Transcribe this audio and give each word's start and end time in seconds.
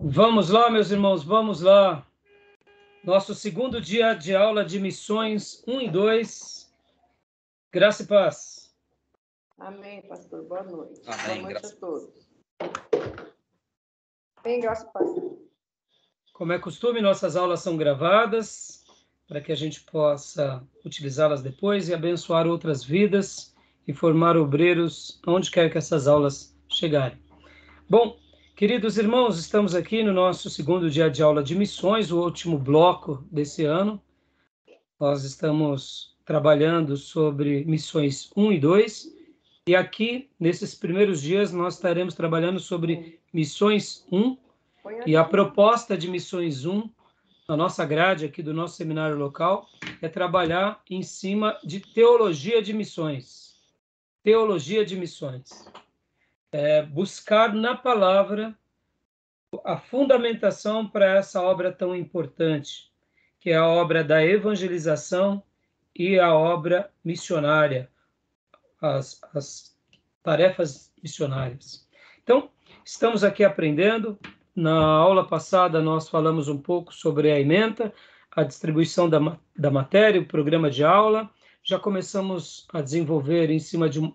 Vamos 0.00 0.48
lá, 0.50 0.70
meus 0.70 0.92
irmãos, 0.92 1.24
vamos 1.24 1.60
lá. 1.60 2.06
Nosso 3.02 3.34
segundo 3.34 3.80
dia 3.80 4.14
de 4.14 4.32
aula 4.32 4.64
de 4.64 4.78
missões 4.78 5.60
1 5.66 5.80
e 5.80 5.90
2. 5.90 6.72
Graça 7.72 8.04
e 8.04 8.06
paz. 8.06 8.72
Amém, 9.58 10.00
pastor. 10.02 10.44
Boa 10.44 10.62
noite. 10.62 11.00
Amém, 11.04 11.40
Boa 11.40 11.50
noite 11.50 11.60
graça. 11.60 11.74
a 11.74 11.78
todos. 11.80 12.30
Bem, 14.44 14.60
graça 14.60 14.86
e 14.88 14.92
paz. 14.92 15.10
Como 16.32 16.52
é 16.52 16.60
costume, 16.60 17.00
nossas 17.00 17.34
aulas 17.34 17.58
são 17.58 17.76
gravadas 17.76 18.84
para 19.26 19.40
que 19.40 19.50
a 19.50 19.56
gente 19.56 19.80
possa 19.80 20.64
utilizá-las 20.84 21.42
depois 21.42 21.88
e 21.88 21.94
abençoar 21.94 22.46
outras 22.46 22.84
vidas 22.84 23.52
e 23.84 23.92
formar 23.92 24.36
obreiros 24.36 25.20
onde 25.26 25.50
quer 25.50 25.68
que 25.72 25.78
essas 25.78 26.06
aulas 26.06 26.56
chegarem. 26.68 27.20
Bom, 27.90 28.16
queridos 28.58 28.98
irmãos, 28.98 29.38
estamos 29.38 29.72
aqui 29.72 30.02
no 30.02 30.12
nosso 30.12 30.50
segundo 30.50 30.90
dia 30.90 31.08
de 31.08 31.22
aula 31.22 31.44
de 31.44 31.54
missões, 31.54 32.10
o 32.10 32.20
último 32.20 32.58
bloco 32.58 33.24
desse 33.30 33.64
ano. 33.64 34.02
Nós 34.98 35.22
estamos 35.22 36.16
trabalhando 36.24 36.96
sobre 36.96 37.64
missões 37.66 38.32
1 38.36 38.52
e 38.54 38.58
2, 38.58 39.16
e 39.68 39.76
aqui, 39.76 40.28
nesses 40.40 40.74
primeiros 40.74 41.22
dias, 41.22 41.52
nós 41.52 41.74
estaremos 41.74 42.16
trabalhando 42.16 42.58
sobre 42.58 43.20
missões 43.32 44.04
1 44.10 44.36
Põe 44.82 45.02
e 45.06 45.14
a 45.14 45.22
proposta 45.22 45.96
de 45.96 46.10
Missões 46.10 46.64
1, 46.64 46.90
na 47.48 47.56
nossa 47.56 47.86
grade 47.86 48.24
aqui 48.24 48.42
do 48.42 48.52
nosso 48.52 48.74
seminário 48.74 49.16
local, 49.16 49.68
é 50.02 50.08
trabalhar 50.08 50.82
em 50.90 51.04
cima 51.04 51.56
de 51.62 51.78
teologia 51.78 52.60
de 52.60 52.72
missões. 52.72 53.54
Teologia 54.24 54.84
de 54.84 54.96
missões. 54.96 55.64
É 56.50 56.82
buscar 56.82 57.52
na 57.54 57.76
palavra 57.76 58.56
a 59.64 59.76
fundamentação 59.76 60.86
para 60.88 61.16
essa 61.16 61.42
obra 61.42 61.72
tão 61.72 61.94
importante, 61.94 62.90
que 63.40 63.50
é 63.50 63.56
a 63.56 63.66
obra 63.66 64.02
da 64.02 64.24
evangelização 64.24 65.42
e 65.94 66.18
a 66.18 66.34
obra 66.34 66.90
missionária, 67.04 67.90
as, 68.80 69.20
as 69.34 69.76
tarefas 70.22 70.92
missionárias. 71.02 71.86
Então, 72.22 72.50
estamos 72.84 73.24
aqui 73.24 73.44
aprendendo 73.44 74.18
na 74.54 74.74
aula 74.78 75.26
passada, 75.26 75.80
nós 75.80 76.08
falamos 76.08 76.48
um 76.48 76.58
pouco 76.58 76.92
sobre 76.94 77.30
a 77.30 77.38
ementa, 77.38 77.92
a 78.30 78.42
distribuição 78.42 79.08
da, 79.08 79.38
da 79.56 79.70
matéria, 79.70 80.20
o 80.20 80.26
programa 80.26 80.70
de 80.70 80.84
aula. 80.84 81.30
Já 81.62 81.78
começamos 81.78 82.66
a 82.72 82.80
desenvolver 82.80 83.50
em 83.50 83.58
cima 83.58 83.88
de, 83.88 84.00
um- 84.00 84.14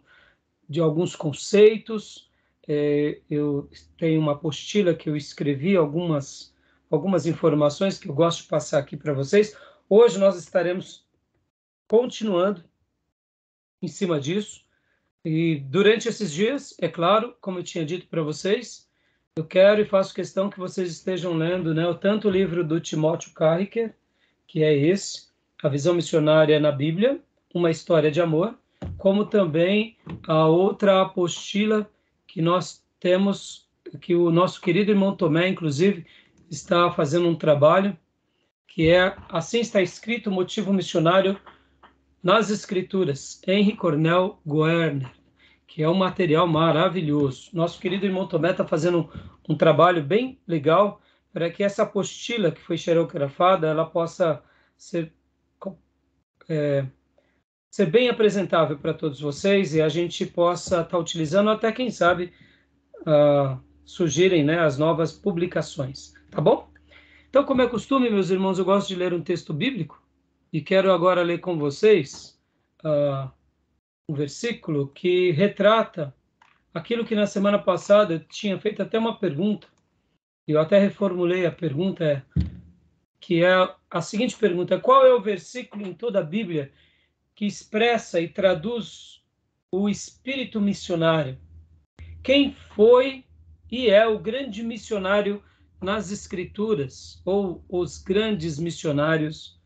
de 0.69 0.80
alguns 0.80 1.16
conceitos. 1.16 2.30
É, 2.67 3.19
eu 3.30 3.69
tenho 3.97 4.22
uma 4.22 4.33
apostila 4.33 4.94
que 4.94 5.09
eu 5.09 5.16
escrevi, 5.16 5.75
algumas, 5.75 6.53
algumas 6.89 7.25
informações 7.25 7.97
que 7.97 8.09
eu 8.09 8.14
gosto 8.14 8.44
de 8.44 8.47
passar 8.47 8.80
aqui 8.80 8.95
para 8.95 9.14
vocês. 9.14 9.56
Hoje 9.89 10.17
nós 10.17 10.38
estaremos 10.38 11.06
continuando 11.88 12.64
em 13.81 13.88
cima 13.88 14.19
disso. 14.19 14.64
E 15.25 15.58
durante 15.69 16.08
esses 16.08 16.31
dias, 16.31 16.75
é 16.80 16.88
claro, 16.88 17.36
como 17.39 17.59
eu 17.59 17.64
tinha 17.64 17.86
dito 17.86 18.08
para 18.08 18.22
vocês, 18.22 18.89
eu 19.36 19.45
quero 19.45 19.81
e 19.81 19.86
faço 19.86 20.14
questão 20.14 20.50
que 20.50 20.59
vocês 20.59 20.91
estejam 20.91 21.34
lendo, 21.34 21.73
né, 21.73 21.84
tanto 22.00 22.28
o 22.28 22.31
livro 22.31 22.64
do 22.64 22.80
Timóteo 22.80 23.34
Carricker, 23.34 23.95
que 24.45 24.64
é 24.64 24.75
esse, 24.75 25.30
A 25.64 25.69
Visão 25.69 25.95
Missionária 25.95 26.59
na 26.59 26.72
Bíblia, 26.72 27.19
Uma 27.53 27.72
História 27.72 28.11
de 28.11 28.22
Amor, 28.22 28.58
como 28.98 29.26
também 29.26 29.98
a 30.28 30.45
outra 30.45 31.02
apostila 31.02 31.89
que 32.28 32.42
nós 32.42 32.84
temos, 33.00 33.70
que 34.02 34.16
o 34.16 34.31
nosso 34.31 34.62
querido 34.62 34.92
irmão 34.92 35.16
Tomé, 35.16 35.48
inclusive, 35.48 36.06
está 36.50 36.92
fazendo 36.92 37.28
um 37.28 37.36
trabalho, 37.36 37.98
que 38.67 38.90
é 38.90 39.16
Assim 39.30 39.59
está 39.59 39.81
escrito 39.81 40.30
o 40.30 40.34
motivo 40.34 40.73
missionário 40.73 41.40
nas 42.22 42.50
Escrituras, 42.50 43.41
Henry 43.46 43.75
Cornell 43.75 44.40
Guerner 44.46 45.12
que 45.74 45.81
é 45.81 45.90
um 45.90 45.96
material 45.96 46.47
maravilhoso. 46.47 47.50
Nosso 47.52 47.79
querido 47.79 48.06
irmão 48.06 48.28
Tomé 48.28 48.52
está 48.52 48.63
fazendo 48.63 49.09
um, 49.47 49.53
um 49.53 49.58
trabalho 49.58 50.03
bem 50.03 50.40
legal 50.47 51.02
para 51.34 51.50
que 51.50 51.63
essa 51.63 51.81
apostila 51.81 52.52
que 52.52 52.62
foi 52.62 52.78
xerografada 52.78 53.66
ela 53.66 53.84
possa 53.84 54.44
ser, 54.78 55.12
é, 56.47 56.85
ser 57.73 57.88
bem 57.88 58.07
apresentável 58.07 58.78
para 58.78 58.94
todos 58.94 59.19
vocês 59.19 59.73
e 59.73 59.81
a 59.81 59.89
gente 59.89 60.28
possa 60.28 60.81
estar 60.81 60.95
utilizando 60.95 61.50
até, 61.50 61.72
quem 61.72 61.89
sabe, 61.89 62.31
ah, 63.03 63.57
surgirem 63.84 64.44
né, 64.44 64.59
as 64.59 64.78
novas 64.78 65.11
publicações. 65.11 66.13
Tá 66.29 66.39
bom? 66.39 66.69
Então, 67.28 67.44
como 67.44 67.63
é 67.63 67.67
costume, 67.67 68.11
meus 68.11 68.29
irmãos, 68.29 68.59
eu 68.59 68.66
gosto 68.66 68.89
de 68.89 68.95
ler 68.95 69.11
um 69.11 69.23
texto 69.23 69.51
bíblico 69.56 70.00
e 70.51 70.61
quero 70.61 70.91
agora 70.91 71.23
ler 71.23 71.39
com 71.39 71.57
vocês 71.57 72.39
ah, 72.84 73.31
um 74.07 74.13
versículo 74.13 74.90
que 74.90 75.31
retrata 75.31 76.13
aquilo 76.75 77.03
que 77.03 77.16
na 77.16 77.25
semana 77.25 77.57
passada 77.57 78.13
eu 78.13 78.19
tinha 78.19 78.59
feito 78.59 78.84
até 78.84 79.00
uma 79.00 79.17
pergunta, 79.17 79.67
eu 80.47 80.59
até 80.59 80.78
reformulei 80.78 81.47
a 81.47 81.51
pergunta, 81.51 82.23
que 83.19 83.44
é 83.44 83.67
a 83.90 84.00
seguinte 84.00 84.38
pergunta: 84.38 84.79
qual 84.79 85.07
é 85.07 85.11
o 85.11 85.19
versículo 85.19 85.88
em 85.88 85.94
toda 85.95 86.19
a 86.19 86.23
Bíblia 86.23 86.72
que 87.36 87.46
expressa 87.46 88.20
e 88.20 88.28
traduz 88.28 89.22
o 89.72 89.90
espírito 89.90 90.62
missionário? 90.62 91.38
Quem 92.24 92.54
foi 92.76 93.26
e 93.72 93.90
é 93.90 94.06
o 94.08 94.20
grande 94.20 94.64
missionário 94.64 95.44
nas 95.82 96.12
Escrituras, 96.12 97.22
ou 97.26 97.64
os 97.68 97.98
grandes 97.98 98.60
missionários 98.60 99.60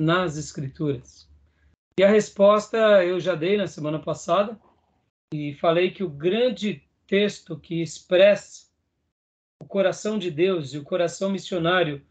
nas 0.00 0.36
Escrituras? 0.36 1.28
E 1.98 2.02
a 2.02 2.08
resposta 2.08 3.04
eu 3.04 3.20
já 3.20 3.34
dei 3.34 3.56
na 3.56 3.66
semana 3.66 3.98
passada 3.98 4.58
e 5.32 5.54
falei 5.54 5.90
que 5.90 6.02
o 6.02 6.08
grande 6.08 6.82
texto 7.06 7.58
que 7.58 7.82
expressa 7.82 8.70
o 9.60 9.66
coração 9.66 10.18
de 10.18 10.30
Deus 10.30 10.72
e 10.72 10.78
o 10.78 10.82
coração 10.82 11.30
missionário 11.30 12.02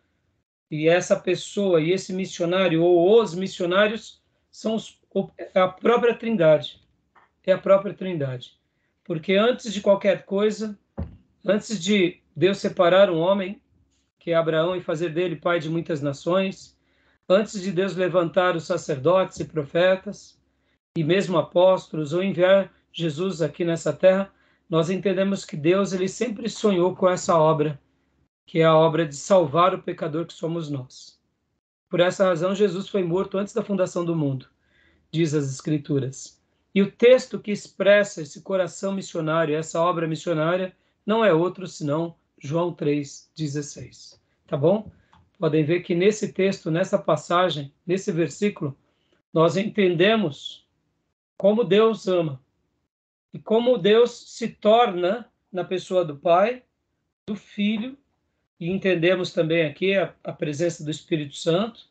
e 0.70 0.88
essa 0.88 1.20
pessoa 1.20 1.82
e 1.82 1.92
esse 1.92 2.14
missionário 2.14 2.84
ou 2.84 3.20
os 3.20 3.34
missionários 3.34 4.19
são 4.52 4.76
os, 4.76 5.00
a 5.56 5.68
própria 5.68 6.16
Trindade. 6.16 6.82
É 7.46 7.52
a 7.52 7.58
própria 7.58 7.94
Trindade. 7.94 8.58
Porque 9.04 9.34
antes 9.34 9.74
de 9.74 9.82
qualquer 9.82 10.24
coisa, 10.26 10.78
antes 11.44 11.82
de 11.82 12.22
Deus 12.36 12.60
separar 12.60 13.10
um 13.10 13.18
homem, 13.20 13.60
que 14.20 14.32
é 14.32 14.36
Abraão, 14.36 14.76
e 14.76 14.82
fazer 14.82 15.10
dele 15.10 15.36
pai 15.36 15.60
de 15.60 15.70
muitas 15.70 16.02
nações, 16.02 16.78
antes 17.28 17.62
de 17.62 17.72
Deus 17.72 17.96
levantar 17.96 18.56
os 18.56 18.66
sacerdotes 18.66 19.40
e 19.40 19.46
profetas, 19.46 20.40
e 20.96 21.04
mesmo 21.04 21.38
apóstolos, 21.38 22.14
ou 22.14 22.24
enviar 22.24 22.72
Jesus 22.92 23.42
aqui 23.42 23.66
nessa 23.66 23.94
terra, 23.94 24.32
nós 24.70 24.90
entendemos 24.90 25.44
que 25.44 25.58
Deus 25.58 25.94
ele 25.94 26.08
sempre 26.08 26.48
sonhou 26.48 26.96
com 26.96 27.10
essa 27.10 27.36
obra, 27.36 27.80
que 28.46 28.60
é 28.60 28.66
a 28.66 28.76
obra 28.76 29.06
de 29.06 29.16
salvar 29.16 29.74
o 29.74 29.82
pecador 29.82 30.26
que 30.26 30.34
somos 30.34 30.70
nós. 30.70 31.19
Por 31.90 32.00
essa 32.00 32.26
razão, 32.26 32.54
Jesus 32.54 32.88
foi 32.88 33.04
morto 33.04 33.38
antes 33.38 33.54
da 33.54 33.64
fundação 33.64 34.06
do 34.06 34.16
mundo, 34.16 34.48
diz 35.12 35.34
as 35.34 35.52
Escrituras. 35.52 36.40
E 36.74 36.82
o 36.82 36.92
texto 36.92 37.40
que 37.40 37.52
expressa 37.52 38.22
esse 38.22 38.42
coração 38.42 38.94
missionário, 38.94 39.56
essa 39.56 39.82
obra 39.82 40.08
missionária, 40.08 40.76
não 41.06 41.26
é 41.26 41.34
outro 41.34 41.68
senão 41.68 42.16
João 42.40 42.74
3,16. 42.74 44.20
Tá 44.48 44.56
bom? 44.56 44.92
podem 45.40 45.64
ver 45.64 45.80
que 45.82 45.96
nesse 45.96 46.34
texto, 46.34 46.70
nessa 46.70 47.00
passagem, 47.00 47.74
nesse 47.88 48.12
versículo, 48.12 48.78
nós 49.34 49.56
entendemos 49.56 50.68
como 51.38 51.64
Deus 51.64 52.08
ama 52.08 52.42
e 53.34 53.40
como 53.40 53.78
Deus 53.78 54.36
se 54.36 54.50
torna 54.50 55.32
na 55.52 55.64
pessoa 55.64 56.04
do 56.04 56.18
Pai, 56.18 56.62
do 57.26 57.36
Filho, 57.36 57.98
e 58.60 58.70
entendemos 58.70 59.32
também 59.32 59.66
aqui 59.66 59.96
a, 59.96 60.14
a 60.24 60.34
presença 60.34 60.84
do 60.84 60.92
Espírito 60.92 61.36
Santo. 61.36 61.88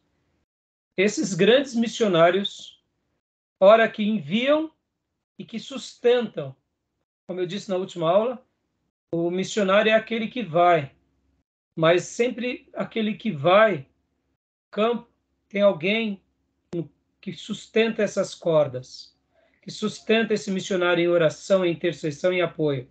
Esses 0.97 1.32
grandes 1.32 1.75
missionários, 1.75 2.82
ora 3.59 3.88
que 3.88 4.03
enviam 4.03 4.70
e 5.38 5.44
que 5.44 5.59
sustentam, 5.59 6.55
como 7.26 7.41
eu 7.41 7.47
disse 7.47 7.70
na 7.70 7.76
última 7.76 8.11
aula, 8.11 8.44
o 9.12 9.31
missionário 9.31 9.91
é 9.91 9.94
aquele 9.94 10.29
que 10.29 10.43
vai, 10.43 10.93
mas 11.75 12.05
sempre 12.05 12.69
aquele 12.75 13.14
que 13.14 13.31
vai 13.31 13.87
campo 14.71 15.09
tem 15.49 15.62
alguém 15.62 16.23
que 17.21 17.32
sustenta 17.32 18.03
essas 18.03 18.35
cordas, 18.35 19.17
que 19.62 19.71
sustenta 19.71 20.35
esse 20.35 20.50
missionário 20.50 21.03
em 21.03 21.09
oração, 21.09 21.64
em 21.64 21.73
intercessão 21.73 22.32
e 22.32 22.41
apoio. 22.41 22.88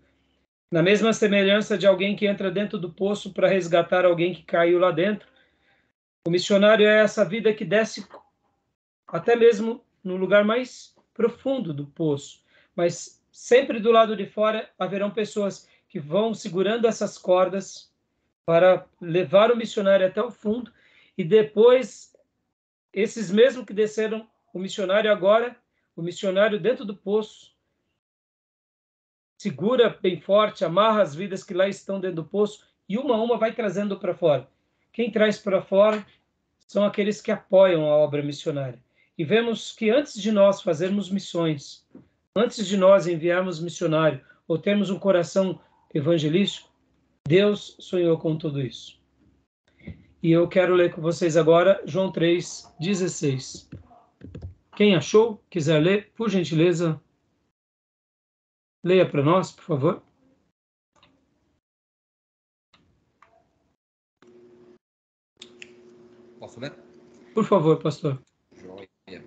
Na 0.70 0.84
mesma 0.84 1.14
semelhança 1.14 1.78
de 1.78 1.88
alguém 1.88 2.14
que 2.14 2.28
entra 2.28 2.52
dentro 2.52 2.78
do 2.78 2.92
poço 2.92 3.32
para 3.32 3.48
resgatar 3.48 4.04
alguém 4.04 4.34
que 4.34 4.44
caiu 4.44 4.80
lá 4.80 4.92
dentro, 4.92 5.28
o 6.28 6.30
missionário 6.30 6.86
é 6.86 7.04
essa 7.04 7.24
vida 7.24 7.54
que 7.54 7.64
desce 7.64 8.06
até 9.08 9.34
mesmo 9.34 9.82
no 10.04 10.18
lugar 10.18 10.44
mais 10.44 10.94
profundo 11.14 11.74
do 11.74 11.88
poço, 11.88 12.44
mas 12.76 13.24
sempre 13.32 13.80
do 13.80 13.92
lado 13.92 14.14
de 14.14 14.26
fora 14.26 14.70
haverão 14.78 15.10
pessoas 15.10 15.70
que 15.88 16.02
vão 16.02 16.34
segurando 16.34 16.86
essas 16.86 17.18
cordas 17.18 17.90
para 18.46 18.86
levar 19.00 19.52
o 19.52 19.56
missionário 19.56 20.06
até 20.06 20.22
o 20.22 20.30
fundo 20.30 20.72
e 21.18 21.24
depois 21.24 22.14
esses 22.92 23.32
mesmos 23.32 23.66
que 23.66 23.74
desceram 23.74 24.28
o 24.54 24.60
missionário 24.60 25.10
agora, 25.10 25.56
o 25.96 26.02
missionário 26.02 26.60
dentro 26.60 26.84
do 26.84 26.96
poço, 26.96 27.56
segura 29.38 29.96
bem 30.02 30.20
forte, 30.20 30.66
amarra 30.66 31.02
as 31.02 31.14
vidas 31.14 31.44
que 31.44 31.54
lá 31.54 31.68
estão 31.68 32.00
dentro 32.00 32.18
do 32.18 32.26
poço 32.26 32.66
e 32.90 32.98
uma 32.98 33.16
a 33.16 33.22
uma 33.22 33.38
vai 33.38 33.54
trazendo 33.54 33.98
para 34.00 34.16
fora. 34.16 34.48
Quem 34.92 35.12
traz 35.12 35.38
para 35.38 35.62
fora 35.62 36.06
são 36.68 36.84
aqueles 36.84 37.22
que 37.22 37.32
apoiam 37.32 37.86
a 37.86 37.96
obra 37.96 38.24
missionária. 38.24 38.82
E 39.18 39.24
vemos 39.24 39.72
que 39.72 39.90
antes 39.90 40.20
de 40.20 40.32
nós 40.32 40.62
fazermos 40.62 41.10
missões, 41.10 41.86
antes 42.36 42.68
de 42.68 42.78
nós 42.78 43.08
enviarmos 43.08 43.60
missionário 43.60 44.22
ou 44.48 44.58
termos 44.58 44.90
um 44.90 45.00
coração 45.00 45.60
evangelístico, 45.94 46.70
Deus 47.28 47.76
sonhou 47.80 48.18
com 48.18 48.38
tudo 48.38 48.62
isso. 48.62 48.98
E 50.22 50.32
eu 50.32 50.48
quero 50.48 50.74
ler 50.74 50.94
com 50.94 51.02
vocês 51.02 51.38
agora 51.38 51.82
João 51.86 52.12
3:16. 52.12 53.70
Quem 54.76 54.96
achou, 54.96 55.42
quiser 55.50 55.80
ler, 55.80 56.12
por 56.16 56.30
gentileza, 56.30 57.02
leia 58.84 59.10
para 59.10 59.24
nós, 59.24 59.52
por 59.52 59.64
favor. 59.64 60.04
Posso 66.40 66.60
ler? 66.60 66.74
Por 67.34 67.46
favor, 67.46 67.82
pastor. 67.82 68.22
Joia. 68.56 69.24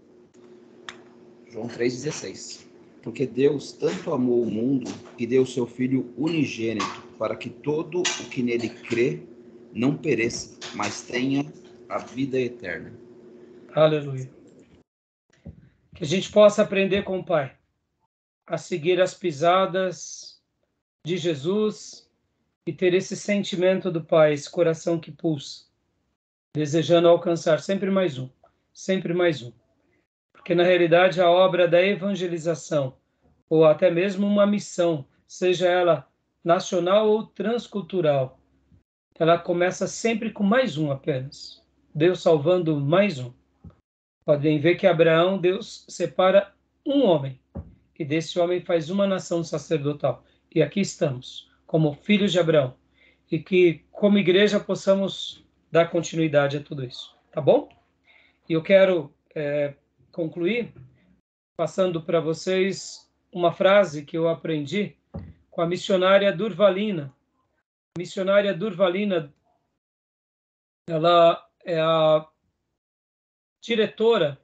João 1.48 1.68
3,16. 1.68 2.66
Porque 3.02 3.26
Deus 3.26 3.72
tanto 3.72 4.12
amou 4.12 4.42
o 4.42 4.50
mundo 4.50 4.90
e 5.18 5.26
deu 5.26 5.44
seu 5.46 5.66
Filho 5.66 6.12
unigênito 6.16 7.02
para 7.18 7.36
que 7.36 7.50
todo 7.50 8.00
o 8.00 8.30
que 8.30 8.42
nele 8.42 8.68
crê 8.68 9.22
não 9.72 9.96
pereça, 9.96 10.58
mas 10.74 11.02
tenha 11.02 11.44
a 11.88 11.98
vida 11.98 12.38
eterna. 12.38 12.92
Aleluia. 13.74 14.30
Que 15.94 16.04
a 16.04 16.06
gente 16.06 16.30
possa 16.30 16.62
aprender 16.62 17.04
com 17.04 17.18
o 17.18 17.24
Pai 17.24 17.59
a 18.50 18.58
seguir 18.58 19.00
as 19.00 19.14
pisadas 19.14 20.42
de 21.06 21.16
Jesus 21.16 22.10
e 22.66 22.72
ter 22.72 22.94
esse 22.94 23.14
sentimento 23.14 23.92
do 23.92 24.02
Pai, 24.02 24.32
esse 24.32 24.50
coração 24.50 24.98
que 24.98 25.12
pulsa, 25.12 25.66
desejando 26.52 27.06
alcançar 27.06 27.60
sempre 27.60 27.92
mais 27.92 28.18
um, 28.18 28.28
sempre 28.74 29.14
mais 29.14 29.40
um. 29.40 29.52
Porque 30.32 30.52
na 30.52 30.64
realidade 30.64 31.20
a 31.20 31.30
obra 31.30 31.68
da 31.68 31.80
evangelização, 31.80 32.96
ou 33.48 33.64
até 33.64 33.88
mesmo 33.88 34.26
uma 34.26 34.48
missão, 34.48 35.06
seja 35.28 35.68
ela 35.68 36.08
nacional 36.42 37.08
ou 37.08 37.24
transcultural, 37.24 38.40
ela 39.16 39.38
começa 39.38 39.86
sempre 39.86 40.32
com 40.32 40.42
mais 40.42 40.76
um 40.76 40.90
apenas. 40.90 41.64
Deus 41.94 42.20
salvando 42.20 42.80
mais 42.80 43.20
um. 43.20 43.32
Podem 44.24 44.58
ver 44.58 44.74
que 44.74 44.88
Abraão, 44.88 45.38
Deus 45.38 45.84
separa 45.88 46.52
um 46.84 47.04
homem, 47.04 47.40
e 48.00 48.04
desse 48.04 48.40
homem 48.40 48.62
faz 48.62 48.88
uma 48.88 49.06
nação 49.06 49.44
sacerdotal. 49.44 50.24
E 50.54 50.62
aqui 50.62 50.80
estamos, 50.80 51.52
como 51.66 51.92
filhos 51.92 52.32
de 52.32 52.40
Abraão, 52.40 52.74
e 53.30 53.38
que, 53.38 53.84
como 53.92 54.16
igreja, 54.16 54.58
possamos 54.58 55.44
dar 55.70 55.90
continuidade 55.90 56.56
a 56.56 56.62
tudo 56.62 56.82
isso. 56.82 57.14
Tá 57.30 57.42
bom? 57.42 57.68
E 58.48 58.54
eu 58.54 58.62
quero 58.62 59.14
é, 59.34 59.74
concluir 60.10 60.72
passando 61.54 62.00
para 62.00 62.20
vocês 62.20 63.06
uma 63.30 63.52
frase 63.52 64.02
que 64.02 64.16
eu 64.16 64.30
aprendi 64.30 64.96
com 65.50 65.60
a 65.60 65.66
missionária 65.66 66.32
Durvalina. 66.32 67.14
A 67.94 68.00
missionária 68.00 68.54
Durvalina, 68.54 69.30
ela 70.88 71.46
é 71.66 71.78
a 71.78 72.26
diretora 73.60 74.40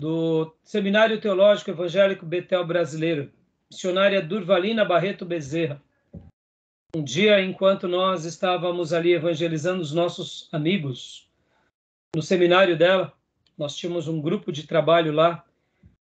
do 0.00 0.54
Seminário 0.62 1.20
Teológico 1.20 1.70
Evangélico 1.70 2.24
Betel 2.24 2.66
Brasileiro, 2.66 3.32
missionária 3.70 4.22
Durvalina 4.22 4.84
Barreto 4.84 5.24
Bezerra. 5.24 5.82
Um 6.94 7.02
dia, 7.02 7.42
enquanto 7.42 7.86
nós 7.86 8.24
estávamos 8.24 8.92
ali 8.92 9.12
evangelizando 9.12 9.82
os 9.82 9.92
nossos 9.92 10.48
amigos, 10.52 11.28
no 12.14 12.22
seminário 12.22 12.76
dela, 12.76 13.12
nós 13.56 13.76
tínhamos 13.76 14.08
um 14.08 14.20
grupo 14.20 14.50
de 14.50 14.66
trabalho 14.66 15.12
lá 15.12 15.44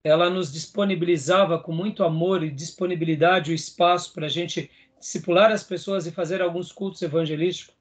ela 0.06 0.30
nos 0.30 0.54
disponibilizava 0.54 1.58
com 1.58 1.72
muito 1.72 2.04
amor 2.04 2.44
e 2.44 2.52
disponibilidade 2.52 3.52
o 3.52 3.56
espaço 3.56 4.14
para 4.14 4.28
a 4.28 4.30
gente 4.30 4.70
discipular 5.00 5.52
as 5.52 5.64
pessoas 5.64 6.06
e 6.06 6.12
fazer 6.12 6.44
alguns 6.44 6.72
cultos 6.72 7.02
evangelísticos. 7.02 7.74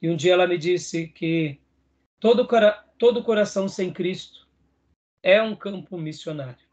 E 0.00 0.10
um 0.10 0.14
dia 0.14 0.34
ela 0.34 0.46
me 0.46 0.58
disse 0.58 1.08
que 1.08 1.58
todo, 2.20 2.46
todo 2.98 3.22
coração 3.22 3.68
sem 3.68 3.90
Cristo 3.90 4.41
é 5.22 5.40
um 5.42 5.54
campo 5.54 5.96
missionário. 5.96 6.66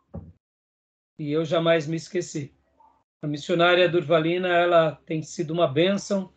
E 1.18 1.32
eu 1.32 1.46
jamais 1.46 1.88
me 1.88 1.98
esqueci. 1.98 2.54
A 3.22 3.28
missionária 3.28 3.90
Durvalina, 3.90 4.48
ela 4.48 4.94
tem 5.06 5.22
sido 5.22 5.52
uma 5.52 5.68
bênção 5.68 6.32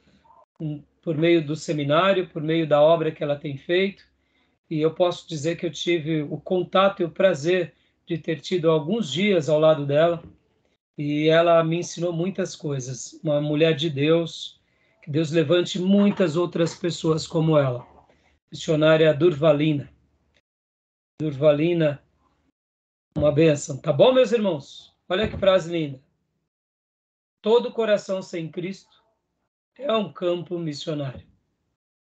por 1.00 1.17
meio 1.17 1.44
do 1.44 1.55
seminário, 1.56 2.29
por 2.29 2.43
meio 2.43 2.67
da 2.67 2.81
obra 2.81 3.12
que 3.12 3.23
ela 3.23 3.37
tem 3.37 3.56
feito. 3.56 4.05
E 4.69 4.81
eu 4.81 4.93
posso 4.93 5.29
dizer 5.29 5.56
que 5.56 5.67
eu 5.67 5.70
tive 5.70 6.23
o 6.23 6.41
contato 6.41 7.03
e 7.03 7.05
o 7.05 7.11
prazer 7.11 7.73
de 8.06 8.19
ter 8.19 8.41
tido 8.41 8.70
alguns 8.70 9.11
dias 9.11 9.49
ao 9.49 9.61
lado 9.61 9.87
dela 9.87 10.23
e 10.97 11.29
ela 11.29 11.62
me 11.65 11.79
ensinou 11.79 12.12
muitas 12.12 12.55
coisas. 12.55 13.19
Uma 13.23 13.41
mulher 13.41 13.75
de 13.75 13.88
Deus, 13.88 14.61
que 15.03 15.11
Deus 15.11 15.31
levante 15.31 15.79
muitas 15.79 16.37
outras 16.37 16.75
pessoas 16.75 17.26
como 17.26 17.56
ela. 17.56 17.87
Missionária 18.50 19.12
Durvalina. 19.15 19.91
Durvalina, 21.20 22.01
uma 23.17 23.32
benção. 23.32 23.79
Tá 23.79 23.93
bom, 23.93 24.12
meus 24.12 24.32
irmãos? 24.32 24.97
Olha 25.09 25.29
que 25.29 25.37
frase 25.37 25.70
linda. 25.70 26.00
Todo 27.41 27.73
coração 27.73 28.23
sem 28.23 28.50
Cristo 28.50 29.03
é 29.76 29.93
um 29.93 30.12
campo 30.12 30.59
missionário. 30.59 31.26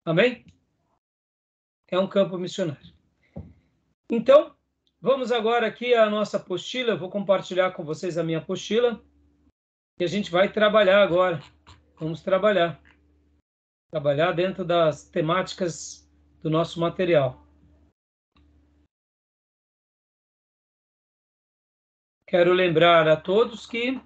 Amém? 0.04 0.44
É 1.88 1.98
um 1.98 2.06
campo 2.06 2.38
missionário. 2.38 2.92
Então, 4.10 4.54
Vamos 5.06 5.30
agora 5.30 5.66
aqui 5.66 5.92
à 5.92 6.08
nossa 6.08 6.38
apostila. 6.38 6.92
Eu 6.92 6.98
vou 6.98 7.10
compartilhar 7.10 7.72
com 7.72 7.84
vocês 7.84 8.16
a 8.16 8.22
minha 8.22 8.38
apostila. 8.38 8.98
E 10.00 10.04
a 10.04 10.06
gente 10.06 10.30
vai 10.30 10.50
trabalhar 10.50 11.02
agora. 11.02 11.42
Vamos 12.00 12.22
trabalhar. 12.22 12.80
Trabalhar 13.90 14.32
dentro 14.32 14.64
das 14.64 15.04
temáticas 15.06 16.10
do 16.42 16.48
nosso 16.48 16.80
material. 16.80 17.43
Quero 22.34 22.52
lembrar 22.52 23.06
a 23.06 23.14
todos 23.14 23.64
que 23.64 24.00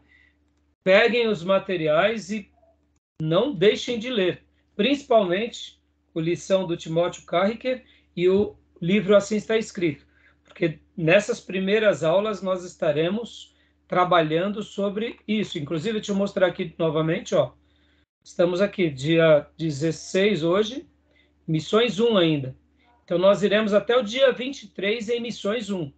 peguem 0.85 1.29
os 1.29 1.43
materiais 1.43 2.31
e 2.31 2.47
não 3.19 3.55
deixem 3.55 3.99
de 3.99 4.11
ler, 4.11 4.43
principalmente 4.77 5.81
o 6.13 6.21
lição 6.21 6.67
do 6.67 6.77
Timóteo 6.77 7.25
Carricker 7.25 7.83
e 8.15 8.29
o 8.29 8.55
livro 8.83 9.17
Assim 9.17 9.37
Está 9.37 9.57
Escrito 9.57 10.07
porque 10.45 10.79
nessas 10.95 11.41
primeiras 11.41 12.05
aulas 12.05 12.43
nós 12.43 12.65
estaremos 12.65 13.57
trabalhando 13.87 14.63
sobre 14.63 15.19
isso. 15.27 15.59
Inclusive, 15.59 15.95
deixa 15.95 16.13
eu 16.13 16.17
mostrar 16.17 16.49
aqui 16.49 16.75
novamente, 16.77 17.35
ó. 17.35 17.55
Estamos 18.23 18.61
aqui, 18.61 18.91
dia 18.91 19.49
16 19.57 20.45
hoje, 20.45 20.87
missões 21.47 21.99
1 21.99 22.19
ainda. 22.19 22.55
Então, 23.07 23.17
nós 23.17 23.43
iremos 23.43 23.73
até 23.73 23.97
o 23.97 24.03
dia 24.03 24.31
23 24.33 25.09
em 25.09 25.21
missões 25.23 25.71
1. 25.71 25.91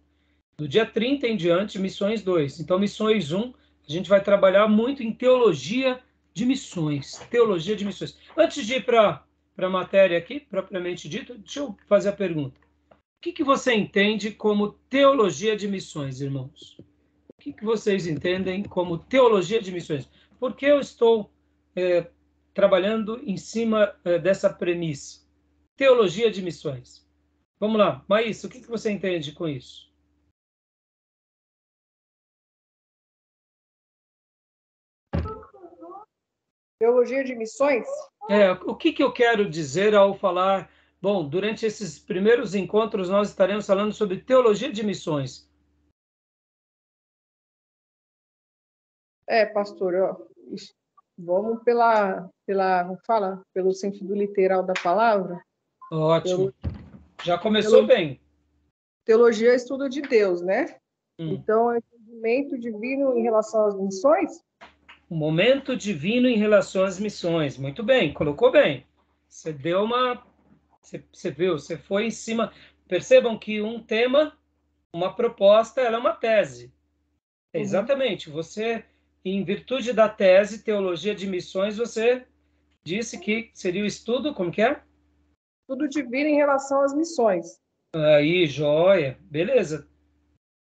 Do 0.61 0.67
dia 0.67 0.85
30 0.85 1.27
em 1.27 1.35
diante, 1.35 1.79
missões 1.79 2.21
2. 2.21 2.59
Então, 2.59 2.77
missões 2.77 3.31
1, 3.31 3.51
a 3.89 3.91
gente 3.91 4.07
vai 4.07 4.23
trabalhar 4.23 4.67
muito 4.67 5.01
em 5.01 5.11
teologia 5.11 5.99
de 6.35 6.45
missões. 6.45 7.17
Teologia 7.31 7.75
de 7.75 7.83
missões. 7.83 8.15
Antes 8.37 8.67
de 8.67 8.75
ir 8.75 8.85
para 8.85 9.23
a 9.57 9.69
matéria 9.69 10.15
aqui, 10.19 10.39
propriamente 10.39 11.09
dita, 11.09 11.33
deixa 11.33 11.61
eu 11.61 11.75
fazer 11.87 12.09
a 12.09 12.13
pergunta. 12.13 12.61
O 12.91 13.21
que, 13.23 13.31
que 13.31 13.43
você 13.43 13.73
entende 13.73 14.29
como 14.29 14.73
teologia 14.87 15.57
de 15.57 15.67
missões, 15.67 16.21
irmãos? 16.21 16.77
O 16.79 17.41
que, 17.41 17.53
que 17.53 17.65
vocês 17.65 18.05
entendem 18.05 18.61
como 18.61 18.99
teologia 18.99 19.59
de 19.59 19.71
missões? 19.71 20.07
Por 20.39 20.55
que 20.55 20.67
eu 20.67 20.79
estou 20.79 21.31
é, 21.75 22.05
trabalhando 22.53 23.19
em 23.25 23.35
cima 23.35 23.95
é, 24.05 24.19
dessa 24.19 24.47
premissa? 24.47 25.21
Teologia 25.75 26.29
de 26.29 26.43
missões. 26.43 27.03
Vamos 27.59 27.79
lá, 27.79 28.05
Maísa, 28.07 28.45
o 28.45 28.49
que, 28.49 28.59
que 28.59 28.69
você 28.69 28.91
entende 28.91 29.31
com 29.31 29.47
isso? 29.47 29.89
Teologia 36.81 37.23
de 37.23 37.35
missões? 37.35 37.85
É, 38.27 38.51
o 38.65 38.75
que, 38.75 38.91
que 38.91 39.03
eu 39.03 39.13
quero 39.13 39.47
dizer 39.47 39.93
ao 39.93 40.17
falar 40.17 40.67
Bom, 41.01 41.27
durante 41.27 41.65
esses 41.65 41.97
primeiros 41.97 42.53
encontros, 42.53 43.09
nós 43.09 43.29
estaremos 43.29 43.65
falando 43.65 43.91
sobre 43.91 44.21
teologia 44.21 44.71
de 44.71 44.85
missões. 44.85 45.49
É, 49.27 49.47
pastor, 49.47 50.27
vamos 51.17 51.63
pela, 51.63 52.29
pela, 52.45 52.85
como 52.85 52.99
fala, 53.03 53.41
pelo 53.51 53.73
sentido 53.73 54.13
literal 54.13 54.61
da 54.61 54.73
palavra. 54.73 55.41
Ótimo. 55.91 56.53
Já 57.23 57.35
começou 57.39 57.83
bem. 57.87 58.21
Teologia 59.03 59.53
é 59.53 59.55
estudo 59.55 59.89
de 59.89 60.03
Deus, 60.03 60.43
né? 60.43 60.79
Hum. 61.19 61.31
Então, 61.33 61.71
é 61.71 61.79
entendimento 61.79 62.59
divino 62.59 63.17
em 63.17 63.23
relação 63.23 63.65
às 63.65 63.75
missões? 63.75 64.43
O 65.11 65.15
momento 65.15 65.75
divino 65.75 66.29
em 66.29 66.37
relação 66.37 66.85
às 66.85 66.97
missões. 66.97 67.57
Muito 67.57 67.83
bem, 67.83 68.13
colocou 68.13 68.49
bem. 68.49 68.85
Você 69.27 69.51
deu 69.51 69.83
uma. 69.83 70.25
Você, 70.81 71.03
você 71.11 71.29
viu, 71.29 71.59
você 71.59 71.77
foi 71.77 72.05
em 72.05 72.09
cima. 72.09 72.53
Percebam 72.87 73.37
que 73.37 73.61
um 73.61 73.83
tema, 73.83 74.31
uma 74.95 75.13
proposta, 75.13 75.81
ela 75.81 75.97
é 75.97 75.99
uma 75.99 76.13
tese. 76.13 76.67
Uhum. 77.53 77.59
Exatamente. 77.59 78.29
Você, 78.29 78.85
em 79.25 79.43
virtude 79.43 79.91
da 79.91 80.07
tese, 80.07 80.63
teologia 80.63 81.13
de 81.13 81.27
missões, 81.27 81.75
você 81.75 82.25
disse 82.81 83.19
que 83.19 83.51
seria 83.53 83.83
o 83.83 83.85
estudo, 83.85 84.33
como 84.33 84.49
que 84.49 84.61
é? 84.61 84.81
Estudo 85.63 85.89
divino 85.89 86.29
em 86.29 86.37
relação 86.37 86.85
às 86.85 86.95
missões. 86.95 87.59
Aí, 87.93 88.47
joia. 88.47 89.17
Beleza. 89.23 89.89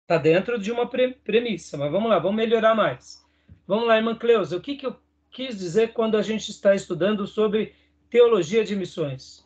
Está 0.03 0.19
dentro 0.19 0.59
de 0.59 0.71
uma 0.71 0.87
pre 0.87 1.15
premissa, 1.15 1.79
mas 1.79 1.91
vamos 1.91 2.11
lá, 2.11 2.19
vamos 2.19 2.37
melhorar 2.37 2.75
mais. 2.75 3.24
Vamos 3.67 3.87
lá, 3.87 3.97
irmã 3.97 4.15
Cleusa, 4.15 4.57
o 4.57 4.61
que, 4.61 4.77
que 4.77 4.87
eu 4.87 4.97
quis 5.31 5.59
dizer 5.59 5.93
quando 5.93 6.17
a 6.17 6.23
gente 6.23 6.51
está 6.51 6.75
estudando 6.75 7.27
sobre 7.27 7.75
teologia 8.09 8.65
de 8.65 8.77
missões? 8.77 9.45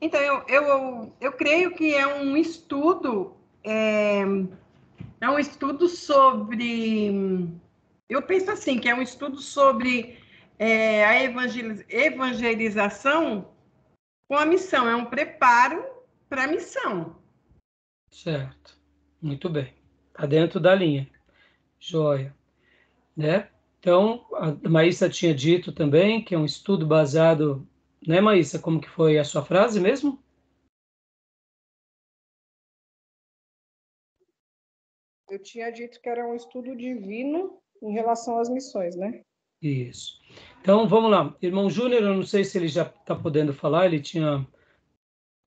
Então, 0.00 0.20
eu, 0.20 0.44
eu, 0.48 1.16
eu 1.20 1.32
creio 1.32 1.74
que 1.74 1.94
é 1.94 2.06
um 2.06 2.36
estudo, 2.36 3.36
é, 3.62 4.22
é 5.20 5.30
um 5.30 5.38
estudo 5.38 5.88
sobre. 5.88 7.48
Eu 8.08 8.22
penso 8.22 8.50
assim, 8.50 8.80
que 8.80 8.88
é 8.88 8.94
um 8.94 9.02
estudo 9.02 9.38
sobre 9.38 10.18
é, 10.58 11.04
a 11.04 11.22
evangelização 11.22 13.48
com 14.26 14.36
a 14.36 14.44
missão, 14.44 14.88
é 14.88 14.96
um 14.96 15.04
preparo 15.04 15.84
para 16.28 16.42
a 16.44 16.48
missão. 16.48 17.16
Certo. 18.10 18.76
Muito 19.20 19.48
bem. 19.48 19.72
Está 20.08 20.26
dentro 20.26 20.58
da 20.58 20.74
linha. 20.74 21.08
Joia. 21.82 22.32
Né? 23.16 23.50
Então, 23.80 24.24
a 24.34 24.68
Maísa 24.68 25.10
tinha 25.10 25.34
dito 25.34 25.72
também 25.72 26.24
que 26.24 26.32
é 26.32 26.38
um 26.38 26.44
estudo 26.44 26.86
baseado, 26.86 27.66
né, 28.06 28.20
Maísa? 28.20 28.60
Como 28.60 28.80
que 28.80 28.88
foi 28.88 29.18
a 29.18 29.24
sua 29.24 29.44
frase 29.44 29.80
mesmo? 29.80 30.22
Eu 35.28 35.42
tinha 35.42 35.70
dito 35.72 36.00
que 36.00 36.08
era 36.08 36.24
um 36.24 36.36
estudo 36.36 36.76
divino 36.76 37.60
em 37.82 37.92
relação 37.92 38.38
às 38.38 38.48
missões, 38.48 38.94
né? 38.94 39.24
Isso. 39.60 40.20
Então, 40.60 40.88
vamos 40.88 41.10
lá. 41.10 41.36
Irmão 41.42 41.68
Júnior, 41.68 42.02
eu 42.02 42.14
não 42.14 42.22
sei 42.22 42.44
se 42.44 42.58
ele 42.58 42.68
já 42.68 42.82
está 42.82 43.16
podendo 43.16 43.52
falar, 43.52 43.86
ele 43.86 44.00
tinha... 44.00 44.46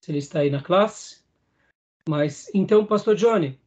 Se 0.03 0.11
ele 0.11 0.17
está 0.17 0.39
aí 0.39 0.49
na 0.49 0.61
classe. 0.61 1.23
Mas, 2.07 2.53
então, 2.53 2.85
pastor 2.85 3.15
Johnny, 3.15 3.59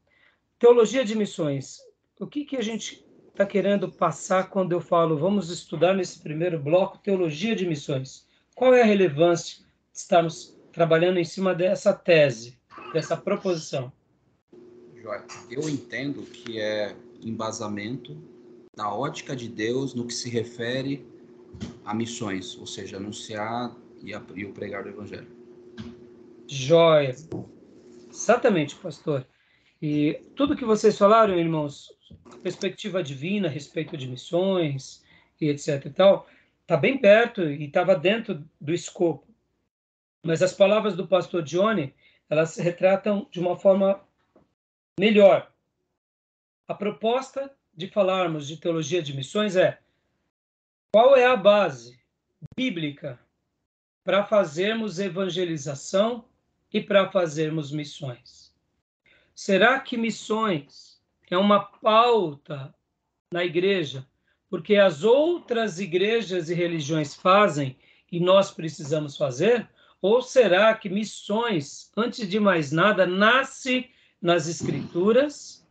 teologia 0.59 1.05
de 1.05 1.17
missões, 1.17 1.79
o 2.19 2.27
que, 2.27 2.45
que 2.45 2.57
a 2.57 2.63
gente 2.63 3.05
está 3.29 3.47
querendo 3.47 3.91
passar 3.91 4.51
quando 4.51 4.73
eu 4.73 4.81
falo 4.81 5.17
vamos 5.17 5.51
estudar 5.51 5.95
nesse 5.95 6.19
primeiro 6.19 6.59
bloco 6.59 6.99
teologia 6.99 7.55
de 7.55 7.67
missões? 7.67 8.27
Qual 8.55 8.75
é 8.75 8.83
a 8.83 8.85
relevância 8.85 9.59
de 9.93 9.99
estarmos 9.99 10.59
trabalhando 10.73 11.19
em 11.19 11.25
cima 11.25 11.55
dessa 11.55 11.93
tese, 11.93 12.59
dessa 12.93 13.17
proposição? 13.17 13.93
Eu 15.51 15.69
entendo 15.69 16.23
que 16.23 16.61
é 16.61 16.95
embasamento 17.23 18.17
da 18.77 18.93
ótica 18.93 19.35
de 19.35 19.49
Deus 19.49 19.95
no 19.95 20.07
que 20.07 20.13
se 20.13 20.29
refere 20.29 21.07
a 21.85 21.95
missões, 21.95 22.59
ou 22.59 22.67
seja, 22.67 22.99
anunciar 22.99 23.75
e, 24.03 24.13
a, 24.13 24.23
e 24.35 24.45
o 24.45 24.53
pregar 24.53 24.83
do 24.83 24.91
evangelho. 24.91 25.27
Joia. 26.47 27.15
Exatamente, 28.11 28.75
pastor. 28.77 29.27
E 29.81 30.21
tudo 30.35 30.57
que 30.57 30.65
vocês 30.65 30.99
falaram, 30.99 31.39
irmãos, 31.39 31.93
perspectiva 32.43 33.03
divina 33.03 33.49
a 33.49 33.51
respeito 33.51 33.97
de 33.97 34.09
missões 34.09 35.05
e 35.41 35.49
etc 35.49 35.85
e 35.87 35.91
tal, 35.91 36.29
está 36.63 36.77
bem 36.77 36.99
perto 36.99 37.43
e 37.43 37.65
estava 37.65 37.95
dentro 37.95 38.45
do 38.61 38.73
escopo. 38.73 39.27
Mas 40.25 40.43
as 40.43 40.53
palavras 40.53 40.97
do 40.97 41.07
pastor 41.07 41.43
Johnny, 41.43 41.95
elas 42.29 42.57
retratam 42.57 43.27
de 43.31 43.41
uma 43.41 43.57
forma 43.57 44.01
melhor. 44.99 45.53
A 46.67 46.75
proposta 46.75 47.55
de 47.75 47.87
falarmos 47.87 48.47
de 48.47 48.57
teologia 48.57 49.01
de 49.01 49.15
missões 49.15 49.57
é 49.57 49.79
qual 50.93 51.17
é 51.17 51.27
a 51.27 51.37
base 51.37 51.99
bíblica 52.57 53.19
para 54.05 54.25
fazermos 54.25 54.99
evangelização 54.99 56.25
e 56.73 56.81
para 56.81 57.11
fazermos 57.11 57.71
missões. 57.71 58.53
Será 59.35 59.79
que 59.81 59.97
missões 59.97 60.98
é 61.35 61.39
uma 61.39 61.61
pauta 61.61 62.75
na 63.33 63.45
igreja 63.45 64.07
porque 64.49 64.77
as 64.77 65.05
outras 65.05 65.79
igrejas 65.79 66.49
e 66.49 66.55
religiões 66.55 67.15
fazem 67.15 67.77
e 68.11 68.19
nós 68.19 68.51
precisamos 68.51 69.17
fazer? 69.17 69.69
Ou 70.01 70.23
será 70.23 70.75
que 70.75 70.89
missões, 70.89 71.91
antes 71.97 72.29
de 72.29 72.41
mais 72.41 72.73
nada, 72.73 73.07
nasce 73.07 73.91
nas 74.23 74.49
escrituras, 74.49 75.67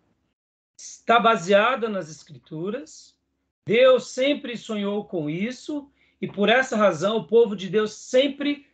está 0.78 1.20
baseada 1.20 1.90
nas 1.90 2.10
escrituras? 2.10 3.18
Deus 3.66 4.12
sempre 4.12 4.56
sonhou 4.56 5.06
com 5.06 5.30
isso 5.30 5.90
e 6.22 6.28
por 6.28 6.50
essa 6.50 6.78
razão 6.78 7.18
o 7.18 7.28
povo 7.28 7.56
de 7.56 7.70
Deus 7.70 7.94
sempre 7.94 8.68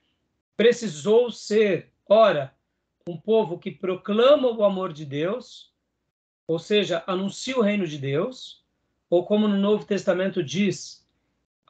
precisou 0.58 1.32
ser 1.32 1.94
Ora, 2.08 2.54
um 3.08 3.18
povo 3.18 3.58
que 3.58 3.72
proclama 3.72 4.52
o 4.52 4.64
amor 4.64 4.92
de 4.92 5.06
Deus, 5.06 5.73
ou 6.48 6.60
seja, 6.60 7.04
anuncia 7.08 7.58
o 7.58 7.62
reino 7.62 7.88
de 7.88 7.98
Deus, 7.98 8.64
ou 9.10 9.26
como 9.26 9.48
no 9.48 9.58
Novo 9.58 9.86
Testamento 9.86 10.44
diz, 10.44 11.08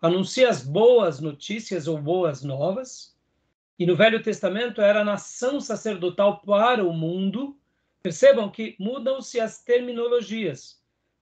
anuncia 0.01 0.49
as 0.49 0.63
boas 0.63 1.19
notícias 1.19 1.87
ou 1.87 1.97
boas 1.97 2.43
novas, 2.43 3.13
e 3.77 3.85
no 3.85 3.95
Velho 3.95 4.21
Testamento 4.21 4.81
era 4.81 5.01
a 5.01 5.05
nação 5.05 5.59
sacerdotal 5.59 6.39
para 6.41 6.85
o 6.85 6.93
mundo. 6.93 7.57
Percebam 8.01 8.49
que 8.49 8.75
mudam-se 8.79 9.39
as 9.39 9.63
terminologias, 9.63 10.81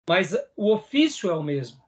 mas 0.08 0.36
o 0.56 0.72
ofício 0.72 1.30
é 1.30 1.34
o 1.34 1.42
mesmo. 1.42 1.82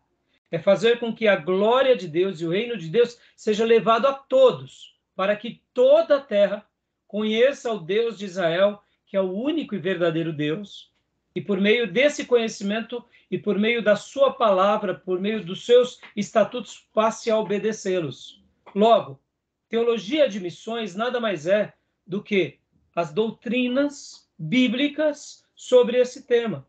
É 0.51 0.59
fazer 0.59 0.99
com 0.99 1.15
que 1.15 1.29
a 1.29 1.37
glória 1.37 1.95
de 1.95 2.09
Deus 2.09 2.41
e 2.41 2.47
o 2.47 2.51
reino 2.51 2.77
de 2.77 2.89
Deus 2.89 3.19
seja 3.37 3.65
levado 3.65 4.07
a 4.07 4.15
todos, 4.15 4.99
para 5.15 5.37
que 5.37 5.63
toda 5.75 6.17
a 6.17 6.21
terra 6.21 6.67
conheça 7.07 7.73
o 7.73 7.79
Deus 7.79 8.19
de 8.19 8.25
Israel, 8.25 8.83
que 9.07 9.17
é 9.17 9.21
o 9.21 9.33
único 9.33 9.75
e 9.75 9.79
verdadeiro 9.79 10.33
Deus, 10.33 10.91
e 11.39 11.41
por 11.41 11.61
meio 11.61 11.87
desse 11.87 12.25
conhecimento 12.25 13.05
e 13.31 13.39
por 13.39 13.57
meio 13.57 13.81
da 13.81 13.95
sua 13.95 14.33
palavra, 14.33 14.93
por 14.93 15.21
meio 15.21 15.45
dos 15.45 15.65
seus 15.65 16.01
estatutos, 16.17 16.85
passe 16.93 17.31
a 17.31 17.39
obedecê-los. 17.39 18.43
Logo, 18.75 19.21
teologia 19.69 20.29
de 20.29 20.41
missões 20.41 20.97
nada 20.97 21.21
mais 21.21 21.47
é 21.47 21.75
do 22.05 22.21
que 22.21 22.59
as 22.93 23.13
doutrinas 23.13 24.29
bíblicas 24.37 25.45
sobre 25.55 25.99
esse 26.01 26.27
tema. 26.27 26.67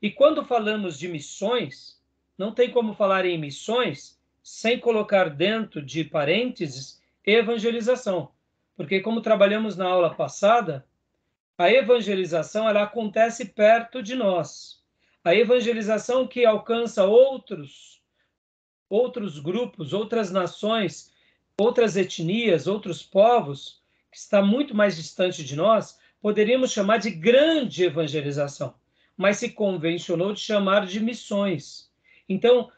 E 0.00 0.08
quando 0.08 0.44
falamos 0.44 0.96
de 0.96 1.08
missões, 1.08 2.00
não 2.38 2.52
tem 2.52 2.70
como 2.70 2.94
falar 2.94 3.26
em 3.26 3.36
missões 3.36 4.20
sem 4.40 4.78
colocar 4.78 5.28
dentro 5.30 5.82
de 5.82 6.04
parênteses 6.04 7.02
evangelização. 7.24 8.30
Porque 8.76 9.00
como 9.00 9.20
trabalhamos 9.20 9.76
na 9.76 9.86
aula 9.86 10.14
passada, 10.14 10.86
a 11.58 11.70
evangelização 11.70 12.68
ela 12.68 12.82
acontece 12.82 13.46
perto 13.46 14.02
de 14.02 14.14
nós. 14.14 14.82
A 15.24 15.34
evangelização 15.34 16.26
que 16.26 16.44
alcança 16.44 17.04
outros 17.04 17.96
outros 18.88 19.40
grupos, 19.40 19.92
outras 19.92 20.30
nações, 20.30 21.12
outras 21.58 21.96
etnias, 21.96 22.68
outros 22.68 23.02
povos, 23.02 23.82
que 24.12 24.18
está 24.18 24.40
muito 24.40 24.74
mais 24.74 24.96
distante 24.96 25.44
de 25.44 25.56
nós, 25.56 25.98
poderíamos 26.20 26.70
chamar 26.70 26.98
de 26.98 27.10
grande 27.10 27.84
evangelização, 27.84 28.74
mas 29.16 29.38
se 29.38 29.50
convencionou 29.50 30.32
de 30.32 30.40
chamar 30.40 30.86
de 30.86 31.00
missões. 31.00 31.90
Então, 32.28 32.70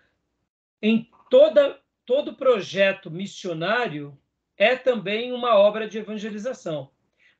em 0.81 1.09
toda 1.29 1.79
todo 2.07 2.35
projeto 2.37 3.11
missionário 3.11 4.19
é 4.57 4.75
também 4.75 5.31
uma 5.31 5.59
obra 5.59 5.87
de 5.87 5.99
evangelização. 5.99 6.91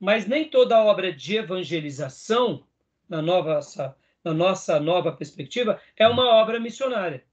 Mas 0.01 0.27
nem 0.27 0.49
toda 0.49 0.83
obra 0.83 1.13
de 1.13 1.37
evangelização, 1.37 2.65
na, 3.09 3.21
nova, 3.21 3.61
na 4.23 4.33
nossa 4.33 4.79
nova 4.79 5.13
perspectiva, 5.13 5.81
é 5.97 6.07
uma 6.07 6.27
obra 6.27 6.61
missionária. 6.61 7.25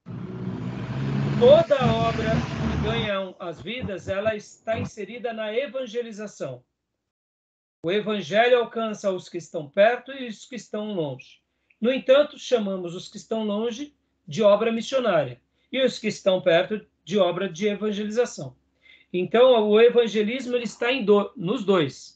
Toda 1.40 1.76
obra 1.94 2.32
que 2.32 2.84
ganha 2.84 3.36
as 3.40 3.62
vidas, 3.62 4.08
ela 4.08 4.36
está 4.36 4.80
inserida 4.80 5.34
na 5.34 5.54
evangelização. 5.54 6.64
O 7.84 7.92
evangelho 7.92 8.58
alcança 8.58 9.12
os 9.12 9.30
que 9.30 9.38
estão 9.38 9.70
perto 9.70 10.12
e 10.12 10.28
os 10.28 10.46
que 10.46 10.56
estão 10.56 10.94
longe. 10.94 11.40
No 11.80 11.94
entanto, 11.94 12.40
chamamos 12.40 12.96
os 12.96 13.08
que 13.08 13.18
estão 13.18 13.44
longe 13.44 13.94
de 14.28 14.42
obra 14.42 14.72
missionária 14.72 15.40
e 15.72 15.84
os 15.84 16.00
que 16.00 16.08
estão 16.08 16.42
perto 16.42 16.84
de 17.04 17.20
obra 17.20 17.48
de 17.48 17.68
evangelização. 17.68 18.56
Então, 19.14 19.70
o 19.70 19.80
evangelismo 19.80 20.56
ele 20.56 20.64
está 20.64 20.88
do, 21.00 21.32
nos 21.36 21.64
dois. 21.64 22.15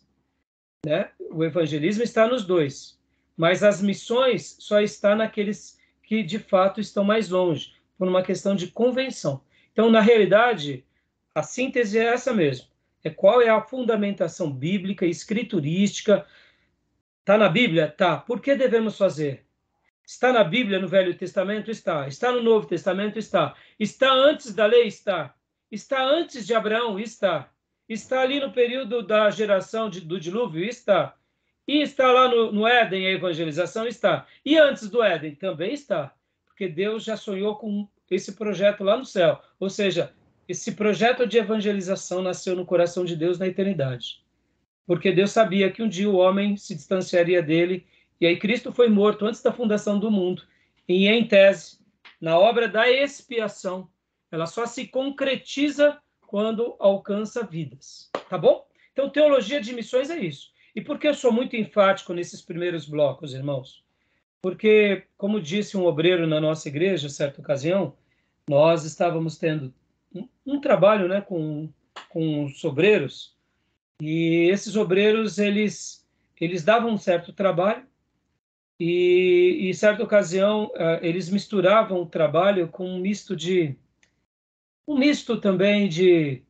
Né? 0.85 1.09
O 1.31 1.43
evangelismo 1.43 2.03
está 2.03 2.27
nos 2.27 2.45
dois. 2.45 2.97
Mas 3.35 3.63
as 3.63 3.81
missões 3.81 4.55
só 4.59 4.81
está 4.81 5.15
naqueles 5.15 5.79
que 6.03 6.23
de 6.23 6.39
fato 6.39 6.81
estão 6.81 7.03
mais 7.03 7.29
longe, 7.29 7.73
por 7.97 8.07
uma 8.07 8.23
questão 8.23 8.55
de 8.55 8.67
convenção. 8.67 9.43
Então, 9.71 9.89
na 9.89 10.01
realidade, 10.01 10.83
a 11.35 11.43
síntese 11.43 11.99
é 11.99 12.05
essa 12.05 12.33
mesmo. 12.33 12.67
É 13.03 13.09
qual 13.09 13.41
é 13.41 13.49
a 13.49 13.61
fundamentação 13.61 14.51
bíblica, 14.51 15.05
escriturística. 15.05 16.25
Está 17.19 17.37
na 17.37 17.47
Bíblia? 17.47 17.87
Tá. 17.87 18.17
Por 18.17 18.41
que 18.41 18.55
devemos 18.55 18.97
fazer? 18.97 19.45
Está 20.05 20.33
na 20.33 20.43
Bíblia, 20.43 20.79
no 20.79 20.87
Velho 20.87 21.15
Testamento? 21.15 21.69
Está. 21.69 22.07
Está 22.07 22.31
no 22.31 22.41
Novo 22.41 22.65
Testamento? 22.65 23.19
Está. 23.19 23.55
Está 23.79 24.11
antes 24.11 24.53
da 24.53 24.65
lei? 24.65 24.87
Está. 24.87 25.35
Está 25.71 26.03
antes 26.03 26.47
de 26.47 26.53
Abraão? 26.53 26.99
Está. 26.99 27.49
Está 27.89 28.21
ali 28.21 28.39
no 28.39 28.51
período 28.51 29.01
da 29.01 29.31
geração 29.31 29.89
de, 29.89 29.99
do 29.99 30.19
dilúvio? 30.19 30.63
Está. 30.63 31.15
E 31.67 31.81
está 31.81 32.11
lá 32.11 32.27
no, 32.29 32.51
no 32.51 32.67
Éden 32.67 33.07
a 33.07 33.11
evangelização? 33.11 33.87
Está. 33.87 34.27
E 34.45 34.57
antes 34.57 34.87
do 34.89 35.01
Éden? 35.01 35.33
Também 35.33 35.73
está. 35.73 36.13
Porque 36.45 36.67
Deus 36.67 37.03
já 37.03 37.17
sonhou 37.17 37.55
com 37.55 37.87
esse 38.11 38.33
projeto 38.33 38.83
lá 38.83 38.95
no 38.95 39.05
céu. 39.05 39.41
Ou 39.59 39.71
seja, 39.71 40.13
esse 40.47 40.73
projeto 40.73 41.25
de 41.25 41.37
evangelização 41.37 42.21
nasceu 42.21 42.55
no 42.55 42.65
coração 42.65 43.03
de 43.03 43.15
Deus 43.15 43.39
na 43.39 43.47
eternidade. 43.47 44.23
Porque 44.85 45.11
Deus 45.11 45.31
sabia 45.31 45.71
que 45.71 45.81
um 45.83 45.87
dia 45.87 46.09
o 46.09 46.15
homem 46.15 46.57
se 46.57 46.73
distanciaria 46.73 47.41
dele, 47.41 47.85
e 48.19 48.25
aí 48.25 48.37
Cristo 48.37 48.71
foi 48.71 48.89
morto 48.89 49.25
antes 49.25 49.41
da 49.43 49.53
fundação 49.53 49.99
do 49.99 50.09
mundo. 50.09 50.43
E 50.87 51.07
em 51.07 51.27
tese, 51.27 51.77
na 52.19 52.37
obra 52.39 52.67
da 52.67 52.89
expiação, 52.89 53.87
ela 54.31 54.47
só 54.47 54.65
se 54.65 54.87
concretiza 54.87 55.99
quando 56.29 56.75
alcança 56.77 57.43
vidas. 57.43 58.11
Tá 58.29 58.37
bom? 58.37 58.67
Então, 58.93 59.09
teologia 59.09 59.59
de 59.59 59.73
missões 59.73 60.11
é 60.11 60.19
isso. 60.19 60.51
E 60.75 60.81
por 60.81 60.99
que 60.99 61.07
eu 61.07 61.15
sou 61.15 61.31
muito 61.31 61.55
enfático 61.55 62.13
nesses 62.13 62.39
primeiros 62.39 62.87
blocos, 62.87 63.33
irmãos? 63.33 63.83
Porque, 64.39 65.05
como 65.17 65.41
disse 65.41 65.75
um 65.75 65.85
obreiro 65.85 66.27
na 66.27 66.39
nossa 66.39 66.67
igreja, 66.67 67.09
certa 67.09 67.41
ocasião, 67.41 67.95
nós 68.47 68.85
estávamos 68.85 69.39
tendo 69.39 69.73
um, 70.13 70.27
um 70.45 70.61
trabalho 70.61 71.07
né, 71.07 71.19
com, 71.19 71.67
com 72.09 72.45
os 72.45 72.63
obreiros, 72.63 73.35
e 73.99 74.47
esses 74.51 74.75
obreiros, 74.75 75.39
eles, 75.39 76.07
eles 76.39 76.63
davam 76.63 76.91
um 76.91 76.97
certo 76.97 77.33
trabalho, 77.33 77.87
e, 78.79 79.67
em 79.67 79.73
certa 79.73 80.03
ocasião, 80.03 80.65
uh, 80.75 80.99
eles 81.01 81.27
misturavam 81.27 82.03
o 82.03 82.05
trabalho 82.05 82.67
com 82.67 82.87
um 82.87 82.99
misto 82.99 83.35
de... 83.35 83.75
um 84.89 84.97
misto 84.97 85.39
também 85.39 85.87
de... 85.87 86.41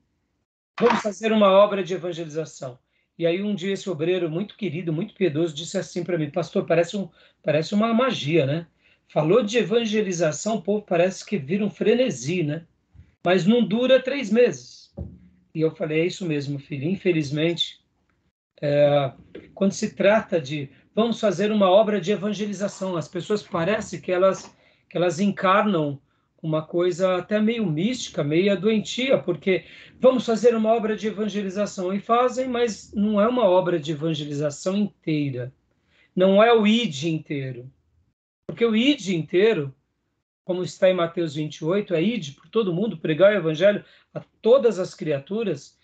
vamos 0.79 1.01
fazer 1.01 1.33
uma 1.33 1.51
obra 1.51 1.83
de 1.83 1.93
evangelização. 1.93 2.79
E 3.17 3.27
aí 3.27 3.43
um 3.43 3.53
dia 3.53 3.73
esse 3.73 3.89
obreiro 3.89 4.31
muito 4.31 4.55
querido, 4.55 4.93
muito 4.93 5.13
piedoso, 5.13 5.53
disse 5.53 5.77
assim 5.77 6.05
para 6.05 6.17
mim, 6.17 6.31
pastor, 6.31 6.65
parece, 6.65 6.95
um, 6.95 7.09
parece 7.43 7.75
uma 7.75 7.93
magia, 7.93 8.45
né? 8.45 8.65
Falou 9.09 9.43
de 9.43 9.57
evangelização, 9.57 10.55
o 10.55 10.61
povo 10.61 10.85
parece 10.87 11.25
que 11.25 11.37
vira 11.37 11.65
um 11.65 11.69
frenesi, 11.69 12.41
né? 12.41 12.65
Mas 13.25 13.45
não 13.45 13.61
dura 13.61 14.01
três 14.01 14.31
meses. 14.31 14.95
E 15.53 15.59
eu 15.59 15.75
falei, 15.75 15.99
é 15.99 16.05
isso 16.05 16.25
mesmo, 16.25 16.57
filho. 16.59 16.87
Infelizmente, 16.87 17.81
é, 18.61 19.11
quando 19.53 19.73
se 19.73 19.93
trata 19.93 20.39
de 20.39 20.69
vamos 20.95 21.19
fazer 21.19 21.51
uma 21.51 21.69
obra 21.69 21.99
de 21.99 22.13
evangelização, 22.13 22.95
as 22.95 23.07
pessoas 23.09 23.43
parece 23.43 23.99
que 23.99 24.13
elas 24.13 24.55
que 24.89 24.97
elas 24.97 25.19
encarnam 25.19 26.01
uma 26.41 26.61
coisa 26.61 27.17
até 27.17 27.39
meio 27.39 27.65
mística, 27.65 28.23
meio 28.23 28.59
doentia, 28.59 29.17
porque 29.17 29.65
vamos 29.99 30.25
fazer 30.25 30.55
uma 30.55 30.73
obra 30.73 30.95
de 30.95 31.07
evangelização 31.07 31.93
e 31.93 31.99
fazem, 31.99 32.47
mas 32.47 32.93
não 32.93 33.19
é 33.19 33.27
uma 33.27 33.43
obra 33.43 33.79
de 33.79 33.91
evangelização 33.91 34.75
inteira. 34.75 35.53
Não 36.15 36.41
é 36.41 36.53
o 36.53 36.65
id 36.65 37.03
inteiro. 37.03 37.69
Porque 38.47 38.65
o 38.65 38.75
id 38.75 39.09
inteiro, 39.09 39.75
como 40.43 40.63
está 40.63 40.89
em 40.89 40.93
Mateus 40.93 41.35
28, 41.35 41.93
é 41.93 42.01
id 42.01 42.35
por 42.35 42.47
todo 42.47 42.73
mundo, 42.73 42.97
pregar 42.97 43.33
o 43.33 43.37
evangelho 43.37 43.83
a 44.13 44.21
todas 44.41 44.79
as 44.79 44.95
criaturas, 44.95 45.77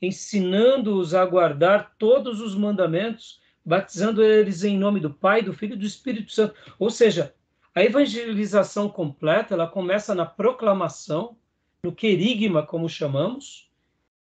ensinando-os 0.00 1.12
a 1.12 1.26
guardar 1.26 1.96
todos 1.98 2.40
os 2.40 2.54
mandamentos, 2.54 3.40
batizando 3.64 4.22
eles 4.22 4.62
em 4.62 4.78
nome 4.78 5.00
do 5.00 5.12
Pai, 5.12 5.42
do 5.42 5.52
Filho 5.52 5.74
e 5.74 5.78
do 5.78 5.84
Espírito 5.84 6.32
Santo. 6.32 6.54
Ou 6.78 6.88
seja, 6.88 7.34
a 7.78 7.84
evangelização 7.84 8.88
completa, 8.88 9.54
ela 9.54 9.68
começa 9.68 10.12
na 10.12 10.26
proclamação, 10.26 11.36
no 11.80 11.94
querigma, 11.94 12.66
como 12.66 12.88
chamamos, 12.88 13.70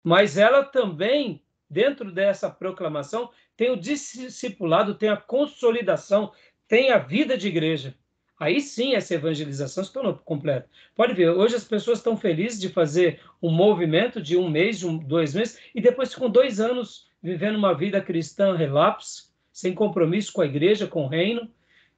mas 0.03 0.39
ela 0.39 0.63
também, 0.63 1.39
dentro 1.69 2.11
dessa 2.11 2.49
proclamação, 2.49 3.29
tem 3.55 3.69
o 3.69 3.77
discipulado, 3.77 4.95
tem 4.95 5.09
a 5.09 5.17
consolidação, 5.17 6.31
tem 6.67 6.89
a 6.89 6.97
vida 6.97 7.37
de 7.37 7.47
igreja. 7.47 7.93
Aí 8.39 8.59
sim 8.59 8.95
essa 8.95 9.13
evangelização 9.13 9.83
se 9.83 9.93
tornou 9.93 10.15
completa. 10.15 10.67
Pode 10.95 11.13
ver, 11.13 11.29
hoje 11.29 11.55
as 11.55 11.63
pessoas 11.63 11.99
estão 11.99 12.17
felizes 12.17 12.59
de 12.59 12.69
fazer 12.69 13.21
um 13.39 13.51
movimento 13.51 14.19
de 14.19 14.35
um 14.35 14.49
mês, 14.49 14.79
de 14.79 14.87
um, 14.87 14.97
dois 14.97 15.35
meses, 15.35 15.59
e 15.75 15.79
depois 15.79 16.11
ficam 16.11 16.27
dois 16.27 16.59
anos 16.59 17.07
vivendo 17.21 17.57
uma 17.57 17.75
vida 17.75 18.01
cristã 18.01 18.55
relapse, 18.55 19.25
sem 19.51 19.75
compromisso 19.75 20.33
com 20.33 20.41
a 20.41 20.47
igreja, 20.47 20.87
com 20.87 21.03
o 21.03 21.07
reino, 21.07 21.47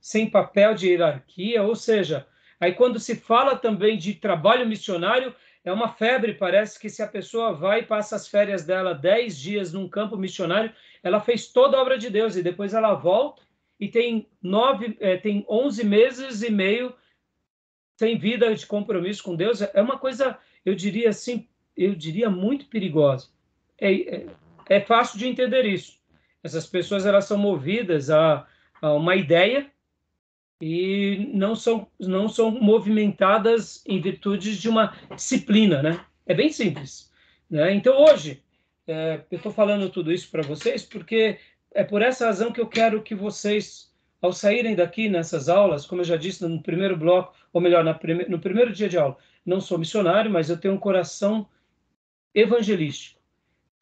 sem 0.06 0.30
papel 0.30 0.76
de 0.76 0.90
hierarquia, 0.90 1.64
ou 1.64 1.76
seja, 1.76 2.28
aí 2.60 2.74
quando 2.74 3.00
se 3.00 3.16
fala 3.16 3.56
também 3.56 3.98
de 3.98 4.14
trabalho 4.14 4.68
missionário, 4.68 5.34
é 5.64 5.74
uma 5.74 5.90
febre, 5.90 6.36
parece 6.36 6.80
que 6.80 6.92
se 6.92 7.02
a 7.02 7.08
pessoa 7.08 7.54
vai 7.54 7.80
e 7.80 7.86
passa 7.88 8.16
as 8.16 8.28
férias 8.28 8.64
dela 8.64 8.94
dez 8.94 9.36
dias 9.36 9.74
num 9.74 9.90
campo 9.90 10.16
missionário, 10.16 10.72
ela 11.02 11.20
fez 11.20 11.48
toda 11.48 11.76
a 11.76 11.82
obra 11.82 11.98
de 11.98 12.12
Deus 12.12 12.36
e 12.36 12.44
depois 12.44 12.76
ela 12.76 12.94
volta 12.94 13.42
e 13.80 13.88
tem 13.88 14.30
nove, 14.44 14.96
é, 15.00 15.18
tem 15.18 15.44
onze 15.50 15.84
meses 15.84 16.44
e 16.44 16.52
meio 16.52 16.94
sem 17.98 18.16
vida 18.16 18.54
de 18.54 18.64
compromisso 18.68 19.24
com 19.24 19.36
Deus. 19.36 19.64
É 19.64 19.82
uma 19.82 19.98
coisa, 19.98 20.38
eu 20.64 20.76
diria 20.76 21.10
assim, 21.10 21.48
eu 21.76 21.96
diria 21.96 22.30
muito 22.30 22.68
perigosa. 22.68 23.30
É, 23.82 23.92
é, 23.92 24.26
é 24.70 24.82
fácil 24.82 25.18
de 25.18 25.28
entender 25.28 25.66
isso. 25.66 26.00
Essas 26.44 26.68
pessoas 26.68 27.08
elas 27.08 27.26
são 27.26 27.40
movidas 27.40 28.12
a, 28.12 28.46
a 28.80 28.94
uma 28.94 29.16
ideia 29.16 29.74
e 30.62 31.30
não 31.34 31.56
são, 31.56 31.88
não 32.00 32.30
são 32.30 32.52
movimentadas 32.52 33.84
em 33.86 34.00
virtude 34.00 34.58
de 34.58 34.70
uma 34.70 34.96
disciplina, 35.16 35.82
né? 35.82 36.06
É 36.26 36.34
bem 36.34 36.50
simples. 36.50 37.12
Né? 37.50 37.74
Então, 37.74 38.04
hoje, 38.04 38.42
é, 38.88 39.22
eu 39.30 39.38
estou 39.38 39.52
falando 39.52 39.90
tudo 39.90 40.12
isso 40.12 40.30
para 40.32 40.42
vocês 40.42 40.84
porque 40.84 41.38
é 41.74 41.84
por 41.84 42.02
essa 42.02 42.26
razão 42.26 42.52
que 42.52 42.62
eu 42.62 42.68
quero 42.68 43.04
que 43.04 43.14
vocês, 43.14 43.94
ao 44.22 44.32
saírem 44.32 44.76
daqui 44.76 45.10
nessas 45.10 45.50
aulas, 45.50 45.86
como 45.86 46.02
eu 46.02 46.06
já 46.06 46.16
disse 46.16 46.46
no 46.48 46.62
primeiro 46.62 46.96
bloco, 46.96 47.36
ou 47.52 47.62
melhor, 47.62 48.00
prime 48.00 48.26
no 48.26 48.40
primeiro 48.40 48.72
dia 48.72 48.88
de 48.88 48.98
aula, 48.98 49.18
não 49.46 49.60
sou 49.60 49.78
missionário, 49.78 50.32
mas 50.32 50.50
eu 50.50 50.58
tenho 50.58 50.74
um 50.74 50.80
coração 50.80 51.48
evangelístico. 52.34 53.20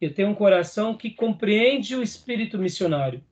Eu 0.02 0.14
tenho 0.14 0.30
um 0.30 0.36
coração 0.36 0.98
que 0.98 1.12
compreende 1.12 1.96
o 1.96 2.04
espírito 2.04 2.58
missionário. 2.58 3.24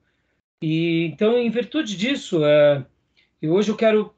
E 0.60 1.06
então, 1.06 1.36
em 1.36 1.50
virtude 1.50 1.96
disso, 1.96 2.44
é, 2.44 2.86
e 3.42 3.48
hoje 3.48 3.72
eu 3.72 3.76
quero 3.76 4.14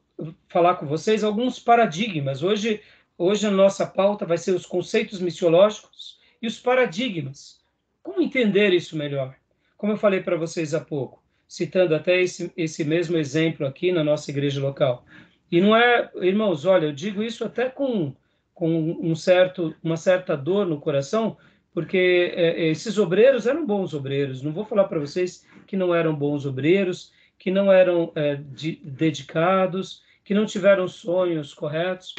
falar 0.47 0.75
com 0.75 0.85
vocês 0.85 1.23
alguns 1.23 1.59
paradigmas. 1.59 2.43
Hoje, 2.43 2.79
hoje 3.17 3.47
a 3.47 3.51
nossa 3.51 3.83
pauta 3.83 4.23
vai 4.23 4.37
ser 4.37 4.51
os 4.51 4.67
conceitos 4.67 5.19
missiológicos 5.19 6.19
e 6.39 6.45
os 6.45 6.59
paradigmas. 6.59 7.59
Como 8.03 8.21
entender 8.21 8.71
isso 8.71 8.95
melhor? 8.95 9.35
Como 9.75 9.91
eu 9.91 9.97
falei 9.97 10.21
para 10.21 10.37
vocês 10.37 10.75
há 10.75 10.79
pouco, 10.79 11.23
citando 11.47 11.95
até 11.95 12.21
esse, 12.21 12.51
esse 12.55 12.83
mesmo 12.83 13.17
exemplo 13.17 13.65
aqui 13.65 13.91
na 13.91 14.03
nossa 14.03 14.29
igreja 14.29 14.61
local. 14.61 15.03
E 15.51 15.59
não 15.59 15.75
é, 15.75 16.09
irmãos, 16.21 16.63
olha, 16.63 16.85
eu 16.85 16.93
digo 16.93 17.23
isso 17.23 17.43
até 17.43 17.67
com, 17.67 18.13
com 18.53 18.69
um 19.01 19.15
certo, 19.15 19.75
uma 19.83 19.97
certa 19.97 20.37
dor 20.37 20.67
no 20.67 20.79
coração, 20.79 21.35
porque 21.73 22.31
é, 22.35 22.67
esses 22.67 22.99
obreiros 22.99 23.47
eram 23.47 23.65
bons 23.65 23.93
obreiros. 23.93 24.43
Não 24.43 24.53
vou 24.53 24.65
falar 24.65 24.83
para 24.83 24.99
vocês 24.99 25.45
que 25.65 25.75
não 25.75 25.93
eram 25.95 26.15
bons 26.15 26.45
obreiros, 26.45 27.11
que 27.37 27.51
não 27.51 27.71
eram 27.71 28.11
é, 28.15 28.35
de, 28.35 28.77
dedicados, 28.83 30.03
que 30.23 30.33
não 30.33 30.45
tiveram 30.45 30.87
sonhos 30.87 31.53
corretos, 31.53 32.15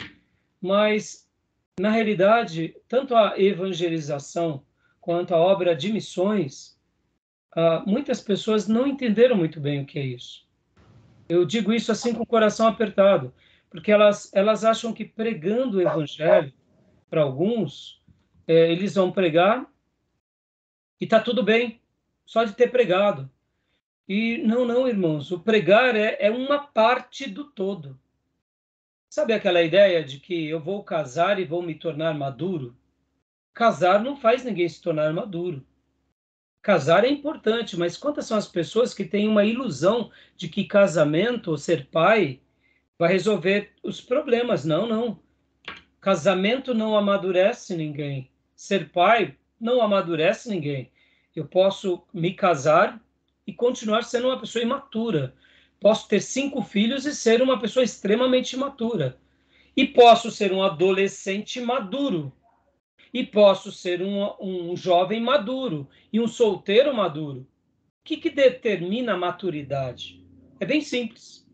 mas, 0.61 1.29
na 1.79 1.90
realidade, 1.90 2.76
tanto 2.88 3.14
a 3.14 3.38
evangelização 3.38 4.62
quanto 5.00 5.35
a 5.35 5.38
obra 5.38 5.74
de 5.74 5.92
missões, 5.92 6.76
ah, 7.52 7.83
muitas 7.87 8.20
pessoas 8.20 8.68
não 8.68 8.87
entenderam 8.87 9.37
muito 9.37 9.59
bem 9.59 9.83
o 9.83 9.87
que 9.87 9.98
é 9.98 10.05
isso. 10.05 10.46
Eu 11.29 11.44
digo 11.44 11.72
isso 11.72 11.90
assim 11.90 12.14
com 12.14 12.22
o 12.22 12.26
coração 12.26 12.68
apertado, 12.68 13.33
porque 13.70 13.90
elas, 13.90 14.31
elas 14.35 14.64
acham 14.64 14.92
que 14.92 15.05
pregando 15.05 15.79
o 15.79 15.81
evangelho, 15.81 16.52
para 17.09 17.22
alguns, 17.22 18.02
é, 18.46 18.70
eles 18.70 18.94
vão 18.94 19.11
pregar 19.11 19.66
e 21.00 21.05
está 21.05 21.18
tudo 21.20 21.42
bem, 21.42 21.81
só 22.24 22.44
de 22.44 22.52
ter 22.52 22.70
pregado. 22.70 23.31
E 24.09 24.38
não, 24.38 24.64
não, 24.64 24.87
irmãos, 24.87 25.33
o 25.33 25.40
pregar 25.40 25.97
é, 25.97 26.16
é 26.21 26.31
uma 26.31 26.59
parte 26.59 27.29
do 27.29 27.45
todo. 27.45 27.99
Sabe 29.09 29.33
aquela 29.33 29.62
ideia 29.62 30.05
de 30.05 30.21
que 30.21 30.49
eu 30.49 30.61
vou 30.61 30.85
casar 30.85 31.40
e 31.40 31.45
vou 31.45 31.62
me 31.62 31.75
tornar 31.75 32.14
maduro? 32.14 32.77
Casar 33.53 34.03
não 34.03 34.16
faz 34.16 34.45
ninguém 34.45 34.69
se 34.69 34.81
tornar 34.81 35.12
maduro. 35.12 35.66
Casar 36.62 37.05
é 37.05 37.09
importante, 37.09 37.77
mas 37.77 37.97
quantas 37.97 38.27
são 38.27 38.37
as 38.37 38.47
pessoas 38.47 38.92
que 38.92 39.05
têm 39.05 39.29
uma 39.29 39.45
ilusão 39.45 40.11
de 40.37 40.49
que 40.49 40.64
casamento 40.64 41.51
ou 41.53 41.57
ser 41.57 41.87
pai 41.87 42.40
vai 42.99 43.12
resolver 43.12 43.73
os 43.83 44.01
problemas? 44.01 44.64
Não, 44.64 44.87
não. 44.87 45.19
Casamento 46.01 46.75
não 46.75 46.97
amadurece 46.97 47.77
ninguém. 47.77 48.31
Ser 48.55 48.90
pai 48.90 49.37
não 49.61 49.81
amadurece 49.81 50.49
ninguém. 50.49 50.90
Eu 51.35 51.47
posso 51.47 52.03
me 52.12 52.35
casar 52.35 53.01
e 53.46 53.52
continuar 53.52 54.02
sendo 54.02 54.28
uma 54.28 54.40
pessoa 54.40 54.62
imatura. 54.62 55.35
Posso 55.80 56.09
ter 56.09 56.20
cinco 56.20 56.62
filhos 56.62 57.06
e 57.06 57.14
ser 57.14 57.42
uma 57.42 57.59
pessoa 57.59 57.85
extremamente 57.85 58.54
imatura. 58.54 59.18
E 59.76 59.87
posso 59.87 60.30
ser 60.30 60.52
um 60.52 60.62
adolescente 60.62 61.61
maduro. 61.61 62.32
E 63.12 63.24
posso 63.24 63.70
ser 63.70 64.02
um, 64.02 64.35
um 64.40 64.76
jovem 64.76 65.20
maduro 65.20 65.88
e 66.12 66.18
um 66.18 66.26
solteiro 66.26 66.94
maduro. 66.94 67.40
O 67.40 68.04
que, 68.04 68.16
que 68.16 68.30
determina 68.30 69.14
a 69.14 69.18
maturidade? 69.18 70.24
É 70.59 70.64
bem 70.64 70.80
simples. 70.80 71.46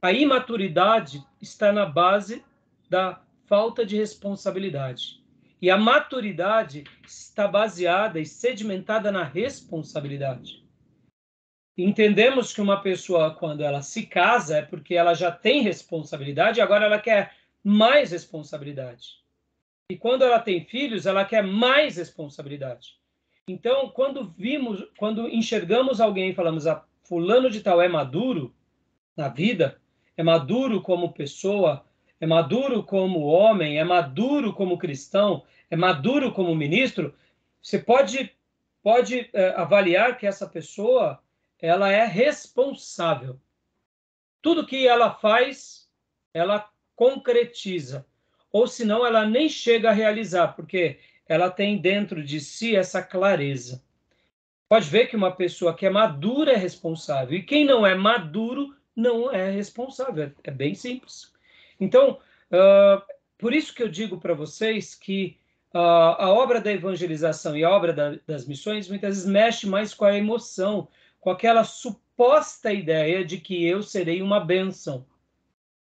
A 0.00 0.12
imaturidade 0.12 1.24
está 1.40 1.72
na 1.72 1.84
base 1.84 2.44
da 2.88 3.20
falta 3.46 3.84
de 3.84 3.96
responsabilidade. 3.96 5.24
E 5.60 5.70
a 5.70 5.76
maturidade 5.76 6.84
está 7.04 7.48
baseada 7.48 8.20
e 8.20 8.24
sedimentada 8.24 9.10
na 9.10 9.24
responsabilidade. 9.24 10.67
Entendemos 11.78 12.52
que 12.52 12.60
uma 12.60 12.80
pessoa, 12.80 13.32
quando 13.32 13.62
ela 13.62 13.82
se 13.82 14.04
casa, 14.04 14.58
é 14.58 14.62
porque 14.62 14.96
ela 14.96 15.14
já 15.14 15.30
tem 15.30 15.62
responsabilidade 15.62 16.60
agora 16.60 16.86
ela 16.86 16.98
quer 16.98 17.36
mais 17.62 18.10
responsabilidade. 18.10 19.18
E 19.88 19.96
quando 19.96 20.22
ela 20.22 20.40
tem 20.40 20.64
filhos, 20.64 21.06
ela 21.06 21.24
quer 21.24 21.42
mais 21.42 21.96
responsabilidade. 21.96 22.98
Então, 23.46 23.90
quando 23.90 24.34
vimos, 24.36 24.84
quando 24.98 25.28
enxergamos 25.28 26.00
alguém 26.00 26.30
e 26.30 26.34
falamos, 26.34 26.66
ah, 26.66 26.84
fulano 27.04 27.48
de 27.48 27.60
tal 27.60 27.80
é 27.80 27.88
maduro 27.88 28.52
na 29.16 29.28
vida, 29.28 29.80
é 30.16 30.22
maduro 30.22 30.82
como 30.82 31.12
pessoa, 31.12 31.84
é 32.20 32.26
maduro 32.26 32.82
como 32.82 33.20
homem, 33.20 33.78
é 33.78 33.84
maduro 33.84 34.52
como 34.52 34.78
cristão, 34.78 35.44
é 35.70 35.76
maduro 35.76 36.32
como 36.32 36.54
ministro, 36.56 37.14
você 37.62 37.78
pode, 37.78 38.32
pode 38.82 39.30
é, 39.32 39.50
avaliar 39.50 40.18
que 40.18 40.26
essa 40.26 40.46
pessoa 40.46 41.22
ela 41.60 41.90
é 41.90 42.04
responsável. 42.04 43.40
Tudo 44.40 44.66
que 44.66 44.86
ela 44.86 45.12
faz, 45.12 45.88
ela 46.32 46.70
concretiza. 46.94 48.06
Ou 48.50 48.66
senão 48.66 49.04
ela 49.04 49.26
nem 49.26 49.48
chega 49.48 49.90
a 49.90 49.92
realizar, 49.92 50.48
porque 50.48 50.98
ela 51.28 51.50
tem 51.50 51.78
dentro 51.78 52.24
de 52.24 52.40
si 52.40 52.74
essa 52.74 53.02
clareza. 53.02 53.82
Pode 54.68 54.88
ver 54.88 55.06
que 55.06 55.16
uma 55.16 55.34
pessoa 55.34 55.74
que 55.74 55.86
é 55.86 55.90
madura 55.90 56.52
é 56.52 56.56
responsável, 56.56 57.36
e 57.36 57.42
quem 57.42 57.64
não 57.64 57.86
é 57.86 57.94
maduro 57.94 58.74
não 58.94 59.30
é 59.32 59.50
responsável. 59.50 60.32
É 60.44 60.50
bem 60.50 60.74
simples. 60.74 61.32
Então, 61.80 62.18
uh, 62.50 63.02
por 63.38 63.54
isso 63.54 63.74
que 63.74 63.82
eu 63.82 63.88
digo 63.88 64.18
para 64.18 64.34
vocês 64.34 64.94
que 64.94 65.38
uh, 65.72 65.78
a 65.78 66.32
obra 66.32 66.60
da 66.60 66.72
evangelização 66.72 67.56
e 67.56 67.64
a 67.64 67.70
obra 67.70 67.92
da, 67.92 68.18
das 68.26 68.46
missões 68.46 68.88
muitas 68.88 69.16
vezes 69.16 69.30
mexe 69.30 69.66
mais 69.66 69.94
com 69.94 70.04
a 70.04 70.16
emoção, 70.16 70.88
com 71.28 71.32
aquela 71.32 71.62
suposta 71.62 72.72
ideia 72.72 73.22
de 73.22 73.36
que 73.36 73.62
eu 73.62 73.82
serei 73.82 74.22
uma 74.22 74.40
bênção. 74.40 75.04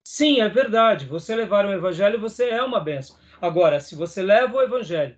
Sim, 0.03 0.41
é 0.41 0.49
verdade. 0.49 1.05
Você 1.05 1.35
levar 1.35 1.67
o 1.67 1.71
evangelho, 1.71 2.19
você 2.19 2.49
é 2.49 2.63
uma 2.63 2.79
bênção. 2.79 3.15
Agora, 3.39 3.79
se 3.79 3.93
você 3.95 4.23
leva 4.23 4.57
o 4.57 4.61
evangelho 4.63 5.15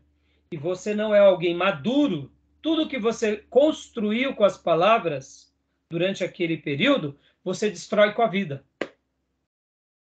e 0.51 0.57
você 0.57 0.93
não 0.93 1.15
é 1.15 1.19
alguém 1.19 1.55
maduro, 1.55 2.29
tudo 2.61 2.89
que 2.89 2.99
você 2.99 3.37
construiu 3.49 4.35
com 4.35 4.43
as 4.43 4.57
palavras 4.57 5.55
durante 5.89 6.25
aquele 6.25 6.57
período, 6.57 7.17
você 7.41 7.69
destrói 7.69 8.11
com 8.11 8.21
a 8.21 8.27
vida. 8.27 8.65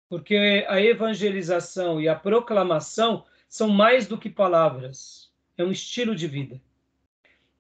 Porque 0.09 0.67
a 0.69 0.81
evangelização 0.81 2.01
e 2.01 2.09
a 2.09 2.17
proclamação 2.17 3.25
são 3.49 3.69
mais 3.69 4.09
do 4.09 4.19
que 4.19 4.29
palavras, 4.29 5.33
é 5.57 5.63
um 5.63 5.71
estilo 5.71 6.17
de 6.17 6.27
vida. 6.27 6.61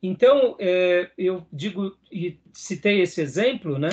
Então, 0.02 0.56
é, 0.60 1.10
eu 1.18 1.46
digo, 1.52 1.96
e 2.10 2.38
citei 2.52 3.00
esse 3.00 3.20
exemplo, 3.20 3.78
né? 3.78 3.88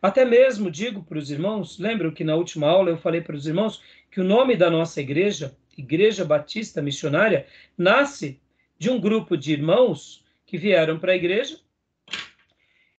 Até 0.00 0.24
mesmo 0.24 0.70
digo 0.70 1.02
para 1.02 1.18
os 1.18 1.30
irmãos, 1.30 1.78
lembram 1.78 2.12
que 2.12 2.22
na 2.22 2.36
última 2.36 2.68
aula 2.68 2.90
eu 2.90 2.98
falei 2.98 3.20
para 3.20 3.34
os 3.34 3.46
irmãos 3.46 3.82
que 4.10 4.20
o 4.20 4.24
nome 4.24 4.56
da 4.56 4.70
nossa 4.70 5.00
igreja, 5.00 5.56
Igreja 5.76 6.24
Batista 6.24 6.82
Missionária, 6.82 7.46
nasce 7.76 8.40
de 8.78 8.90
um 8.90 9.00
grupo 9.00 9.36
de 9.36 9.52
irmãos 9.52 10.24
que 10.46 10.58
vieram 10.58 10.98
para 10.98 11.12
a 11.12 11.16
igreja 11.16 11.58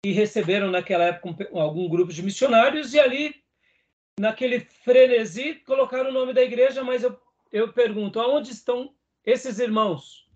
e 0.04 0.12
receberam 0.12 0.72
naquela 0.72 1.06
época 1.06 1.48
algum 1.54 1.88
grupo 1.88 2.12
de 2.12 2.24
missionários 2.24 2.94
e 2.94 3.00
ali 3.00 3.36
naquele 4.20 4.60
frenesi, 4.60 5.56
colocaram 5.66 6.10
o 6.10 6.14
nome 6.14 6.34
da 6.34 6.44
igreja, 6.44 6.84
mas 6.84 7.04
eu, 7.04 7.18
eu 7.52 7.72
pergunto, 7.72 8.20
aonde 8.20 8.52
estão 8.52 8.94
esses 9.26 9.60
irmãos 9.60 10.29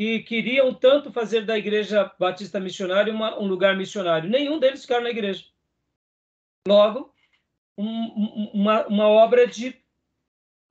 que 0.00 0.20
queriam 0.20 0.72
tanto 0.72 1.12
fazer 1.12 1.44
da 1.44 1.58
igreja 1.58 2.10
batista 2.18 2.58
missionária 2.58 3.12
uma, 3.12 3.38
um 3.38 3.46
lugar 3.46 3.76
missionário? 3.76 4.30
Nenhum 4.30 4.58
deles 4.58 4.80
ficaram 4.80 5.02
na 5.02 5.10
igreja. 5.10 5.44
Logo, 6.66 7.12
um, 7.76 8.50
uma, 8.54 8.86
uma 8.86 9.08
obra 9.08 9.46
de, 9.46 9.76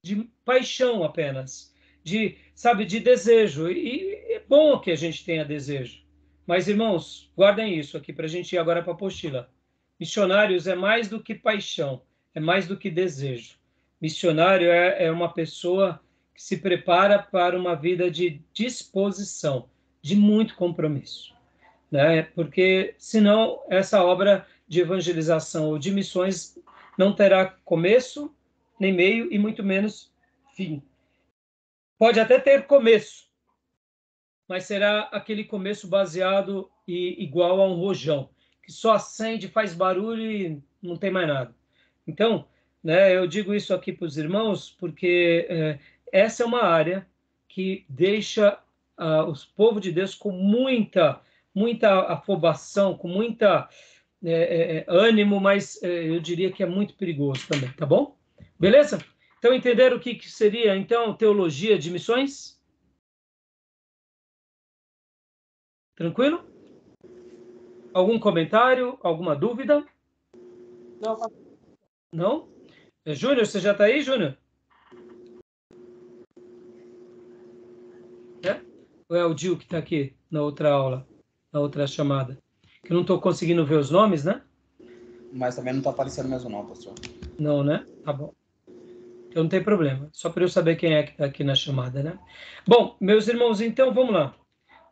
de 0.04 0.24
paixão 0.44 1.04
apenas, 1.04 1.72
de, 2.04 2.40
sabe, 2.56 2.86
de 2.86 3.00
desejo. 3.00 3.70
E 3.70 4.16
é 4.34 4.40
bom 4.40 4.80
que 4.80 4.90
a 4.90 4.96
gente 4.96 5.24
tenha 5.24 5.46
desejo. 5.46 6.04
Mas, 6.48 6.68
irmãos, 6.68 7.32
guardem 7.38 7.78
isso 7.78 7.98
aqui 7.98 8.12
para 8.12 8.26
a 8.26 8.30
gente 8.30 8.54
ir 8.54 8.58
agora 8.58 8.82
para 8.82 8.94
a 8.94 8.96
apostila. 8.96 9.54
Missionários 10.00 10.66
é 10.66 10.74
mais 10.74 11.08
do 11.08 11.22
que 11.22 11.36
paixão 11.36 12.02
é 12.34 12.40
mais 12.40 12.68
do 12.68 12.78
que 12.78 12.90
desejo. 12.90 13.60
Missionário 14.02 14.72
é, 14.72 15.06
é 15.06 15.12
uma 15.12 15.32
pessoa 15.32 16.02
que 16.40 16.44
se 16.44 16.56
prepara 16.56 17.22
para 17.22 17.60
uma 17.60 17.76
vida 17.76 18.10
de 18.10 18.42
disposição, 18.54 19.70
de 20.02 20.16
muito 20.16 20.56
compromisso. 20.56 21.36
Né? 21.92 22.22
Porque, 22.34 22.96
senão, 22.98 23.62
essa 23.70 24.02
obra 24.02 24.48
de 24.66 24.80
evangelização 24.80 25.68
ou 25.68 25.78
de 25.78 25.92
missões 25.92 26.58
não 26.98 27.14
terá 27.14 27.46
começo, 27.66 28.34
nem 28.80 28.94
meio 28.94 29.28
e 29.34 29.38
muito 29.38 29.62
menos 29.62 30.14
fim. 30.56 30.82
Pode 31.98 32.22
até 32.22 32.40
ter 32.40 32.66
começo, 32.68 33.28
mas 34.48 34.64
será 34.64 35.10
aquele 35.12 35.44
começo 35.44 35.90
baseado 35.90 36.72
e 36.88 37.22
igual 37.22 37.60
a 37.60 37.68
um 37.68 37.76
rojão, 37.76 38.30
que 38.64 38.72
só 38.72 38.94
acende, 38.94 39.50
faz 39.50 39.74
barulho 39.74 40.32
e 40.32 40.64
não 40.82 40.96
tem 40.96 41.12
mais 41.12 41.28
nada. 41.28 41.54
Então, 42.08 42.48
né, 42.82 43.14
eu 43.14 43.28
digo 43.28 43.54
isso 43.54 43.74
aqui 43.74 43.92
para 43.92 44.06
os 44.06 44.18
irmãos 44.18 44.74
porque 44.80 45.46
é, 45.50 45.80
essa 46.12 46.44
é 46.44 46.46
uma 46.46 46.64
área 46.64 47.08
que 47.48 47.86
deixa 47.90 48.60
uh, 48.98 49.24
os 49.30 49.46
povos 49.46 49.82
de 49.82 49.92
Deus 49.92 50.14
com 50.14 50.32
muita, 50.32 51.22
muita 51.54 52.14
afobação, 52.14 52.98
com 52.98 53.08
muita 53.08 53.70
é, 54.24 54.32
é, 54.32 54.78
é 54.78 54.86
ânimo, 54.88 55.40
mas 55.40 55.82
é, 55.82 56.10
eu 56.10 56.20
diria 56.20 56.52
que 56.52 56.62
é 56.62 56.66
muito 56.66 56.96
perigoso 56.96 57.48
também, 57.48 57.72
tá 57.74 57.86
bom? 57.86 58.18
Beleza? 58.60 59.00
Então, 59.38 59.54
entenderam 59.54 59.96
o 59.96 60.00
que, 60.00 60.16
que 60.16 60.30
seria, 60.30 60.76
então, 60.76 61.16
teologia 61.16 61.80
de 61.80 61.90
missões? 61.90 62.60
Tranquilo? 65.96 66.46
Algum 67.94 68.20
comentário? 68.20 69.00
Alguma 69.02 69.36
dúvida? 69.36 69.86
Não, 71.02 71.18
não? 72.14 72.50
É, 73.06 73.14
Júnior, 73.14 73.46
você 73.46 73.60
já 73.60 73.72
está 73.72 73.86
aí, 73.86 74.02
Júnior? 74.02 74.38
É? 78.44 78.62
Ou 79.10 79.18
é 79.18 79.26
o 79.26 79.34
Dil 79.34 79.58
que 79.58 79.64
está 79.64 79.78
aqui 79.78 80.16
na 80.30 80.42
outra 80.42 80.72
aula, 80.72 81.06
na 81.52 81.60
outra 81.60 81.86
chamada? 81.88 82.38
Que 82.84 82.92
eu 82.92 82.96
não 82.96 83.02
estou 83.02 83.20
conseguindo 83.20 83.66
ver 83.66 83.76
os 83.76 83.90
nomes, 83.90 84.24
né? 84.24 84.42
Mas 85.34 85.56
também 85.56 85.74
não 85.74 85.80
está 85.80 85.90
aparecendo 85.90 86.30
mesmo 86.30 86.50
não, 86.50 86.66
pastor. 86.66 86.94
Não, 87.38 87.64
né? 87.64 87.86
Tá 88.06 88.14
bom. 88.14 88.34
Então 89.28 89.44
não 89.44 89.50
tem 89.50 89.64
problema. 89.64 90.10
Só 90.14 90.30
para 90.30 90.44
eu 90.44 90.50
saber 90.50 90.76
quem 90.76 90.94
é 90.94 91.04
que 91.04 91.12
está 91.12 91.26
aqui 91.26 91.44
na 91.44 91.56
chamada, 91.56 92.02
né? 92.02 92.18
Bom, 92.66 92.96
meus 93.02 93.28
irmãos, 93.28 93.60
então 93.60 93.94
vamos 93.94 94.14
lá. 94.14 94.36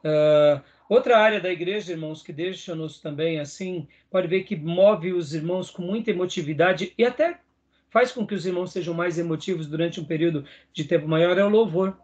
Uh, 0.04 0.62
Outra 0.90 1.18
área 1.18 1.42
da 1.42 1.52
igreja, 1.52 1.92
irmãos, 1.92 2.24
que 2.24 2.32
deixa-nos 2.32 3.00
também 3.00 3.42
assim, 3.42 3.90
pode 4.10 4.28
ver 4.28 4.44
que 4.44 4.56
move 4.56 5.12
os 5.12 5.34
irmãos 5.34 5.70
com 5.70 5.82
muita 5.82 6.12
emotividade 6.12 6.94
e 6.98 7.04
até 7.04 7.42
faz 7.90 8.14
com 8.14 8.26
que 8.26 8.34
os 8.34 8.46
irmãos 8.46 8.72
sejam 8.72 8.94
mais 8.94 9.20
emotivos 9.20 9.68
durante 9.68 10.00
um 10.00 10.06
período 10.06 10.46
de 10.72 10.86
tempo 10.86 11.06
maior, 11.06 11.38
é 11.38 11.44
o 11.44 11.50
louvor. 11.50 11.98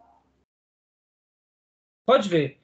Pode 2.06 2.28
ver. 2.28 2.60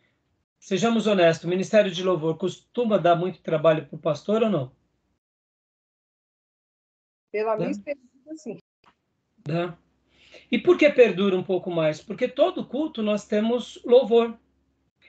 Sejamos 0.58 1.06
honestos, 1.06 1.44
o 1.44 1.48
ministério 1.48 1.90
de 1.90 2.02
louvor 2.02 2.36
costuma 2.36 2.98
dar 2.98 3.16
muito 3.16 3.40
trabalho 3.40 3.86
para 3.86 3.96
o 3.96 3.98
pastor 3.98 4.42
ou 4.42 4.50
não? 4.50 4.72
Pela 7.32 7.56
minha 7.56 7.70
experiência, 7.70 8.36
sim. 8.36 8.58
Né? 9.48 9.74
E 10.50 10.58
por 10.58 10.76
que 10.76 10.90
perdura 10.90 11.36
um 11.36 11.42
pouco 11.42 11.70
mais? 11.70 12.02
Porque 12.02 12.28
todo 12.28 12.66
culto 12.66 13.02
nós 13.02 13.26
temos 13.26 13.80
louvor 13.84 14.38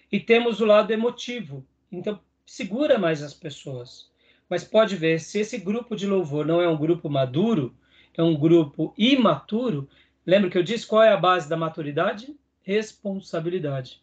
e 0.10 0.20
temos 0.20 0.62
o 0.62 0.66
lado 0.66 0.92
emotivo. 0.92 1.66
Então, 1.92 2.20
segura 2.46 2.98
mais 2.98 3.22
as 3.22 3.34
pessoas. 3.34 4.10
Mas 4.50 4.64
pode 4.64 4.96
ver, 4.96 5.20
se 5.20 5.40
esse 5.40 5.58
grupo 5.58 5.96
de 5.96 6.08
louvor 6.08 6.46
não 6.46 6.62
é 6.62 6.70
um 6.70 6.78
grupo 6.78 7.10
maduro, 7.10 7.76
é 8.14 8.24
um 8.24 8.38
grupo 8.38 8.94
imaturo, 8.98 9.90
lembra 10.26 10.50
que 10.50 10.58
eu 10.58 10.64
disse 10.64 10.88
qual 10.88 11.04
é 11.04 11.12
a 11.12 11.18
base 11.18 11.50
da 11.50 11.58
maturidade? 11.58 12.38
Responsabilidade. 12.62 14.02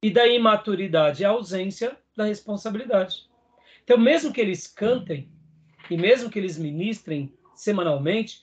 E 0.00 0.10
da 0.10 0.26
imaturidade, 0.26 1.24
a 1.24 1.30
ausência 1.30 1.96
da 2.16 2.24
responsabilidade. 2.24 3.28
Então, 3.82 3.98
mesmo 3.98 4.32
que 4.32 4.40
eles 4.40 4.66
cantem, 4.66 5.28
e 5.90 5.96
mesmo 5.96 6.30
que 6.30 6.38
eles 6.38 6.56
ministrem 6.56 7.36
semanalmente, 7.54 8.42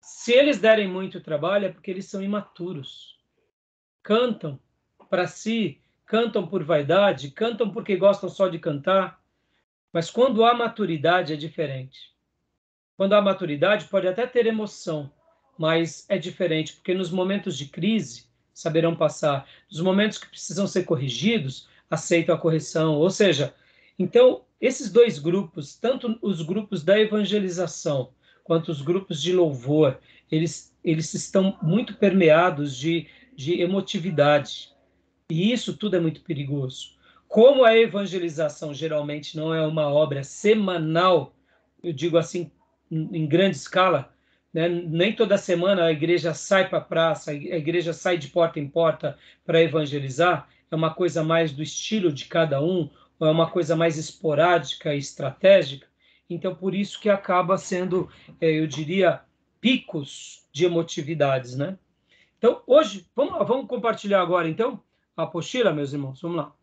se 0.00 0.32
eles 0.32 0.58
derem 0.58 0.88
muito 0.88 1.20
trabalho 1.20 1.66
é 1.66 1.72
porque 1.72 1.90
eles 1.90 2.06
são 2.06 2.22
imaturos. 2.22 3.18
Cantam 4.02 4.58
para 5.10 5.26
si, 5.26 5.82
cantam 6.06 6.46
por 6.46 6.64
vaidade, 6.64 7.30
cantam 7.30 7.70
porque 7.70 7.96
gostam 7.96 8.30
só 8.30 8.48
de 8.48 8.58
cantar. 8.58 9.22
Mas 9.92 10.10
quando 10.10 10.44
há 10.44 10.54
maturidade 10.54 11.32
é 11.34 11.36
diferente. 11.36 12.14
Quando 12.96 13.12
há 13.14 13.20
maturidade 13.20 13.86
pode 13.86 14.08
até 14.08 14.26
ter 14.26 14.46
emoção, 14.46 15.12
mas 15.58 16.06
é 16.08 16.16
diferente, 16.16 16.74
porque 16.74 16.94
nos 16.94 17.10
momentos 17.10 17.56
de 17.58 17.66
crise 17.66 18.29
saberão 18.52 18.94
passar. 18.94 19.46
Nos 19.70 19.80
momentos 19.80 20.18
que 20.18 20.28
precisam 20.28 20.66
ser 20.66 20.84
corrigidos, 20.84 21.68
aceitam 21.90 22.34
a 22.34 22.38
correção. 22.38 22.94
Ou 22.94 23.10
seja, 23.10 23.54
então, 23.98 24.42
esses 24.60 24.90
dois 24.90 25.18
grupos, 25.18 25.74
tanto 25.76 26.18
os 26.22 26.42
grupos 26.42 26.82
da 26.82 26.98
evangelização 26.98 28.10
quanto 28.44 28.70
os 28.70 28.82
grupos 28.82 29.22
de 29.22 29.32
louvor, 29.32 29.98
eles, 30.30 30.74
eles 30.84 31.12
estão 31.14 31.56
muito 31.62 31.94
permeados 31.94 32.76
de, 32.76 33.06
de 33.36 33.60
emotividade. 33.60 34.72
E 35.30 35.52
isso 35.52 35.76
tudo 35.76 35.96
é 35.96 36.00
muito 36.00 36.22
perigoso. 36.22 36.98
Como 37.28 37.64
a 37.64 37.76
evangelização 37.76 38.74
geralmente 38.74 39.36
não 39.36 39.54
é 39.54 39.64
uma 39.64 39.88
obra 39.88 40.24
semanal, 40.24 41.32
eu 41.82 41.92
digo 41.92 42.18
assim, 42.18 42.50
em 42.90 43.26
grande 43.26 43.56
escala, 43.56 44.12
né? 44.52 44.68
nem 44.68 45.14
toda 45.14 45.38
semana 45.38 45.84
a 45.84 45.92
igreja 45.92 46.34
sai 46.34 46.68
para 46.68 46.78
a 46.78 46.82
praça, 46.82 47.30
a 47.30 47.34
igreja 47.34 47.92
sai 47.92 48.18
de 48.18 48.28
porta 48.28 48.58
em 48.58 48.68
porta 48.68 49.18
para 49.44 49.62
evangelizar, 49.62 50.48
é 50.70 50.74
uma 50.74 50.94
coisa 50.94 51.22
mais 51.22 51.52
do 51.52 51.62
estilo 51.62 52.12
de 52.12 52.26
cada 52.26 52.62
um, 52.62 52.88
ou 53.18 53.26
é 53.26 53.30
uma 53.30 53.50
coisa 53.50 53.76
mais 53.76 53.98
esporádica 53.98 54.94
e 54.94 54.98
estratégica. 54.98 55.86
Então, 56.28 56.54
por 56.54 56.74
isso 56.74 57.00
que 57.00 57.10
acaba 57.10 57.58
sendo, 57.58 58.08
é, 58.40 58.50
eu 58.50 58.66
diria, 58.66 59.20
picos 59.60 60.46
de 60.52 60.64
emotividades, 60.64 61.56
né? 61.56 61.76
Então, 62.38 62.62
hoje, 62.66 63.06
vamos, 63.14 63.46
vamos 63.46 63.66
compartilhar 63.66 64.22
agora, 64.22 64.48
então, 64.48 64.80
a 65.16 65.24
apostila, 65.24 65.72
meus 65.72 65.92
irmãos. 65.92 66.22
Vamos 66.22 66.36
lá. 66.38 66.59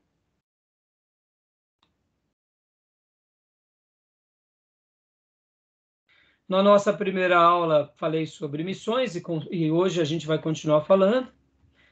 Na 6.48 6.64
nossa 6.64 6.94
primeira 6.94 7.38
aula, 7.38 7.92
falei 7.98 8.26
sobre 8.26 8.64
missões 8.64 9.16
e, 9.16 9.22
com, 9.22 9.42
e, 9.52 9.70
hoje 9.70 10.00
a 10.02 10.06
gente 10.06 10.26
vai 10.26 10.40
continuar 10.40 10.82
falando. 10.82 11.28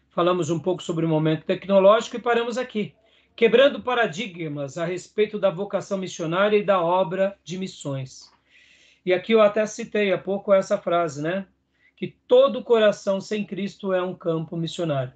Falamos 0.10 0.50
um 0.50 0.60
pouco 0.60 0.82
sobre 0.82 1.06
o 1.06 1.10
momento 1.10 1.44
tecnológico 1.44 2.15
e 2.15 2.22
paramos 2.22 2.58
aqui 2.58 2.96
quebrando 3.36 3.82
paradigmas 3.82 4.78
a 4.78 4.86
respeito 4.86 5.38
da 5.38 5.50
vocação 5.50 5.98
missionária 5.98 6.58
e 6.58 6.63
da 6.63 6.82
obra 6.82 7.38
de 7.44 7.58
missões. 7.58 8.32
E 9.06 9.13
aqui 9.13 9.34
eu 9.34 9.41
até 9.41 9.65
citei 9.65 10.13
há 10.13 10.18
pouco 10.18 10.54
essa 10.54 10.78
frase, 10.78 11.22
né? 11.22 11.46
Que 11.98 12.15
todo 12.28 12.63
coração 12.63 13.20
sem 13.20 13.44
Cristo 13.44 13.91
é 13.91 14.02
um 14.02 14.15
campo 14.15 14.56
missionário. 14.56 15.13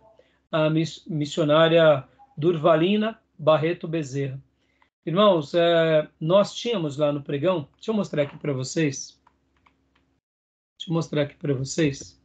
A 0.52 0.70
missionária 1.08 2.04
Durvalina 2.38 3.18
Barreto 3.38 3.88
Bezerra. 3.88 4.40
Irmãos, 5.06 5.54
é, 5.54 6.08
nós 6.20 6.54
tínhamos 6.54 6.98
lá 6.98 7.12
no 7.12 7.24
pregão, 7.24 7.68
deixa 7.76 7.92
eu 7.92 7.96
mostrar 7.96 8.24
aqui 8.24 8.38
para 8.38 8.54
vocês. 8.54 9.19
Deixa 10.80 10.90
eu 10.90 10.94
mostrar 10.94 11.24
aqui 11.24 11.36
para 11.36 11.54
vocês. 11.54 12.20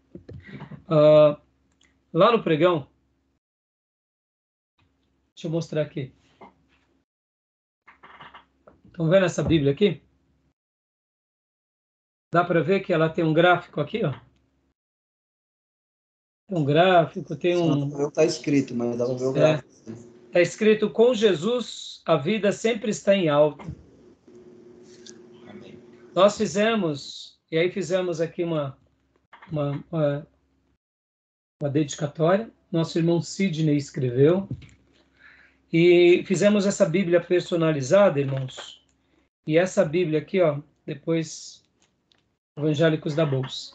Uh, 0.86 1.36
lá 2.12 2.30
no 2.30 2.42
pregão, 2.42 2.88
Deixa 5.34 5.48
eu 5.48 5.50
mostrar 5.50 5.82
aqui. 5.82 6.14
Estão 8.86 9.08
vendo 9.10 9.26
essa 9.26 9.42
Bíblia 9.42 9.72
aqui? 9.72 10.00
Dá 12.32 12.44
para 12.44 12.62
ver 12.62 12.80
que 12.80 12.92
ela 12.92 13.10
tem 13.10 13.24
um 13.24 13.34
gráfico 13.34 13.80
aqui, 13.80 14.02
ó. 14.04 14.12
Tem 16.48 16.56
um 16.56 16.64
gráfico, 16.64 17.36
tem 17.36 17.56
um. 17.56 17.86
Não 17.86 18.08
está 18.08 18.24
escrito, 18.24 18.74
mas 18.74 18.96
dá 18.96 19.06
para 19.06 19.14
ver 19.14 19.24
o 19.24 19.30
é. 19.30 19.32
gráfico. 19.32 19.70
Está 20.26 20.40
escrito: 20.40 20.90
com 20.90 21.12
Jesus 21.12 22.00
a 22.06 22.16
vida 22.16 22.52
sempre 22.52 22.90
está 22.90 23.14
em 23.14 23.28
alta. 23.28 23.64
Amém. 25.48 25.82
Nós 26.14 26.36
fizemos, 26.36 27.33
e 27.54 27.58
aí 27.58 27.70
fizemos 27.70 28.20
aqui 28.20 28.42
uma, 28.42 28.76
uma, 29.48 29.84
uma, 29.88 30.26
uma 31.62 31.70
dedicatória. 31.70 32.50
Nosso 32.72 32.98
irmão 32.98 33.22
Sidney 33.22 33.76
escreveu. 33.76 34.48
E 35.72 36.24
fizemos 36.26 36.66
essa 36.66 36.84
Bíblia 36.84 37.20
personalizada, 37.20 38.18
irmãos. 38.18 38.84
E 39.46 39.56
essa 39.56 39.84
Bíblia 39.84 40.18
aqui, 40.18 40.40
ó, 40.40 40.58
depois 40.84 41.64
Evangélicos 42.58 43.14
da 43.14 43.24
Bolsa. 43.24 43.72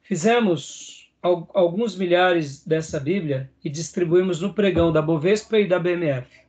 Fizemos 0.00 1.12
alguns 1.20 1.96
milhares 1.96 2.64
dessa 2.64 3.00
Bíblia 3.00 3.50
e 3.64 3.68
distribuímos 3.68 4.40
no 4.40 4.54
pregão 4.54 4.92
da 4.92 5.02
Bovespa 5.02 5.58
e 5.58 5.66
da 5.66 5.80
BMF. 5.80 6.47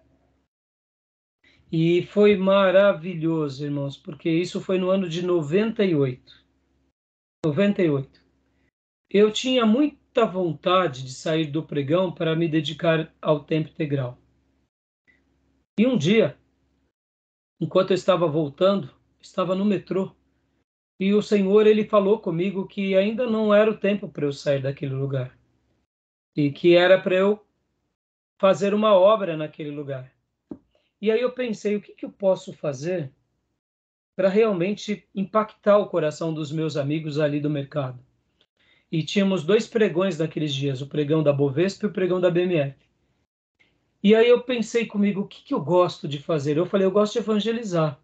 E 1.72 2.04
foi 2.08 2.36
maravilhoso, 2.36 3.64
irmãos, 3.64 3.96
porque 3.96 4.30
isso 4.30 4.60
foi 4.60 4.80
no 4.80 4.90
ano 4.90 5.08
de 5.08 5.22
98. 5.22 6.44
98. 7.46 8.22
Eu 9.10 9.32
tinha 9.32 9.66
muita 9.66 10.26
vontade 10.26 11.04
de 11.04 11.14
sair 11.14 11.46
do 11.46 11.64
pregão 11.64 12.12
para 12.12 12.36
me 12.36 12.48
dedicar 12.48 13.14
ao 13.22 13.44
tempo 13.44 13.70
integral. 13.70 14.18
E 15.80 15.86
um 15.86 15.98
dia, 15.98 16.38
enquanto 17.62 17.92
eu 17.92 17.96
estava 17.96 18.28
voltando, 18.28 18.90
estava 19.22 19.54
no 19.54 19.64
metrô, 19.64 20.14
e 21.00 21.14
o 21.14 21.22
Senhor 21.22 21.66
ele 21.66 21.86
falou 21.86 22.20
comigo 22.20 22.68
que 22.68 22.96
ainda 22.96 23.26
não 23.30 23.54
era 23.54 23.72
o 23.72 23.78
tempo 23.78 24.10
para 24.10 24.26
eu 24.26 24.34
sair 24.34 24.62
daquele 24.62 24.94
lugar. 24.94 25.38
E 26.36 26.52
que 26.52 26.76
era 26.76 27.00
para 27.00 27.16
eu 27.16 27.46
fazer 28.38 28.74
uma 28.74 28.94
obra 28.94 29.38
naquele 29.38 29.72
lugar. 29.72 30.12
E 31.02 31.12
aí 31.12 31.22
eu 31.22 31.32
pensei, 31.32 31.76
o 31.76 31.82
que, 31.82 31.94
que 31.94 32.06
eu 32.06 32.12
posso 32.12 32.54
fazer 32.54 33.12
para 34.16 34.30
realmente 34.30 35.08
impactar 35.16 35.78
o 35.78 35.88
coração 35.88 36.34
dos 36.34 36.52
meus 36.52 36.76
amigos 36.76 37.20
ali 37.20 37.40
do 37.40 37.50
mercado? 37.50 38.04
e 38.92 39.04
tínhamos 39.04 39.44
dois 39.44 39.68
pregões 39.68 40.18
naqueles 40.18 40.54
dias, 40.54 40.82
o 40.82 40.88
pregão 40.88 41.22
da 41.22 41.32
Bovespa 41.32 41.86
e 41.86 41.90
o 41.90 41.94
pregão 41.94 42.20
da 42.20 42.32
BMF. 42.32 42.76
E 44.02 44.16
aí 44.16 44.28
eu 44.28 44.42
pensei 44.42 44.86
comigo, 44.86 45.22
o 45.22 45.28
que, 45.28 45.44
que 45.44 45.54
eu 45.54 45.62
gosto 45.62 46.08
de 46.08 46.20
fazer? 46.20 46.58
Eu 46.58 46.66
falei, 46.66 46.88
eu 46.88 46.92
gosto 46.92 47.14
de 47.14 47.20
evangelizar. 47.20 48.00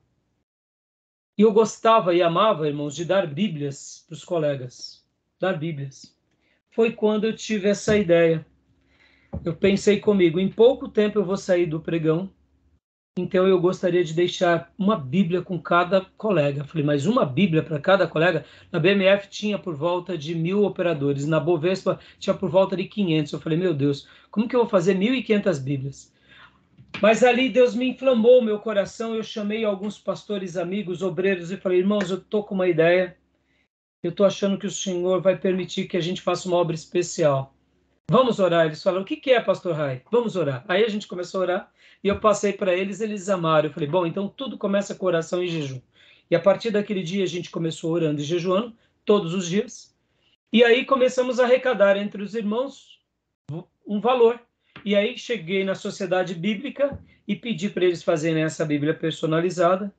E 1.37 1.41
eu 1.41 1.51
gostava 1.51 2.13
e 2.13 2.21
amava, 2.21 2.67
irmãos, 2.67 2.95
de 2.95 3.03
dar 3.03 3.25
Bíblias 3.25 4.03
para 4.07 4.13
os 4.13 4.23
colegas. 4.23 5.03
Dar 5.39 5.53
Bíblias. 5.53 6.15
Foi 6.69 6.91
quando 6.91 7.25
eu 7.25 7.35
tive 7.35 7.69
essa 7.69 7.97
ideia. 7.97 8.45
Eu 9.43 9.55
pensei 9.55 9.99
comigo, 9.99 10.39
em 10.39 10.49
pouco 10.49 10.87
tempo 10.87 11.19
eu 11.19 11.25
vou 11.25 11.37
sair 11.37 11.65
do 11.65 11.79
pregão 11.79 12.29
então 13.17 13.47
eu 13.47 13.57
gostaria 13.61 14.03
de 14.03 14.13
deixar 14.13 14.73
uma 14.77 14.97
Bíblia 14.97 15.41
com 15.41 15.57
cada 15.57 16.01
colega. 16.17 16.65
Falei, 16.65 16.85
mas 16.85 17.05
uma 17.05 17.25
Bíblia 17.25 17.63
para 17.63 17.79
cada 17.79 18.05
colega? 18.05 18.43
Na 18.69 18.77
BMF 18.77 19.29
tinha 19.29 19.57
por 19.57 19.73
volta 19.73 20.17
de 20.17 20.35
mil 20.35 20.65
operadores, 20.65 21.25
na 21.25 21.39
Bovespa 21.39 21.97
tinha 22.19 22.33
por 22.33 22.49
volta 22.49 22.75
de 22.75 22.83
500. 22.83 23.31
Eu 23.31 23.39
falei, 23.39 23.57
meu 23.57 23.73
Deus, 23.73 24.05
como 24.29 24.49
que 24.49 24.55
eu 24.55 24.59
vou 24.59 24.69
fazer 24.69 24.97
1.500 24.97 25.63
Bíblias? 25.63 26.13
Mas 27.01 27.23
ali 27.23 27.47
Deus 27.47 27.73
me 27.73 27.87
inflamou 27.87 28.41
meu 28.41 28.59
coração. 28.59 29.15
Eu 29.15 29.23
chamei 29.23 29.63
alguns 29.63 29.97
pastores 29.97 30.57
amigos, 30.57 31.01
obreiros 31.01 31.51
e 31.51 31.57
falei, 31.57 31.79
irmãos, 31.79 32.11
eu 32.11 32.19
tô 32.19 32.43
com 32.43 32.53
uma 32.53 32.67
ideia. 32.67 33.15
Eu 34.03 34.11
tô 34.11 34.25
achando 34.25 34.57
que 34.57 34.67
o 34.67 34.71
Senhor 34.71 35.21
vai 35.21 35.37
permitir 35.37 35.87
que 35.87 35.95
a 35.95 36.01
gente 36.01 36.21
faça 36.21 36.49
uma 36.49 36.57
obra 36.57 36.75
especial. 36.75 37.54
Vamos 38.09 38.39
orar. 38.39 38.65
Eles 38.65 38.81
falaram, 38.81 39.03
o 39.03 39.05
que, 39.05 39.17
que 39.17 39.31
é, 39.31 39.41
pastor 39.41 39.75
Rai? 39.75 40.01
Vamos 40.11 40.35
orar. 40.35 40.63
Aí 40.67 40.83
a 40.83 40.89
gente 40.89 41.07
começou 41.07 41.41
a 41.41 41.43
orar 41.43 41.71
e 42.03 42.07
eu 42.07 42.19
passei 42.19 42.53
para 42.53 42.73
eles, 42.73 43.01
eles 43.01 43.29
amaram. 43.29 43.69
Eu 43.69 43.73
falei, 43.73 43.89
bom, 43.89 44.05
então 44.05 44.27
tudo 44.27 44.57
começa 44.57 44.93
com 44.93 45.05
oração 45.05 45.43
e 45.43 45.47
jejum. 45.47 45.81
E 46.29 46.35
a 46.35 46.39
partir 46.39 46.71
daquele 46.71 47.03
dia 47.03 47.23
a 47.23 47.27
gente 47.27 47.49
começou 47.49 47.91
orando 47.91 48.21
e 48.21 48.23
jejuando 48.23 48.73
todos 49.03 49.33
os 49.33 49.47
dias. 49.47 49.95
E 50.51 50.63
aí 50.63 50.85
começamos 50.85 51.39
a 51.39 51.43
arrecadar 51.43 51.97
entre 51.97 52.21
os 52.21 52.35
irmãos 52.35 52.99
um 53.85 53.99
valor. 53.99 54.39
E 54.83 54.95
aí 54.95 55.17
cheguei 55.17 55.63
na 55.63 55.75
sociedade 55.75 56.33
bíblica 56.33 56.99
e 57.27 57.35
pedi 57.35 57.69
para 57.69 57.85
eles 57.85 58.03
fazerem 58.03 58.43
essa 58.43 58.65
Bíblia 58.65 58.93
personalizada. 58.93 59.93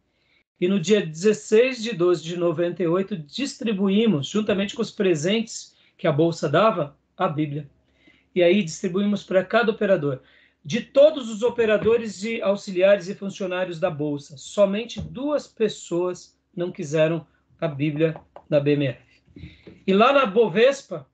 E 0.60 0.68
no 0.68 0.80
dia 0.80 1.04
16 1.04 1.82
de 1.82 1.92
12 1.92 2.22
de 2.22 2.36
98, 2.36 3.16
distribuímos, 3.18 4.28
juntamente 4.28 4.74
com 4.74 4.82
os 4.82 4.90
presentes 4.90 5.76
que 5.98 6.06
a 6.06 6.12
Bolsa 6.12 6.48
dava, 6.48 6.96
a 7.16 7.28
Bíblia. 7.28 7.68
E 8.36 8.42
aí 8.42 8.62
distribuímos 8.62 9.24
para 9.24 9.42
cada 9.42 9.72
operador. 9.72 10.20
De 10.62 10.82
todos 10.82 11.30
os 11.30 11.42
operadores 11.42 12.22
e 12.22 12.42
auxiliares 12.42 13.08
e 13.08 13.14
funcionários 13.14 13.80
da 13.80 13.90
Bolsa, 13.90 14.36
somente 14.36 15.00
duas 15.00 15.46
pessoas 15.46 16.38
não 16.54 16.70
quiseram 16.70 17.26
a 17.58 17.66
Bíblia 17.66 18.14
da 18.46 18.60
BMF. 18.60 19.00
E 19.86 19.94
lá 19.94 20.12
na 20.12 20.26
Bovespa, 20.26 21.08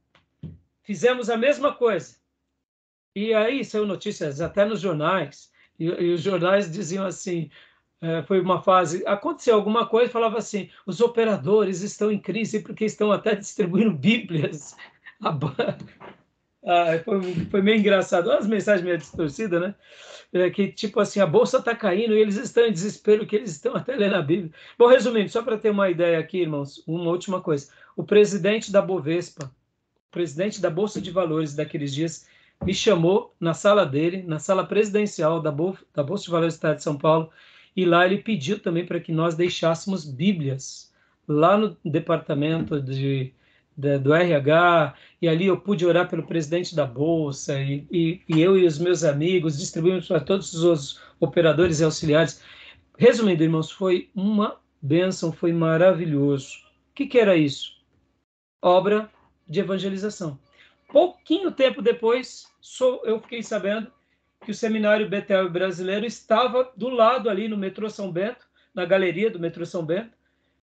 fizemos 0.82 1.30
a 1.30 1.36
mesma 1.36 1.72
coisa. 1.72 2.16
E 3.14 3.32
aí 3.32 3.64
saiu 3.64 3.86
notícias 3.86 4.40
até 4.40 4.64
nos 4.64 4.80
jornais, 4.80 5.52
e, 5.78 5.84
e 5.84 6.14
os 6.14 6.22
jornais 6.22 6.72
diziam 6.72 7.06
assim: 7.06 7.48
é, 8.00 8.22
foi 8.22 8.40
uma 8.40 8.60
fase, 8.60 9.06
aconteceu 9.06 9.54
alguma 9.54 9.86
coisa, 9.86 10.10
falava 10.10 10.38
assim: 10.38 10.68
os 10.84 11.00
operadores 11.00 11.82
estão 11.82 12.10
em 12.10 12.18
crise 12.18 12.60
porque 12.60 12.84
estão 12.84 13.12
até 13.12 13.36
distribuindo 13.36 13.92
Bíblias. 13.92 14.74
Ah, 16.64 16.98
foi, 17.04 17.20
foi, 17.50 17.62
meio 17.62 17.78
engraçado. 17.78 18.30
As 18.30 18.46
mensagens 18.46 18.84
meio 18.84 18.98
distorcidas, 18.98 19.60
né? 19.60 19.74
É 20.32 20.48
que 20.48 20.68
tipo 20.72 21.00
assim, 21.00 21.20
a 21.20 21.26
bolsa 21.26 21.58
está 21.58 21.74
caindo 21.74 22.14
e 22.14 22.20
eles 22.20 22.36
estão 22.36 22.64
em 22.64 22.72
desespero 22.72 23.26
que 23.26 23.36
eles 23.36 23.50
estão 23.50 23.74
até 23.76 23.94
lendo 23.96 24.14
a 24.14 24.22
Bíblia. 24.22 24.50
Bom, 24.78 24.86
resumindo, 24.86 25.28
só 25.28 25.42
para 25.42 25.58
ter 25.58 25.70
uma 25.70 25.90
ideia 25.90 26.18
aqui, 26.18 26.40
irmãos, 26.40 26.82
uma 26.86 27.10
última 27.10 27.40
coisa. 27.40 27.68
O 27.96 28.04
presidente 28.04 28.70
da 28.72 28.80
Bovespa, 28.80 29.46
o 29.46 30.12
presidente 30.12 30.60
da 30.60 30.70
Bolsa 30.70 31.00
de 31.00 31.10
Valores 31.10 31.54
daqueles 31.54 31.92
dias, 31.92 32.26
me 32.64 32.72
chamou 32.72 33.34
na 33.40 33.54
sala 33.54 33.84
dele, 33.84 34.22
na 34.22 34.38
sala 34.38 34.64
presidencial 34.64 35.40
da, 35.40 35.50
da 35.94 36.02
Bolsa 36.02 36.24
de 36.24 36.30
Valores 36.30 36.54
do 36.54 36.58
Estado 36.58 36.76
de 36.76 36.82
São 36.82 36.96
Paulo, 36.96 37.30
e 37.74 37.84
lá 37.84 38.06
ele 38.06 38.18
pediu 38.18 38.58
também 38.58 38.86
para 38.86 39.00
que 39.00 39.12
nós 39.12 39.34
deixássemos 39.34 40.04
Bíblias 40.04 40.92
lá 41.26 41.56
no 41.56 41.76
departamento 41.84 42.80
de, 42.80 43.32
de, 43.76 43.98
do 43.98 44.14
RH, 44.14 44.94
e 45.20 45.28
ali 45.28 45.46
eu 45.46 45.60
pude 45.60 45.86
orar 45.86 46.08
pelo 46.08 46.26
presidente 46.26 46.74
da 46.74 46.86
Bolsa, 46.86 47.60
e, 47.60 47.86
e, 47.90 48.20
e 48.28 48.40
eu 48.40 48.56
e 48.58 48.66
os 48.66 48.78
meus 48.78 49.04
amigos 49.04 49.58
distribuímos 49.58 50.08
para 50.08 50.20
todos 50.20 50.54
os 50.54 51.00
operadores 51.20 51.80
e 51.80 51.84
auxiliares. 51.84 52.42
Resumindo, 52.98 53.42
irmãos, 53.42 53.70
foi 53.70 54.10
uma 54.14 54.60
bênção, 54.80 55.32
foi 55.32 55.52
maravilhoso. 55.52 56.58
O 56.90 56.94
que, 56.94 57.06
que 57.06 57.18
era 57.18 57.36
isso? 57.36 57.80
Obra 58.60 59.10
de 59.48 59.60
evangelização. 59.60 60.38
Pouquinho 60.88 61.50
tempo 61.50 61.80
depois, 61.80 62.46
sou, 62.60 63.00
eu 63.04 63.20
fiquei 63.20 63.42
sabendo 63.42 63.90
que 64.44 64.50
o 64.50 64.54
Seminário 64.54 65.08
Betel 65.08 65.48
Brasileiro 65.50 66.04
estava 66.04 66.70
do 66.76 66.88
lado 66.88 67.30
ali 67.30 67.48
no 67.48 67.56
metrô 67.56 67.88
São 67.88 68.10
Bento, 68.10 68.46
na 68.74 68.84
galeria 68.84 69.30
do 69.30 69.38
metrô 69.38 69.64
São 69.64 69.84
Bento, 69.84 70.16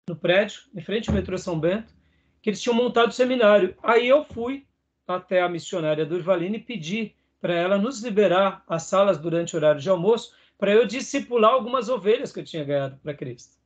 no 0.08 0.16
prédio, 0.16 0.62
em 0.74 0.80
frente 0.80 1.08
ao 1.08 1.14
metrô 1.14 1.36
São 1.36 1.58
Bento, 1.60 1.92
que 2.40 2.50
eles 2.50 2.60
tinham 2.60 2.74
montado 2.74 3.08
o 3.08 3.12
seminário. 3.12 3.74
Aí 3.82 4.08
eu 4.08 4.24
fui 4.24 4.66
até 5.06 5.40
a 5.40 5.48
missionária 5.48 6.04
Durvalina 6.04 6.56
e 6.56 6.60
pedi 6.60 7.14
para 7.40 7.54
ela 7.54 7.78
nos 7.78 8.02
liberar 8.02 8.62
as 8.68 8.84
salas 8.84 9.18
durante 9.18 9.54
o 9.54 9.58
horário 9.58 9.80
de 9.80 9.88
almoço 9.88 10.34
para 10.58 10.72
eu 10.72 10.84
discipular 10.86 11.52
algumas 11.52 11.88
ovelhas 11.88 12.32
que 12.32 12.40
eu 12.40 12.44
tinha 12.44 12.64
ganhado 12.64 12.98
para 13.02 13.14
Cristo. 13.14 13.56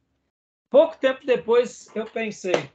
Pouco 0.71 0.97
tempo 0.97 1.27
depois 1.27 1.89
eu 1.95 2.05
pensei, 2.05 2.71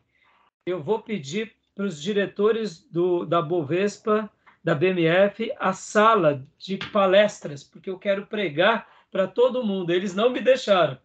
eu 0.66 0.82
vou 0.82 1.00
pedir 1.00 1.54
para 1.74 1.86
os 1.86 2.02
diretores 2.02 2.80
do, 2.92 3.26
da 3.26 3.42
Bovespa, 3.42 4.30
da 4.64 4.74
BMF, 4.74 5.54
a 5.60 5.72
sala 5.72 6.46
de 6.58 6.78
palestras, 6.92 7.64
porque 7.64 7.90
eu 7.90 8.00
quero 8.00 8.26
pregar 8.26 8.88
para 9.12 9.28
todo 9.28 9.64
mundo. 9.64 9.92
Eles 9.92 10.14
não 10.14 10.30
me 10.30 10.42
deixaram. 10.42 10.98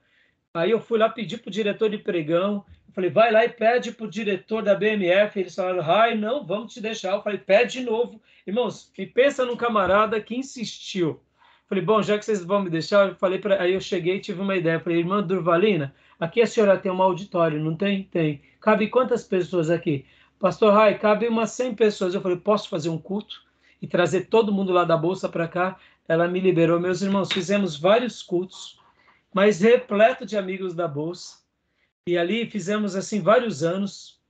Aí 0.54 0.70
eu 0.70 0.80
fui 0.80 0.98
lá 0.98 1.08
pedir 1.08 1.38
para 1.38 1.48
o 1.48 1.52
diretor 1.52 1.88
de 1.88 1.98
pregão, 1.98 2.64
eu 2.92 2.94
falei, 2.94 3.08
vai 3.10 3.32
lá 3.32 3.42
e 3.42 3.48
pede 3.48 3.90
para 3.90 4.04
o 4.04 4.10
diretor 4.10 4.62
da 4.62 4.74
BMF. 4.74 5.40
Eles 5.40 5.54
falaram, 5.54 5.82
ai, 5.82 6.14
não, 6.14 6.44
vamos 6.44 6.74
te 6.74 6.80
deixar. 6.80 7.12
Eu 7.12 7.22
falei, 7.22 7.38
pede 7.38 7.80
de 7.80 7.86
novo. 7.86 8.20
Irmãos, 8.46 8.92
e 8.98 9.06
pensa 9.06 9.46
num 9.46 9.56
camarada 9.56 10.20
que 10.20 10.36
insistiu. 10.36 11.08
Eu 11.08 11.20
falei, 11.66 11.82
bom, 11.82 12.02
já 12.02 12.18
que 12.18 12.24
vocês 12.26 12.44
vão 12.44 12.62
me 12.62 12.68
deixar, 12.68 13.08
eu 13.08 13.14
falei 13.14 13.38
para 13.38 13.62
aí 13.62 13.72
eu 13.72 13.80
cheguei 13.80 14.16
e 14.16 14.20
tive 14.20 14.42
uma 14.42 14.54
ideia. 14.54 14.74
Eu 14.74 14.80
falei, 14.80 14.98
irmã 14.98 15.22
Durvalina, 15.22 15.94
aqui 16.20 16.42
a 16.42 16.46
senhora 16.46 16.76
tem 16.76 16.92
um 16.92 17.00
auditório, 17.00 17.58
não 17.58 17.74
tem? 17.74 18.04
Tem. 18.04 18.42
Cabe 18.60 18.88
quantas 18.88 19.24
pessoas 19.24 19.70
aqui? 19.70 20.04
Pastor 20.38 20.74
Rai, 20.74 20.98
cabe 20.98 21.26
umas 21.26 21.52
100 21.52 21.74
pessoas. 21.74 22.14
Eu 22.14 22.20
falei, 22.20 22.36
posso 22.36 22.68
fazer 22.68 22.90
um 22.90 22.98
culto 22.98 23.42
e 23.80 23.86
trazer 23.86 24.26
todo 24.26 24.52
mundo 24.52 24.70
lá 24.70 24.84
da 24.84 24.98
bolsa 24.98 25.30
para 25.30 25.48
cá? 25.48 25.78
Ela 26.06 26.28
me 26.28 26.40
liberou. 26.40 26.78
Meus 26.78 27.00
irmãos, 27.00 27.32
fizemos 27.32 27.74
vários 27.74 28.22
cultos, 28.22 28.78
mas 29.32 29.62
repleto 29.62 30.26
de 30.26 30.36
amigos 30.36 30.74
da 30.74 30.86
bolsa. 30.86 31.41
E 32.08 32.18
ali 32.18 32.50
fizemos 32.50 32.96
assim 32.96 33.20
vários 33.20 33.62
anos 33.62 34.20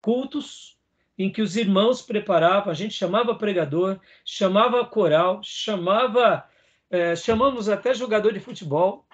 cultos 0.00 0.78
em 1.18 1.32
que 1.32 1.42
os 1.42 1.56
irmãos 1.56 2.00
preparavam, 2.00 2.70
a 2.70 2.74
gente 2.74 2.94
chamava 2.94 3.34
pregador, 3.34 3.98
chamava 4.24 4.84
coral, 4.86 5.40
chamava, 5.42 6.48
é, 6.88 7.16
chamamos 7.16 7.68
até 7.68 7.92
jogador 7.92 8.32
de 8.32 8.38
futebol 8.38 9.04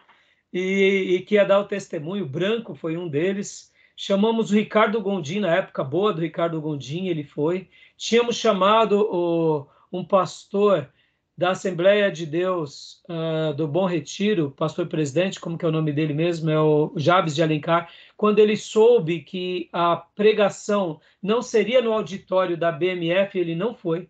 e, 0.52 1.14
e 1.14 1.20
que 1.22 1.36
ia 1.36 1.46
dar 1.46 1.60
o 1.60 1.66
testemunho. 1.66 2.28
Branco 2.28 2.74
foi 2.74 2.94
um 2.98 3.08
deles. 3.08 3.72
Chamamos 3.96 4.50
o 4.50 4.54
Ricardo 4.54 5.00
Gondim, 5.00 5.40
na 5.40 5.54
época 5.54 5.82
boa 5.82 6.12
do 6.12 6.20
Ricardo 6.20 6.60
Gondim, 6.60 7.06
ele 7.06 7.24
foi. 7.24 7.70
Tínhamos 7.96 8.36
chamado 8.36 9.00
o, 9.10 9.66
um 9.90 10.04
pastor 10.04 10.92
da 11.36 11.50
Assembleia 11.50 12.10
de 12.12 12.26
Deus 12.26 13.02
uh, 13.08 13.52
do 13.54 13.66
Bom 13.66 13.86
Retiro, 13.86 14.52
pastor 14.52 14.86
presidente, 14.86 15.40
como 15.40 15.58
que 15.58 15.64
é 15.64 15.68
o 15.68 15.72
nome 15.72 15.92
dele 15.92 16.14
mesmo, 16.14 16.48
é 16.48 16.60
o 16.60 16.92
Jabes 16.96 17.34
de 17.34 17.42
Alencar, 17.42 17.90
quando 18.16 18.38
ele 18.38 18.56
soube 18.56 19.20
que 19.20 19.68
a 19.72 19.96
pregação 19.96 21.00
não 21.20 21.42
seria 21.42 21.82
no 21.82 21.92
auditório 21.92 22.56
da 22.56 22.70
BMF, 22.70 23.36
ele 23.36 23.56
não 23.56 23.74
foi. 23.74 24.08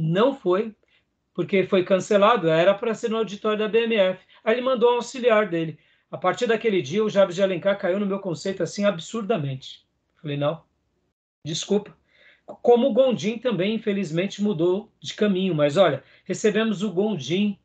Não 0.00 0.34
foi, 0.34 0.74
porque 1.32 1.64
foi 1.64 1.84
cancelado, 1.84 2.48
era 2.48 2.74
para 2.74 2.94
ser 2.94 3.10
no 3.10 3.18
auditório 3.18 3.58
da 3.58 3.68
BMF. 3.68 4.20
Aí 4.42 4.54
ele 4.54 4.62
mandou 4.62 4.92
um 4.92 4.96
auxiliar 4.96 5.48
dele. 5.48 5.78
A 6.10 6.16
partir 6.16 6.46
daquele 6.46 6.80
dia, 6.82 7.04
o 7.04 7.10
Jabes 7.10 7.36
de 7.36 7.42
Alencar 7.42 7.78
caiu 7.78 8.00
no 8.00 8.06
meu 8.06 8.18
conceito 8.18 8.62
assim 8.62 8.84
absurdamente. 8.84 9.86
Falei, 10.20 10.36
não, 10.36 10.62
desculpa. 11.44 11.97
Como 12.62 12.88
o 12.88 12.92
Gondim 12.92 13.38
também, 13.38 13.74
infelizmente, 13.74 14.42
mudou 14.42 14.90
de 15.00 15.14
caminho. 15.14 15.54
Mas 15.54 15.76
olha, 15.76 16.02
recebemos 16.24 16.82
o 16.82 16.90
Gondim, 16.90 17.58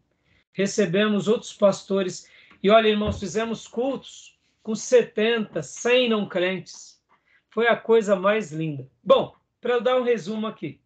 recebemos 0.52 1.28
outros 1.28 1.54
pastores. 1.54 2.30
E 2.62 2.70
olha, 2.70 2.88
irmãos, 2.88 3.20
fizemos 3.20 3.68
cultos 3.68 4.38
com 4.62 4.76
70, 4.76 5.62
100 5.62 6.10
não 6.10 6.28
crentes. 6.28 7.02
Foi 7.50 7.68
a 7.68 7.76
coisa 7.76 8.16
mais 8.16 8.52
linda. 8.52 8.88
Bom, 9.04 9.36
para 9.62 9.76
eu 9.76 9.82
dar 9.82 9.98
um 9.98 10.04
resumo 10.04 10.48
aqui. 10.48 10.80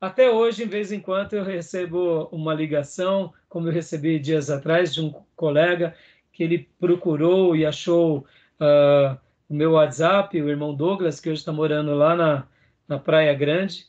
Até 0.00 0.30
hoje, 0.30 0.64
em 0.64 0.68
vez 0.68 0.92
em 0.92 1.00
quando, 1.00 1.34
eu 1.34 1.44
recebo 1.44 2.28
uma 2.32 2.54
ligação, 2.54 3.34
como 3.48 3.68
eu 3.68 3.72
recebi 3.72 4.18
dias 4.18 4.48
atrás, 4.48 4.94
de 4.94 5.02
um 5.02 5.12
colega 5.36 5.94
que 6.32 6.42
ele 6.42 6.70
procurou 6.78 7.54
e 7.54 7.66
achou 7.66 8.26
uh, 8.60 9.18
o 9.48 9.54
meu 9.54 9.72
WhatsApp, 9.72 10.40
o 10.40 10.48
irmão 10.48 10.74
Douglas, 10.74 11.20
que 11.20 11.28
hoje 11.28 11.40
está 11.40 11.52
morando 11.52 11.94
lá 11.94 12.16
na, 12.16 12.46
na 12.90 12.98
Praia 12.98 13.32
Grande, 13.32 13.86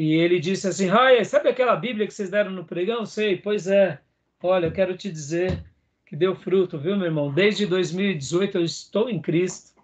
e 0.00 0.14
ele 0.14 0.40
disse 0.40 0.66
assim: 0.66 0.86
Raya, 0.86 1.24
sabe 1.24 1.48
aquela 1.48 1.76
Bíblia 1.76 2.06
que 2.06 2.14
vocês 2.14 2.30
deram 2.30 2.50
no 2.50 2.64
pregão? 2.64 3.06
Sei, 3.06 3.36
pois 3.36 3.68
é. 3.68 4.00
Olha, 4.42 4.66
eu 4.66 4.72
quero 4.72 4.96
te 4.96 5.10
dizer 5.10 5.62
que 6.04 6.16
deu 6.16 6.34
fruto, 6.34 6.78
viu, 6.78 6.96
meu 6.96 7.06
irmão? 7.06 7.32
Desde 7.32 7.66
2018 7.66 8.58
eu 8.58 8.64
estou 8.64 9.08
em 9.08 9.20
Cristo 9.20 9.80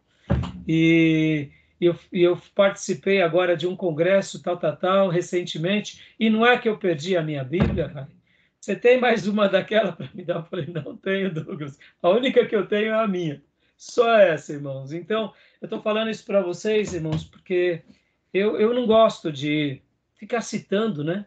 e 0.66 1.50
eu, 1.80 1.94
eu 2.12 2.36
participei 2.54 3.22
agora 3.22 3.56
de 3.56 3.68
um 3.68 3.76
congresso 3.76 4.42
tal, 4.42 4.56
tal, 4.56 4.76
tal, 4.76 5.08
recentemente, 5.08 6.02
e 6.18 6.28
não 6.28 6.44
é 6.44 6.58
que 6.58 6.68
eu 6.68 6.76
perdi 6.76 7.16
a 7.16 7.22
minha 7.22 7.44
Bíblia, 7.44 7.86
Raya 7.86 8.18
você 8.60 8.76
tem 8.76 9.00
mais 9.00 9.26
uma 9.26 9.48
daquela 9.48 9.92
para 9.92 10.10
me 10.12 10.24
dar? 10.24 10.36
Eu 10.36 10.44
falei, 10.44 10.66
não 10.66 10.96
tenho, 10.96 11.32
Douglas. 11.32 11.78
A 12.02 12.10
única 12.10 12.44
que 12.44 12.54
eu 12.54 12.66
tenho 12.66 12.92
é 12.92 13.02
a 13.02 13.06
minha. 13.06 13.42
Só 13.76 14.18
essa, 14.18 14.52
irmãos. 14.52 14.92
Então, 14.92 15.32
eu 15.60 15.66
estou 15.66 15.80
falando 15.80 16.10
isso 16.10 16.24
para 16.24 16.42
vocês, 16.42 16.92
irmãos, 16.92 17.24
porque 17.24 17.82
eu, 18.32 18.58
eu 18.58 18.74
não 18.74 18.86
gosto 18.86 19.32
de 19.32 19.80
ficar 20.14 20.40
citando, 20.40 21.02
né? 21.02 21.26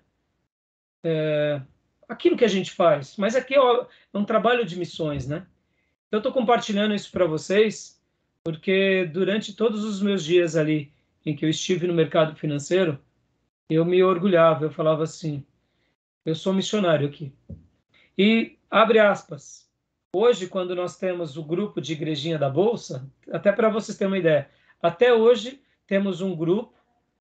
É, 1.04 1.62
aquilo 2.08 2.38
que 2.38 2.45
a 2.45 2.49
gente 2.49 2.72
faz. 2.72 3.16
Mas 3.18 3.36
aqui 3.36 3.56
é 3.56 3.62
um 4.14 4.26
trabalho 4.26 4.66
de 4.66 4.78
missões, 4.78 5.28
né? 5.28 5.47
Então, 6.08 6.18
eu 6.18 6.20
estou 6.20 6.34
compartilhando 6.34 6.93
isso 6.93 7.10
para 7.12 7.26
vocês, 7.26 8.02
porque 8.43 9.06
durante 9.06 9.56
todos 9.56 9.84
os 9.84 10.02
meus 10.02 10.24
dias 10.24 10.56
ali 10.56 10.91
em 11.26 11.36
que 11.36 11.45
eu 11.45 11.49
estive 11.49 11.88
no 11.88 11.93
mercado 11.93 12.36
financeiro, 12.36 12.99
eu 13.70 13.86
me 13.86 14.04
orgulhava, 14.04 14.66
eu 14.66 14.72
falava 14.72 15.04
assim, 15.04 15.45
eu 16.26 16.36
sou 16.36 16.54
missionário 16.54 17.08
aqui. 17.08 17.32
E 18.18 18.58
abre 18.70 18.99
aspas. 18.99 19.70
Hoje, 20.14 20.47
quando 20.47 20.76
nós 20.76 20.97
temos 20.97 21.38
o 21.38 21.43
grupo 21.43 21.80
de 21.80 21.93
igrejinha 21.93 22.38
da 22.38 22.49
Bolsa, 22.49 23.10
até 23.32 23.52
para 23.52 23.70
vocês 23.70 23.97
terem 23.97 24.12
uma 24.12 24.18
ideia, 24.18 24.49
até 24.82 25.14
hoje 25.14 25.62
temos 25.88 26.20
um 26.20 26.36
grupo 26.36 26.74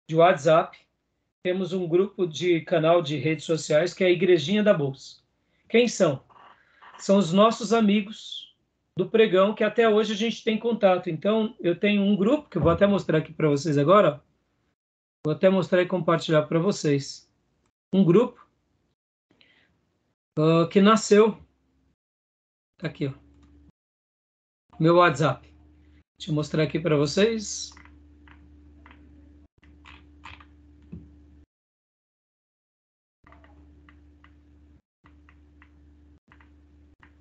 de 0.09 0.17
WhatsApp, 0.17 0.79
temos 1.43 1.73
um 1.73 1.87
grupo 1.87 2.27
de 2.27 2.61
canal 2.63 3.03
de 3.03 3.17
redes 3.17 3.45
sociais 3.45 3.95
que 3.95 4.05
é 4.05 4.09
a 4.09 4.11
Igrejinha 4.11 4.63
da 4.63 4.75
Bolsa. 4.75 5.23
Quem 5.69 5.89
são? 5.89 6.23
São 6.99 7.19
os 7.19 7.33
nossos 7.33 7.73
amigos 7.73 8.55
do 8.97 9.09
pregão, 9.09 9.55
que 9.55 9.63
até 9.63 9.89
hoje 9.89 10.13
a 10.13 10.17
gente 10.17 10.43
tem 10.43 10.59
contato. 10.59 11.11
Então, 11.11 11.55
eu 11.61 11.79
tenho 11.79 12.03
um 12.03 12.17
grupo, 12.17 12.49
que 12.49 12.57
eu 12.57 12.63
vou 12.63 12.73
até 12.73 12.87
mostrar 12.87 13.19
aqui 13.19 13.33
para 13.33 13.49
vocês 13.49 13.77
agora. 13.77 14.23
Vou 15.25 15.35
até 15.35 15.51
mostrar 15.51 15.83
e 15.83 15.87
compartilhar 15.87 16.43
para 16.45 16.59
vocês. 16.59 17.31
Um 17.93 18.05
grupo 18.05 18.45
uh, 20.39 20.67
que 20.69 20.81
nasceu. 20.81 21.39
Tá 22.79 22.87
aqui, 22.87 23.07
ó. 23.07 23.13
Meu 24.81 24.97
WhatsApp. 24.97 25.47
Deixa 26.19 26.31
eu 26.31 26.35
mostrar 26.35 26.63
aqui 26.63 26.79
para 26.79 26.97
vocês. 26.97 27.73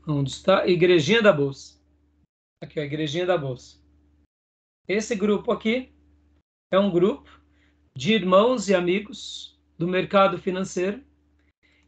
Onde 0.07 0.29
está? 0.29 0.67
Igrejinha 0.67 1.19
da 1.19 1.33
Bolsa. 1.33 1.81
Aqui, 2.61 2.79
a 2.79 2.85
Igrejinha 2.85 3.25
da 3.25 3.35
Bolsa. 3.35 3.79
Esse 4.87 5.15
grupo 5.15 5.51
aqui 5.51 5.91
é 6.71 6.77
um 6.77 6.91
grupo 6.91 7.27
de 7.95 8.13
irmãos 8.13 8.69
e 8.69 8.75
amigos 8.75 9.59
do 9.79 9.87
mercado 9.87 10.37
financeiro, 10.37 11.03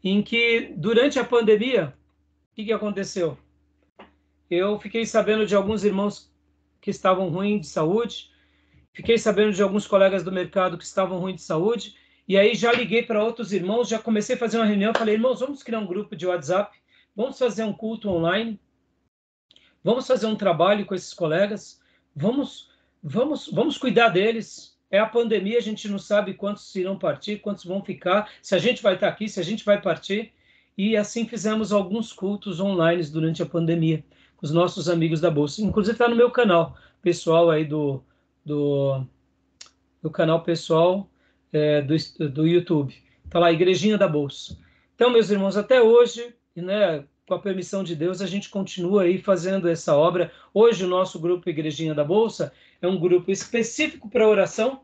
em 0.02 0.20
que, 0.20 0.74
durante 0.76 1.20
a 1.20 1.24
pandemia, 1.24 1.96
o 2.50 2.54
que, 2.56 2.64
que 2.64 2.72
aconteceu? 2.72 3.38
Eu 4.50 4.80
fiquei 4.80 5.06
sabendo 5.06 5.46
de 5.46 5.54
alguns 5.54 5.84
irmãos 5.84 6.34
que 6.80 6.90
estavam 6.90 7.28
ruins 7.28 7.60
de 7.60 7.66
saúde, 7.68 8.32
fiquei 8.92 9.16
sabendo 9.16 9.52
de 9.52 9.62
alguns 9.62 9.86
colegas 9.86 10.24
do 10.24 10.32
mercado 10.32 10.76
que 10.76 10.84
estavam 10.84 11.20
ruins 11.20 11.36
de 11.36 11.42
saúde, 11.42 11.94
e 12.26 12.36
aí 12.36 12.56
já 12.56 12.72
liguei 12.72 13.04
para 13.04 13.22
outros 13.22 13.52
irmãos, 13.52 13.88
já 13.88 14.00
comecei 14.00 14.34
a 14.34 14.38
fazer 14.38 14.58
uma 14.58 14.66
reunião, 14.66 14.92
falei, 14.92 15.14
irmãos, 15.14 15.38
vamos 15.38 15.62
criar 15.62 15.78
um 15.78 15.86
grupo 15.86 16.16
de 16.16 16.26
WhatsApp 16.26 16.76
Vamos 17.18 17.36
fazer 17.36 17.64
um 17.64 17.72
culto 17.72 18.08
online. 18.08 18.60
Vamos 19.82 20.06
fazer 20.06 20.26
um 20.26 20.36
trabalho 20.36 20.86
com 20.86 20.94
esses 20.94 21.12
colegas. 21.12 21.80
Vamos, 22.14 22.70
vamos, 23.02 23.48
vamos 23.48 23.76
cuidar 23.76 24.10
deles. 24.10 24.78
É 24.88 25.00
a 25.00 25.06
pandemia, 25.06 25.58
a 25.58 25.60
gente 25.60 25.88
não 25.88 25.98
sabe 25.98 26.34
quantos 26.34 26.72
irão 26.76 26.96
partir, 26.96 27.40
quantos 27.40 27.64
vão 27.64 27.82
ficar, 27.82 28.30
se 28.40 28.54
a 28.54 28.58
gente 28.58 28.80
vai 28.80 28.94
estar 28.94 29.08
aqui, 29.08 29.28
se 29.28 29.40
a 29.40 29.42
gente 29.42 29.64
vai 29.64 29.82
partir. 29.82 30.32
E 30.76 30.96
assim 30.96 31.26
fizemos 31.26 31.72
alguns 31.72 32.12
cultos 32.12 32.60
online 32.60 33.02
durante 33.06 33.42
a 33.42 33.46
pandemia 33.46 34.04
com 34.36 34.46
os 34.46 34.52
nossos 34.52 34.88
amigos 34.88 35.20
da 35.20 35.28
Bolsa. 35.28 35.60
Inclusive 35.60 35.96
está 35.96 36.06
no 36.06 36.14
meu 36.14 36.30
canal 36.30 36.76
pessoal 37.02 37.50
aí 37.50 37.64
do, 37.64 38.00
do, 38.44 39.04
do 40.00 40.08
canal 40.08 40.44
pessoal 40.44 41.10
é, 41.52 41.82
do, 41.82 41.96
do 42.28 42.46
YouTube. 42.46 42.94
Está 43.24 43.40
lá, 43.40 43.50
Igrejinha 43.50 43.98
da 43.98 44.06
Bolsa. 44.06 44.56
Então, 44.94 45.10
meus 45.10 45.30
irmãos, 45.30 45.56
até 45.56 45.82
hoje 45.82 46.38
e, 46.58 46.62
né, 46.62 47.04
com 47.26 47.34
a 47.34 47.38
permissão 47.38 47.84
de 47.84 47.94
Deus, 47.94 48.20
a 48.20 48.26
gente 48.26 48.48
continua 48.48 49.02
aí 49.02 49.18
fazendo 49.18 49.68
essa 49.68 49.96
obra. 49.96 50.32
Hoje, 50.52 50.84
o 50.84 50.88
nosso 50.88 51.20
grupo 51.20 51.48
Igrejinha 51.48 51.94
da 51.94 52.02
Bolsa 52.02 52.52
é 52.82 52.88
um 52.88 52.98
grupo 52.98 53.30
específico 53.30 54.08
para 54.08 54.28
oração, 54.28 54.80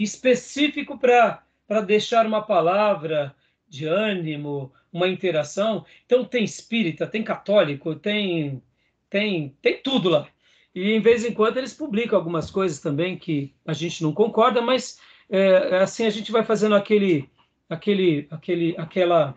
específico 0.00 0.96
para 0.98 1.42
deixar 1.84 2.26
uma 2.26 2.42
palavra 2.42 3.34
de 3.68 3.86
ânimo, 3.86 4.72
uma 4.92 5.08
interação. 5.08 5.84
Então, 6.06 6.24
tem 6.24 6.44
espírita, 6.44 7.06
tem 7.06 7.24
católico, 7.24 7.94
tem, 7.96 8.62
tem, 9.08 9.56
tem 9.60 9.82
tudo 9.82 10.10
lá. 10.10 10.28
E, 10.72 10.92
em 10.92 11.00
vez 11.00 11.24
em 11.24 11.34
quando, 11.34 11.56
eles 11.56 11.74
publicam 11.74 12.16
algumas 12.16 12.50
coisas 12.50 12.78
também 12.78 13.18
que 13.18 13.52
a 13.66 13.72
gente 13.72 14.02
não 14.02 14.12
concorda, 14.12 14.60
mas 14.60 15.00
é, 15.28 15.78
assim 15.78 16.06
a 16.06 16.10
gente 16.10 16.30
vai 16.30 16.44
fazendo 16.44 16.76
aquele, 16.76 17.28
aquele, 17.68 18.28
aquele, 18.30 18.74
aquela 18.78 19.34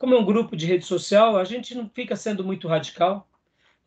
como 0.00 0.14
é 0.14 0.18
um 0.18 0.24
grupo 0.24 0.56
de 0.56 0.64
rede 0.64 0.86
social, 0.86 1.36
a 1.36 1.44
gente 1.44 1.74
não 1.74 1.86
fica 1.86 2.16
sendo 2.16 2.42
muito 2.42 2.66
radical, 2.66 3.28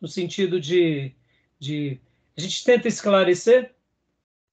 no 0.00 0.06
sentido 0.06 0.60
de, 0.60 1.12
de 1.58 2.00
a 2.36 2.40
gente 2.40 2.62
tenta 2.62 2.86
esclarecer, 2.86 3.74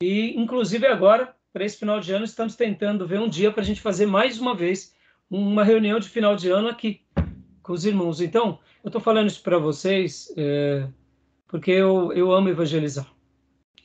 e 0.01 0.36
inclusive 0.41 0.88
agora, 0.88 1.36
para 1.53 1.64
esse 1.64 1.78
final 1.78 1.99
de 1.99 2.12
ano, 2.14 2.26
estamos 2.26 2.55
tentando 2.55 3.05
ver 3.05 3.20
um 3.20 3.30
dia 3.30 3.51
para 3.51 3.62
a 3.62 3.64
gente 3.64 3.80
fazer 3.80 4.07
mais 4.07 4.39
uma 4.39 4.55
vez 4.55 4.95
uma 5.30 5.64
reunião 5.64 5.99
de 5.99 6.09
final 6.09 6.36
de 6.36 6.49
ano 6.49 6.68
aqui 6.68 7.05
com 7.62 7.74
os 7.74 7.86
irmãos. 7.86 8.22
Então, 8.22 8.57
eu 8.84 8.88
estou 8.88 8.99
falando 8.99 9.28
isso 9.28 9.43
para 9.43 9.59
vocês 9.59 10.34
é, 10.36 10.88
porque 11.47 11.70
eu, 11.70 12.12
eu 12.14 12.32
amo 12.32 12.49
evangelizar 12.49 13.05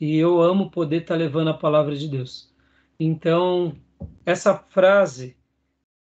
e 0.01 0.17
eu 0.17 0.41
amo 0.41 0.71
poder 0.71 1.03
estar 1.03 1.13
tá 1.13 1.19
levando 1.19 1.49
a 1.49 1.55
palavra 1.55 1.95
de 1.95 2.09
Deus. 2.09 2.51
Então, 2.99 3.77
essa 4.25 4.57
frase 4.57 5.37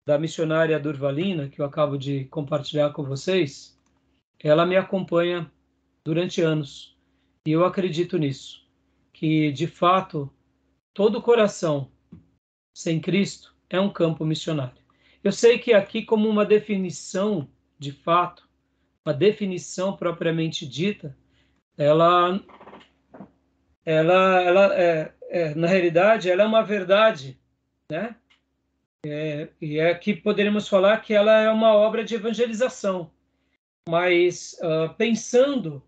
da 0.06 0.16
missionária 0.18 0.78
Durvalina, 0.78 1.48
que 1.48 1.60
eu 1.60 1.64
acabo 1.64 1.98
de 1.98 2.26
compartilhar 2.26 2.90
com 2.90 3.02
vocês, 3.02 3.76
ela 4.38 4.64
me 4.64 4.76
acompanha 4.76 5.50
durante 6.04 6.40
anos. 6.40 6.96
E 7.44 7.50
eu 7.50 7.64
acredito 7.64 8.16
nisso, 8.16 8.64
que 9.12 9.50
de 9.50 9.66
fato 9.66 10.32
todo 10.94 11.20
coração 11.20 11.90
sem 12.72 13.00
Cristo 13.00 13.54
é 13.68 13.80
um 13.80 13.90
campo 13.90 14.24
missionário. 14.24 14.80
Eu 15.24 15.32
sei 15.32 15.58
que 15.58 15.72
aqui 15.72 16.02
como 16.02 16.28
uma 16.28 16.44
definição 16.44 17.48
de 17.76 17.90
fato, 17.90 18.48
uma 19.04 19.12
definição 19.12 19.96
propriamente 19.96 20.64
dita, 20.64 21.16
ela 21.76 22.40
ela 23.84 24.42
ela 24.42 24.74
é, 24.80 25.12
é 25.28 25.54
na 25.54 25.66
realidade 25.66 26.30
ela 26.30 26.44
é 26.44 26.46
uma 26.46 26.62
verdade, 26.62 27.38
né? 27.90 28.16
É, 29.08 29.48
e 29.60 29.78
é 29.78 29.94
que 29.94 30.14
poderíamos 30.14 30.68
falar 30.68 30.98
que 30.98 31.14
ela 31.14 31.40
é 31.40 31.50
uma 31.50 31.72
obra 31.74 32.04
de 32.04 32.14
evangelização, 32.14 33.10
mas 33.88 34.56
uh, 34.60 34.92
pensando 34.94 35.82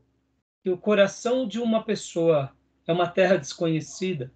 que 0.62 0.70
o 0.70 0.78
coração 0.78 1.46
de 1.46 1.58
uma 1.60 1.82
pessoa 1.82 2.52
é 2.86 2.92
uma 2.92 3.08
terra 3.08 3.36
desconhecida, 3.36 4.32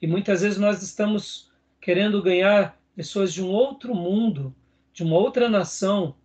e 0.00 0.06
muitas 0.06 0.42
vezes 0.42 0.58
nós 0.58 0.82
estamos 0.82 1.50
querendo 1.80 2.22
ganhar 2.22 2.80
pessoas 2.94 3.32
de 3.32 3.42
um 3.42 3.48
outro 3.48 3.94
mundo, 3.94 4.54
de 4.92 5.02
uma 5.02 5.16
outra 5.16 5.48
nação, 5.48 6.16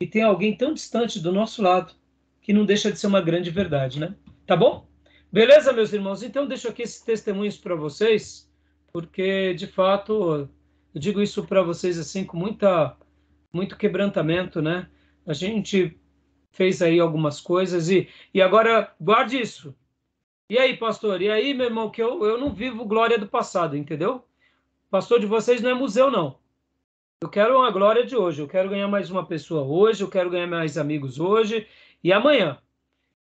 e 0.00 0.06
tem 0.06 0.22
alguém 0.22 0.56
tão 0.56 0.74
distante 0.74 1.20
do 1.20 1.32
nosso 1.32 1.62
lado, 1.62 1.94
que 2.40 2.52
não 2.52 2.64
deixa 2.64 2.92
de 2.92 2.98
ser 2.98 3.06
uma 3.06 3.20
grande 3.20 3.50
verdade, 3.50 3.98
né? 3.98 4.14
Tá 4.46 4.56
bom? 4.56 4.86
Beleza, 5.32 5.72
meus 5.72 5.92
irmãos? 5.92 6.22
Então, 6.22 6.46
deixo 6.46 6.68
aqui 6.68 6.82
esses 6.82 7.00
testemunhos 7.02 7.56
para 7.56 7.74
vocês, 7.74 8.48
porque, 8.92 9.52
de 9.54 9.66
fato, 9.66 10.48
eu 10.96 11.00
digo 11.00 11.20
isso 11.20 11.44
para 11.44 11.62
vocês 11.62 11.98
assim 11.98 12.24
com 12.24 12.38
muita 12.38 12.96
muito 13.52 13.76
quebrantamento, 13.76 14.62
né? 14.62 14.88
A 15.26 15.34
gente 15.34 15.94
fez 16.50 16.80
aí 16.80 16.98
algumas 16.98 17.38
coisas 17.38 17.90
e, 17.90 18.08
e 18.32 18.40
agora 18.40 18.94
guarde 18.98 19.38
isso. 19.38 19.76
E 20.48 20.58
aí, 20.58 20.74
pastor? 20.74 21.20
E 21.20 21.30
aí, 21.30 21.52
meu 21.52 21.66
irmão, 21.66 21.90
que 21.90 22.02
eu, 22.02 22.24
eu 22.24 22.38
não 22.38 22.50
vivo 22.50 22.86
glória 22.86 23.18
do 23.18 23.28
passado, 23.28 23.76
entendeu? 23.76 24.24
Pastor 24.90 25.20
de 25.20 25.26
vocês 25.26 25.60
não 25.60 25.68
é 25.68 25.74
museu, 25.74 26.10
não. 26.10 26.38
Eu 27.22 27.28
quero 27.28 27.58
uma 27.58 27.70
glória 27.70 28.06
de 28.06 28.16
hoje. 28.16 28.40
Eu 28.40 28.48
quero 28.48 28.70
ganhar 28.70 28.88
mais 28.88 29.10
uma 29.10 29.26
pessoa 29.26 29.64
hoje. 29.64 30.02
Eu 30.02 30.08
quero 30.08 30.30
ganhar 30.30 30.46
mais 30.46 30.78
amigos 30.78 31.20
hoje 31.20 31.68
e 32.02 32.10
amanhã. 32.10 32.58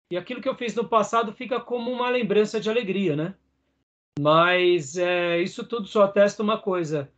E 0.09 0.15
aquilo 0.15 0.41
que 0.41 0.47
eu 0.47 0.55
fiz 0.55 0.73
no 0.75 0.87
passado 0.87 1.33
fica 1.33 1.59
como 1.59 1.91
uma 1.91 2.09
lembrança 2.09 2.57
de 2.57 2.69
alegria, 2.69 3.17
né? 3.17 3.35
Mas 4.17 4.95
é, 4.95 5.41
isso 5.41 5.67
tudo 5.67 5.87
só 5.87 6.03
atesta 6.03 6.41
uma 6.41 6.57
coisa: 6.57 7.11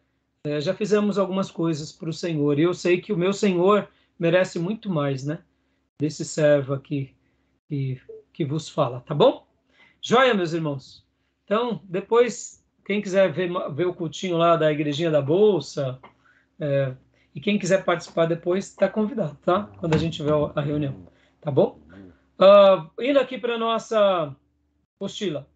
é, 0.47 0.61
já 0.61 0.73
fizemos 0.73 1.17
algumas 1.17 1.51
coisas 1.51 1.91
para 1.91 2.09
o 2.09 2.13
Senhor, 2.13 2.57
e 2.57 2.63
eu 2.63 2.73
sei 2.73 3.01
que 3.01 3.11
o 3.11 3.17
meu 3.17 3.33
Senhor 3.33 3.87
merece 4.17 4.57
muito 4.57 4.89
mais, 4.89 5.25
né? 5.25 5.39
Desse 5.99 6.23
servo 6.23 6.73
aqui 6.73 7.13
que, 7.67 7.99
que 8.31 8.45
vos 8.45 8.69
fala, 8.69 9.01
tá 9.01 9.13
bom? 9.13 9.45
Joia, 10.01 10.33
meus 10.33 10.53
irmãos. 10.53 11.05
Então, 11.43 11.81
depois, 11.83 12.63
quem 12.85 13.01
quiser 13.01 13.31
ver, 13.31 13.49
ver 13.73 13.87
o 13.87 13.93
cultinho 13.93 14.37
lá 14.37 14.55
da 14.55 14.71
Igrejinha 14.71 15.11
da 15.11 15.21
Bolsa, 15.21 15.99
é, 16.59 16.93
e 17.35 17.41
quem 17.41 17.59
quiser 17.59 17.83
participar 17.83 18.25
depois, 18.25 18.65
está 18.65 18.87
convidado, 18.87 19.37
tá? 19.43 19.69
Quando 19.77 19.95
a 19.95 19.97
gente 19.97 20.17
tiver 20.17 20.33
a 20.55 20.61
reunião, 20.61 21.07
tá 21.41 21.51
bom? 21.51 21.79
Uh, 22.39 23.01
indo 23.01 23.19
aqui 23.19 23.37
para 23.37 23.57
nossa 23.57 24.35
apostila 24.95 25.47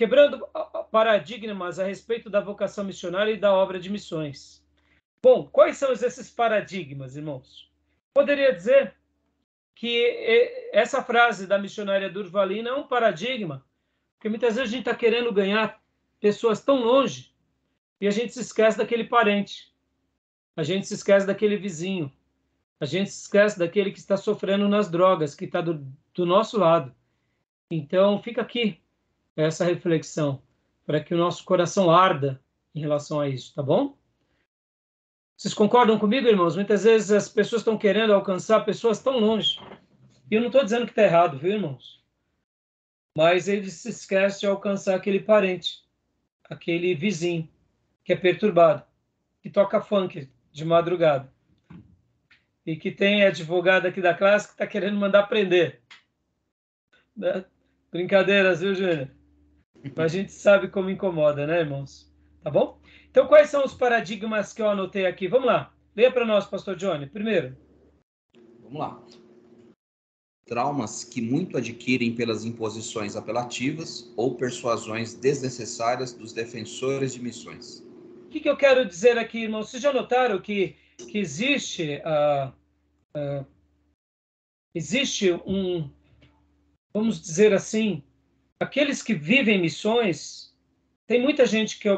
quebrando 0.00 0.48
paradigmas 0.90 1.78
a 1.78 1.84
respeito 1.84 2.30
da 2.30 2.40
vocação 2.40 2.82
missionária 2.82 3.32
e 3.32 3.36
da 3.36 3.52
obra 3.52 3.78
de 3.78 3.90
missões. 3.90 4.64
Bom, 5.22 5.46
quais 5.46 5.76
são 5.76 5.92
esses 5.92 6.30
paradigmas, 6.30 7.16
irmãos? 7.16 7.70
Poderia 8.14 8.50
dizer 8.50 8.94
que 9.74 10.70
essa 10.72 11.02
frase 11.02 11.46
da 11.46 11.58
missionária 11.58 12.08
Durvalina 12.08 12.70
é 12.70 12.72
um 12.72 12.88
paradigma, 12.88 13.62
porque 14.16 14.30
muitas 14.30 14.54
vezes 14.54 14.70
a 14.70 14.74
gente 14.74 14.86
está 14.88 14.94
querendo 14.94 15.30
ganhar 15.34 15.78
pessoas 16.18 16.64
tão 16.64 16.82
longe 16.82 17.34
e 18.00 18.08
a 18.08 18.10
gente 18.10 18.32
se 18.32 18.40
esquece 18.40 18.78
daquele 18.78 19.04
parente, 19.04 19.70
a 20.56 20.62
gente 20.62 20.86
se 20.86 20.94
esquece 20.94 21.26
daquele 21.26 21.58
vizinho, 21.58 22.10
a 22.80 22.86
gente 22.86 23.10
se 23.10 23.20
esquece 23.20 23.58
daquele 23.58 23.92
que 23.92 23.98
está 23.98 24.16
sofrendo 24.16 24.66
nas 24.66 24.90
drogas, 24.90 25.34
que 25.34 25.44
está 25.44 25.60
do, 25.60 25.86
do 26.14 26.24
nosso 26.24 26.58
lado. 26.58 26.94
Então, 27.70 28.22
fica 28.22 28.40
aqui 28.40 28.80
essa 29.36 29.64
reflexão, 29.64 30.42
para 30.86 31.00
que 31.00 31.14
o 31.14 31.18
nosso 31.18 31.44
coração 31.44 31.90
arda 31.90 32.40
em 32.74 32.80
relação 32.80 33.20
a 33.20 33.28
isso, 33.28 33.54
tá 33.54 33.62
bom? 33.62 33.96
Vocês 35.36 35.54
concordam 35.54 35.98
comigo, 35.98 36.28
irmãos? 36.28 36.56
Muitas 36.56 36.84
vezes 36.84 37.10
as 37.10 37.28
pessoas 37.28 37.60
estão 37.60 37.78
querendo 37.78 38.12
alcançar 38.12 38.64
pessoas 38.64 39.00
tão 39.00 39.18
longe. 39.18 39.58
E 40.30 40.34
eu 40.34 40.40
não 40.40 40.48
estou 40.48 40.62
dizendo 40.62 40.84
que 40.84 40.92
está 40.92 41.02
errado, 41.02 41.38
viu, 41.38 41.52
irmãos? 41.52 42.00
mas 43.16 43.48
ele 43.48 43.70
se 43.70 43.88
esquece 43.88 44.40
de 44.40 44.46
alcançar 44.46 44.94
aquele 44.94 45.20
parente, 45.20 45.84
aquele 46.44 46.94
vizinho 46.94 47.48
que 48.04 48.12
é 48.12 48.16
perturbado, 48.16 48.84
que 49.42 49.50
toca 49.50 49.80
funk 49.80 50.28
de 50.52 50.64
madrugada 50.64 51.32
e 52.64 52.76
que 52.76 52.90
tem 52.90 53.24
advogado 53.24 53.86
aqui 53.86 54.00
da 54.00 54.14
classe 54.14 54.46
que 54.46 54.54
está 54.54 54.66
querendo 54.66 54.98
mandar 54.98 55.24
prender. 55.24 55.80
Né? 57.16 57.44
Brincadeiras, 57.90 58.60
viu, 58.60 58.74
Júnior? 58.74 59.10
Mas 59.82 60.12
a 60.12 60.16
gente 60.16 60.32
sabe 60.32 60.68
como 60.68 60.90
incomoda, 60.90 61.46
né, 61.46 61.60
irmãos? 61.60 62.12
Tá 62.42 62.50
bom? 62.50 62.78
Então, 63.10 63.26
quais 63.26 63.50
são 63.50 63.64
os 63.64 63.74
paradigmas 63.74 64.52
que 64.52 64.62
eu 64.62 64.68
anotei 64.68 65.06
aqui? 65.06 65.26
Vamos 65.26 65.46
lá. 65.46 65.74
Leia 65.96 66.12
para 66.12 66.26
nós, 66.26 66.46
pastor 66.46 66.76
Johnny, 66.76 67.06
primeiro. 67.06 67.56
Vamos 68.62 68.78
lá. 68.78 69.02
Traumas 70.46 71.04
que 71.04 71.20
muito 71.20 71.56
adquirem 71.56 72.14
pelas 72.14 72.44
imposições 72.44 73.16
apelativas 73.16 74.12
ou 74.16 74.36
persuasões 74.36 75.14
desnecessárias 75.14 76.12
dos 76.12 76.32
defensores 76.32 77.14
de 77.14 77.22
missões. 77.22 77.80
O 78.26 78.28
que, 78.30 78.40
que 78.40 78.48
eu 78.48 78.56
quero 78.56 78.86
dizer 78.86 79.18
aqui, 79.18 79.42
irmãos? 79.42 79.70
Vocês 79.70 79.82
já 79.82 79.92
notaram 79.92 80.40
que, 80.40 80.76
que 80.96 81.18
existe, 81.18 82.00
uh, 82.04 82.52
uh, 83.16 83.46
existe 84.74 85.32
um, 85.32 85.90
vamos 86.92 87.20
dizer 87.20 87.52
assim, 87.52 88.02
aqueles 88.60 89.02
que 89.02 89.14
vivem 89.14 89.60
missões, 89.60 90.54
tem 91.06 91.20
muita 91.20 91.46
gente 91.46 91.78
que. 91.78 91.88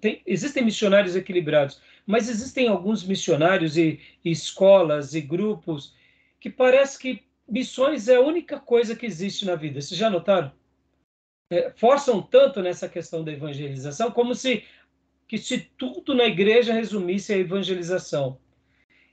Tem, 0.00 0.22
existem 0.24 0.64
missionários 0.64 1.16
equilibrados, 1.16 1.80
mas 2.06 2.28
existem 2.28 2.68
alguns 2.68 3.04
missionários 3.04 3.76
e, 3.76 4.00
e 4.24 4.30
escolas 4.30 5.14
e 5.14 5.20
grupos 5.20 5.94
que 6.40 6.48
parece 6.48 6.98
que 6.98 7.22
missões 7.48 8.08
é 8.08 8.16
a 8.16 8.20
única 8.20 8.58
coisa 8.60 8.94
que 8.94 9.04
existe 9.04 9.44
na 9.44 9.56
vida. 9.56 9.80
Vocês 9.80 9.98
já 9.98 10.08
notaram? 10.08 10.52
É, 11.50 11.72
forçam 11.76 12.22
tanto 12.22 12.62
nessa 12.62 12.88
questão 12.88 13.22
da 13.22 13.32
evangelização, 13.32 14.10
como 14.10 14.34
se 14.34 14.64
que 15.26 15.38
se 15.38 15.58
tudo 15.58 16.14
na 16.14 16.24
igreja 16.24 16.72
resumisse 16.72 17.32
a 17.32 17.38
evangelização. 17.38 18.38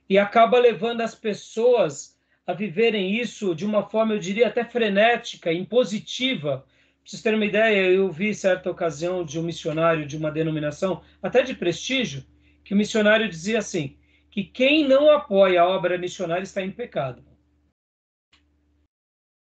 E 0.08 0.18
acaba 0.18 0.58
levando 0.58 1.00
as 1.00 1.14
pessoas 1.14 2.18
a 2.46 2.52
viverem 2.52 3.18
isso 3.18 3.54
de 3.54 3.64
uma 3.64 3.88
forma, 3.88 4.14
eu 4.14 4.18
diria, 4.18 4.48
até 4.48 4.64
frenética, 4.64 5.52
impositiva. 5.52 6.66
Para 7.02 7.10
vocês 7.10 7.22
terem 7.22 7.38
uma 7.38 7.46
ideia, 7.46 7.90
eu 7.90 8.10
vi 8.12 8.32
certa 8.32 8.70
ocasião 8.70 9.24
de 9.24 9.38
um 9.38 9.42
missionário 9.42 10.06
de 10.06 10.16
uma 10.16 10.30
denominação, 10.30 11.02
até 11.20 11.42
de 11.42 11.52
prestígio, 11.52 12.24
que 12.64 12.74
o 12.74 12.76
missionário 12.76 13.28
dizia 13.28 13.58
assim, 13.58 13.98
que 14.30 14.44
quem 14.44 14.86
não 14.86 15.10
apoia 15.10 15.62
a 15.62 15.68
obra 15.68 15.98
missionária 15.98 16.44
está 16.44 16.62
em 16.62 16.70
pecado. 16.70 17.24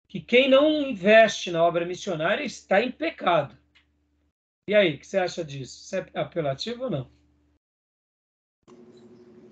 Que 0.07 0.19
quem 0.19 0.49
não 0.49 0.81
investe 0.81 1.51
na 1.51 1.63
obra 1.63 1.85
missionária 1.85 2.43
está 2.43 2.81
em 2.81 2.91
pecado. 2.91 3.55
E 4.67 4.73
aí, 4.73 4.95
o 4.95 4.99
que 4.99 5.05
você 5.05 5.19
acha 5.19 5.45
disso? 5.45 5.83
Isso 5.83 5.95
é 5.95 6.19
apelativo 6.19 6.85
ou 6.85 6.89
não? 6.89 7.11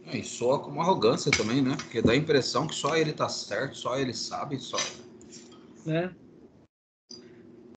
É, 0.07 0.17
e 0.17 0.23
soa 0.23 0.59
como 0.59 0.81
arrogância 0.81 1.31
também, 1.31 1.61
né? 1.61 1.77
Porque 1.77 2.01
dá 2.01 2.13
a 2.13 2.15
impressão 2.15 2.65
que 2.65 2.73
só 2.73 2.97
ele 2.97 3.13
tá 3.13 3.29
certo, 3.29 3.77
só 3.77 3.97
ele 3.99 4.13
sabe, 4.13 4.57
só. 4.57 4.77
Né? 5.85 6.13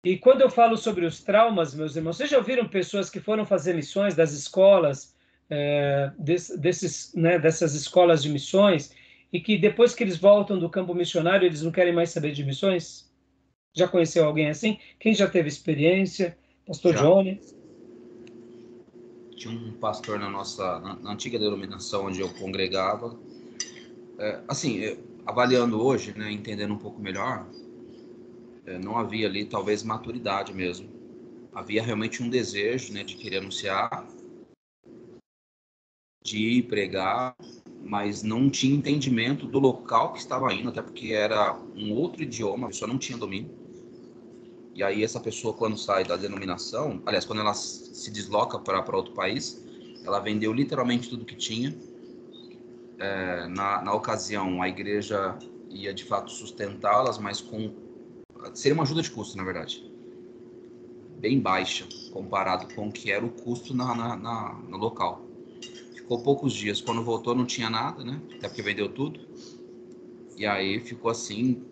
E 0.05 0.17
quando 0.17 0.41
eu 0.41 0.51
falo 0.51 0.77
sobre 0.77 1.07
os 1.07 1.23
traumas, 1.23 1.75
meus 1.75 1.95
irmãos, 1.95 2.17
vocês 2.17 2.31
já 2.31 2.39
ouviram 2.39 2.67
pessoas 2.67 3.09
que 3.09 3.21
foram 3.21 3.47
fazer 3.47 3.75
missões 3.75 4.15
das 4.15 4.33
escolas, 4.33 5.15
é, 5.49 6.11
desses, 6.19 7.15
né, 7.15 7.39
dessas 7.39 7.75
escolas 7.75 8.23
de 8.23 8.29
missões, 8.29 8.93
e 9.33 9.41
que 9.41 9.57
depois 9.57 9.95
que 9.95 10.03
eles 10.03 10.17
voltam 10.17 10.59
do 10.59 10.69
campo 10.69 10.93
missionário, 10.93 11.47
eles 11.47 11.63
não 11.63 11.71
querem 11.71 11.93
mais 11.93 12.11
saber 12.11 12.33
de 12.33 12.45
missões? 12.45 13.11
Já 13.73 13.87
conheceu 13.87 14.25
alguém 14.25 14.51
assim? 14.51 14.79
Quem 14.99 15.15
já 15.15 15.29
teve 15.29 15.49
experiência? 15.49 16.37
Pastor 16.67 16.95
já. 16.95 17.03
Johnny? 17.03 17.41
tinha 19.43 19.55
um 19.55 19.73
pastor 19.73 20.19
na 20.19 20.31
nossa 20.31 20.79
na, 20.79 20.95
na 20.97 21.13
antiga 21.13 21.39
denominação 21.39 22.07
onde 22.07 22.21
eu 22.21 22.29
congregava. 22.35 23.17
É, 24.19 24.41
assim, 24.47 24.97
avaliando 25.27 25.85
hoje, 25.85 26.17
né, 26.17 26.31
entendendo 26.31 26.73
um 26.75 26.79
pouco 26.79 27.01
melhor, 27.01 27.47
não 28.67 28.97
havia 28.97 29.27
ali 29.27 29.45
talvez 29.45 29.83
maturidade 29.83 30.53
mesmo. 30.53 30.89
Havia 31.55 31.83
realmente 31.83 32.23
um 32.23 32.29
desejo, 32.29 32.93
né, 32.93 33.05
de 33.05 33.17
querer 33.17 33.39
anunciar, 33.39 34.07
de 36.23 36.63
pregar, 36.63 37.37
mas 37.85 38.23
não 38.23 38.49
tinha 38.49 38.75
entendimento 38.75 39.47
do 39.47 39.59
local 39.59 40.13
que 40.13 40.21
estava 40.21 40.53
indo, 40.55 40.69
até 40.69 40.81
porque 40.81 41.13
era 41.13 41.55
um 41.75 41.93
outro 41.93 42.23
idioma, 42.23 42.67
a 42.67 42.71
pessoa 42.71 42.89
não 42.89 42.99
tinha 42.99 43.19
domínio. 43.19 43.51
E 44.75 44.83
aí 44.83 45.05
essa 45.05 45.21
pessoa 45.21 45.53
quando 45.53 45.77
sai 45.77 46.05
da 46.05 46.17
denominação, 46.17 47.03
aliás, 47.05 47.25
quando 47.25 47.41
ela 47.41 47.53
se 47.53 48.11
desloca 48.11 48.59
para 48.59 48.97
outro 48.97 49.13
país, 49.13 49.63
ela 50.05 50.21
vendeu 50.21 50.53
literalmente 50.53 51.11
tudo 51.11 51.27
que 51.27 51.37
tinha. 51.37 51.77
É, 52.99 53.47
na, 53.49 53.83
na 53.83 53.93
ocasião, 53.93 54.63
a 54.63 54.69
igreja 54.69 55.37
ia 55.69 55.93
de 55.93 56.05
fato 56.05 56.31
sustentá-las, 56.31 57.19
mas 57.19 57.41
com 57.41 57.82
seria 58.55 58.75
uma 58.75 58.83
ajuda 58.83 59.03
de 59.03 59.11
custo, 59.11 59.37
na 59.37 59.45
verdade, 59.45 59.85
bem 61.19 61.39
baixa 61.39 61.87
comparado 62.13 62.75
com 62.75 62.89
o 62.89 62.93
que 62.93 63.11
era 63.11 63.25
o 63.25 63.31
custo 63.31 63.75
na, 63.75 63.95
na, 63.95 64.17
na, 64.17 64.55
no 64.69 64.77
local. 64.77 65.25
Ficou 65.95 66.23
poucos 66.23 66.53
dias. 66.53 66.81
Quando 66.81 67.03
voltou, 67.03 67.35
não 67.35 67.47
tinha 67.47 67.71
nada, 67.71 68.05
né? 68.05 68.21
Até 68.37 68.49
porque 68.49 68.63
vendeu 68.63 68.89
tudo. 68.89 69.21
E 70.37 70.45
aí 70.45 70.81
ficou 70.81 71.11
assim. 71.11 71.63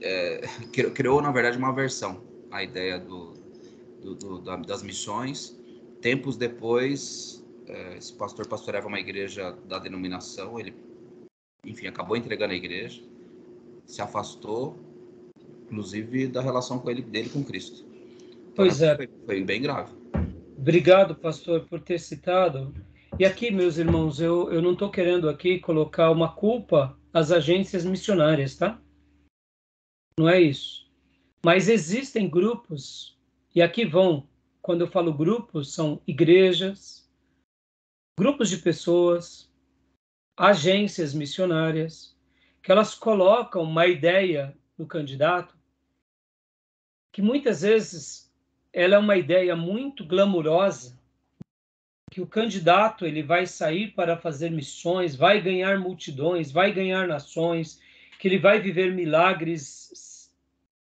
É, 0.00 0.42
criou, 0.94 1.20
na 1.20 1.32
verdade, 1.32 1.58
uma 1.58 1.72
versão 1.72 2.22
a 2.54 2.62
ideia 2.62 3.00
do, 3.00 3.34
do, 4.00 4.14
do 4.14 4.38
da, 4.40 4.56
das 4.56 4.82
missões. 4.82 5.58
Tempos 6.00 6.36
depois, 6.36 7.44
é, 7.66 7.96
esse 7.96 8.12
pastor 8.12 8.46
pastoreava 8.46 8.86
uma 8.86 9.00
igreja 9.00 9.56
da 9.66 9.78
denominação, 9.78 10.60
ele, 10.60 10.72
enfim, 11.64 11.88
acabou 11.88 12.16
entregando 12.16 12.52
a 12.52 12.56
igreja, 12.56 13.02
se 13.86 14.00
afastou, 14.00 14.78
inclusive 15.64 16.28
da 16.28 16.40
relação 16.40 16.78
com 16.78 16.90
ele, 16.90 17.02
dele 17.02 17.28
com 17.28 17.44
Cristo. 17.44 17.84
Então, 17.86 18.52
pois 18.54 18.80
é. 18.80 18.96
Foi, 18.96 19.08
foi 19.26 19.44
bem 19.44 19.60
grave. 19.60 19.92
Obrigado, 20.56 21.14
pastor, 21.14 21.66
por 21.66 21.80
ter 21.80 21.98
citado. 21.98 22.74
E 23.18 23.24
aqui, 23.24 23.50
meus 23.50 23.76
irmãos, 23.76 24.20
eu, 24.20 24.52
eu 24.52 24.62
não 24.62 24.72
estou 24.72 24.90
querendo 24.90 25.28
aqui 25.28 25.58
colocar 25.58 26.10
uma 26.10 26.34
culpa 26.34 26.98
às 27.12 27.30
agências 27.30 27.84
missionárias, 27.84 28.56
tá? 28.56 28.80
Não 30.18 30.28
é 30.28 30.40
isso. 30.40 30.90
Mas 31.44 31.68
existem 31.68 32.28
grupos, 32.28 33.18
e 33.54 33.60
aqui 33.60 33.84
vão, 33.84 34.26
quando 34.62 34.80
eu 34.80 34.86
falo 34.86 35.12
grupos, 35.12 35.74
são 35.74 36.00
igrejas, 36.06 37.08
grupos 38.18 38.48
de 38.48 38.58
pessoas, 38.58 39.52
agências 40.36 41.12
missionárias, 41.12 42.16
que 42.62 42.72
elas 42.72 42.94
colocam 42.94 43.62
uma 43.62 43.86
ideia 43.86 44.56
no 44.78 44.86
candidato 44.86 45.53
que 47.14 47.22
muitas 47.22 47.62
vezes 47.62 48.28
ela 48.72 48.96
é 48.96 48.98
uma 48.98 49.16
ideia 49.16 49.54
muito 49.54 50.04
glamurosa, 50.04 50.98
que 52.10 52.20
o 52.20 52.26
candidato 52.26 53.06
ele 53.06 53.22
vai 53.22 53.46
sair 53.46 53.92
para 53.92 54.16
fazer 54.16 54.50
missões, 54.50 55.14
vai 55.14 55.40
ganhar 55.40 55.78
multidões, 55.78 56.50
vai 56.50 56.72
ganhar 56.72 57.06
nações, 57.06 57.80
que 58.18 58.26
ele 58.26 58.40
vai 58.40 58.58
viver 58.58 58.92
milagres 58.92 60.28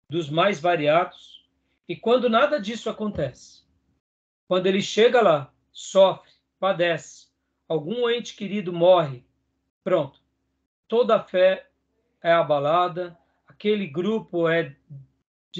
dos 0.06 0.28
mais 0.28 0.60
variados. 0.60 1.46
E 1.88 1.96
quando 1.96 2.28
nada 2.28 2.60
disso 2.60 2.90
acontece, 2.90 3.62
quando 4.46 4.66
ele 4.66 4.82
chega 4.82 5.22
lá, 5.22 5.50
sofre, 5.72 6.30
padece, 6.60 7.28
algum 7.66 8.06
ente 8.10 8.36
querido 8.36 8.70
morre, 8.70 9.24
pronto. 9.82 10.20
Toda 10.86 11.16
a 11.16 11.24
fé 11.24 11.70
é 12.22 12.32
abalada, 12.32 13.16
aquele 13.46 13.86
grupo 13.86 14.46
é 14.46 14.76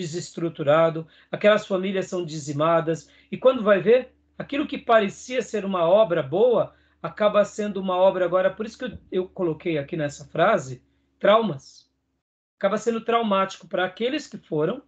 desestruturado, 0.01 1.07
aquelas 1.31 1.67
famílias 1.67 2.07
são 2.07 2.25
dizimadas, 2.25 3.11
e 3.31 3.37
quando 3.37 3.63
vai 3.63 3.81
ver, 3.81 4.15
aquilo 4.39 4.67
que 4.67 4.79
parecia 4.79 5.43
ser 5.43 5.65
uma 5.65 5.89
obra 5.89 6.23
boa 6.23 6.75
acaba 7.03 7.45
sendo 7.45 7.81
uma 7.81 7.97
obra 7.97 8.25
agora, 8.25 8.51
por 8.51 8.67
isso 8.67 8.79
que 8.79 8.85
eu, 8.85 8.99
eu 9.11 9.29
coloquei 9.29 9.79
aqui 9.79 9.97
nessa 9.97 10.25
frase, 10.25 10.83
traumas 11.19 11.89
acaba 12.59 12.77
sendo 12.77 13.01
traumático 13.01 13.69
para 13.69 13.85
aqueles 13.85 14.27
que 14.27 14.37
foram, 14.37 14.83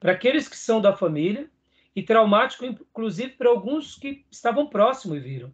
para 0.00 0.12
aqueles 0.12 0.48
que 0.48 0.56
são 0.56 0.80
da 0.80 0.96
família, 0.96 1.48
e 1.94 2.02
traumático, 2.02 2.64
inclusive, 2.64 3.32
para 3.32 3.50
alguns 3.50 3.96
que 3.96 4.24
estavam 4.30 4.66
próximos 4.66 5.18
e 5.18 5.20
viram. 5.20 5.52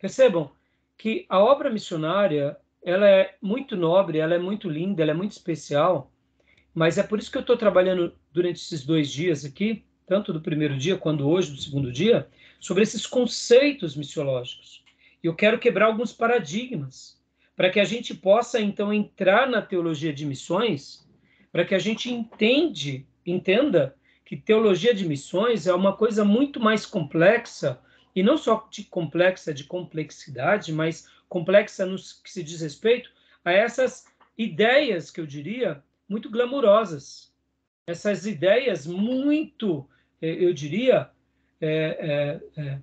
Percebam 0.00 0.52
que 0.96 1.26
a 1.28 1.40
obra 1.40 1.68
missionária 1.68 2.56
ela 2.80 3.08
é 3.08 3.36
muito 3.42 3.76
nobre, 3.76 4.18
ela 4.18 4.34
é 4.34 4.38
muito 4.38 4.70
linda, 4.70 5.02
ela 5.02 5.10
é 5.10 5.14
muito 5.14 5.32
especial, 5.32 6.12
mas 6.74 6.98
é 6.98 7.02
por 7.02 7.18
isso 7.18 7.30
que 7.30 7.38
eu 7.38 7.42
estou 7.42 7.56
trabalhando 7.56 8.12
durante 8.32 8.56
esses 8.56 8.84
dois 8.84 9.10
dias 9.10 9.44
aqui, 9.44 9.84
tanto 10.06 10.32
do 10.32 10.40
primeiro 10.40 10.76
dia 10.76 10.98
quanto 10.98 11.28
hoje 11.28 11.52
do 11.52 11.60
segundo 11.60 11.92
dia, 11.92 12.28
sobre 12.58 12.82
esses 12.82 13.06
conceitos 13.06 13.94
missiológicos. 13.96 14.82
E 15.22 15.26
eu 15.26 15.34
quero 15.34 15.58
quebrar 15.58 15.86
alguns 15.86 16.12
paradigmas 16.12 17.22
para 17.56 17.70
que 17.70 17.78
a 17.78 17.84
gente 17.84 18.12
possa 18.12 18.60
então 18.60 18.92
entrar 18.92 19.48
na 19.48 19.62
teologia 19.62 20.12
de 20.12 20.26
missões, 20.26 21.08
para 21.52 21.64
que 21.64 21.74
a 21.74 21.78
gente 21.78 22.12
entende, 22.12 23.06
entenda 23.24 23.94
que 24.24 24.36
teologia 24.36 24.92
de 24.92 25.06
missões 25.06 25.66
é 25.66 25.74
uma 25.74 25.96
coisa 25.96 26.24
muito 26.24 26.58
mais 26.58 26.84
complexa, 26.84 27.80
e 28.16 28.22
não 28.22 28.36
só 28.36 28.66
de 28.70 28.84
complexa 28.84 29.54
de 29.54 29.64
complexidade, 29.64 30.72
mas 30.72 31.08
complexa 31.28 31.86
no 31.86 31.96
que 31.96 32.30
se 32.30 32.42
diz 32.42 32.60
respeito 32.60 33.10
a 33.44 33.52
essas 33.52 34.06
ideias 34.36 35.10
que 35.10 35.20
eu 35.20 35.26
diria 35.26 35.82
muito 36.08 36.30
glamurosas, 36.30 37.34
essas 37.86 38.26
ideias 38.26 38.86
muito, 38.86 39.88
eh, 40.20 40.44
eu 40.44 40.52
diria, 40.52 41.10
é, 41.60 42.40
é, 42.56 42.78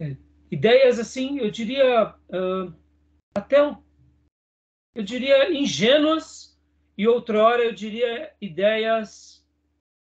é, 0.00 0.16
ideias 0.50 0.98
assim, 0.98 1.38
eu 1.38 1.50
diria 1.50 2.14
uh, 2.28 2.74
até 3.34 3.58
eu 4.94 5.02
diria 5.02 5.52
ingênuas 5.52 6.58
e 6.96 7.06
outrora 7.06 7.62
eu 7.62 7.72
diria 7.72 8.32
ideias 8.40 9.46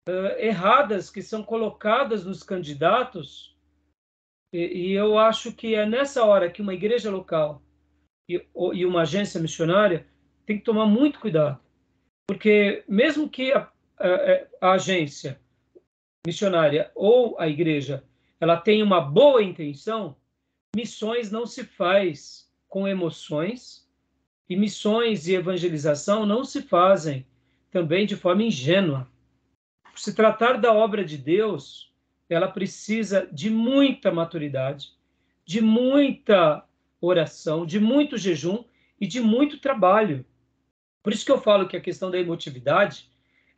uh, 0.08 0.38
erradas 0.38 1.10
que 1.10 1.22
são 1.22 1.44
colocadas 1.44 2.26
nos 2.26 2.44
candidatos. 2.44 3.56
E, 4.54 4.90
e, 4.90 4.92
eu 4.92 5.18
acho 5.18 5.54
que 5.54 5.76
é 5.76 5.86
nessa 5.86 6.26
hora 6.26 6.52
que 6.52 6.62
uma 6.62 6.74
igreja 6.74 7.10
local 7.10 7.62
e, 8.28 8.46
e 8.74 8.86
uma 8.86 9.04
agência 9.04 9.40
missionária 9.40 10.06
tem 10.46 10.58
que 10.58 10.66
tomar 10.66 10.86
muito 10.86 11.20
cuidado 11.22 11.58
porque 12.32 12.86
mesmo 12.88 13.28
que 13.28 13.52
a, 13.52 13.70
a, 14.00 14.70
a 14.70 14.72
agência 14.76 15.38
missionária 16.26 16.90
ou 16.96 17.38
a 17.38 17.46
igreja 17.46 18.06
ela 18.40 18.56
tenha 18.56 18.86
uma 18.86 19.02
boa 19.02 19.44
intenção 19.44 20.16
missões 20.74 21.30
não 21.30 21.46
se 21.46 21.66
faz 21.66 22.50
com 22.70 22.88
emoções 22.88 23.86
e 24.50 24.56
missões 24.56 25.28
e 25.28 25.36
evangelização 25.36 26.26
não 26.26 26.46
se 26.46 26.62
fazem 26.62 27.28
também 27.70 28.06
de 28.06 28.16
forma 28.16 28.44
ingênua. 28.44 29.12
Se 29.94 30.16
tratar 30.16 30.54
da 30.54 30.72
obra 30.72 31.04
de 31.04 31.18
Deus, 31.18 31.94
ela 32.30 32.48
precisa 32.48 33.28
de 33.30 33.50
muita 33.50 34.10
maturidade, 34.10 34.94
de 35.44 35.60
muita 35.60 36.64
oração, 37.02 37.66
de 37.66 37.78
muito 37.78 38.18
jejum 38.18 38.64
e 39.02 39.06
de 39.06 39.20
muito 39.20 39.60
trabalho. 39.60 40.26
Por 41.04 41.14
isso 41.14 41.26
que 41.26 41.32
eu 41.32 41.42
falo 41.42 41.68
que 41.68 41.78
a 41.78 41.82
questão 41.82 42.12
da 42.12 42.20
emotividade, 42.20 43.10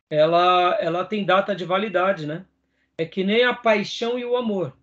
ela, 0.09 0.77
ela 0.79 1.05
tem 1.05 1.25
data 1.25 1.55
de 1.55 1.65
validade, 1.65 2.25
né? 2.25 2.45
É 2.97 3.05
que 3.05 3.23
nem 3.23 3.43
a 3.43 3.53
paixão 3.53 4.17
e 4.17 4.23
o 4.23 4.37
amor. 4.37 4.77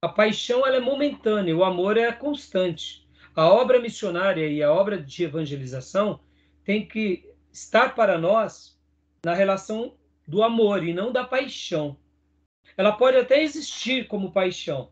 A 0.00 0.08
paixão 0.08 0.66
ela 0.66 0.76
é 0.76 0.80
momentânea, 0.80 1.56
o 1.56 1.64
amor 1.64 1.96
é 1.96 2.12
constante. 2.12 3.06
A 3.34 3.46
obra 3.46 3.80
missionária 3.80 4.48
e 4.48 4.62
a 4.62 4.72
obra 4.72 4.98
de 4.98 5.24
evangelização 5.24 6.20
tem 6.64 6.86
que 6.86 7.28
estar 7.52 7.94
para 7.94 8.18
nós 8.18 8.78
na 9.24 9.34
relação 9.34 9.94
do 10.26 10.42
amor 10.42 10.84
e 10.84 10.94
não 10.94 11.12
da 11.12 11.24
paixão. 11.24 11.96
Ela 12.76 12.92
pode 12.92 13.16
até 13.16 13.42
existir 13.42 14.06
como 14.06 14.32
paixão, 14.32 14.90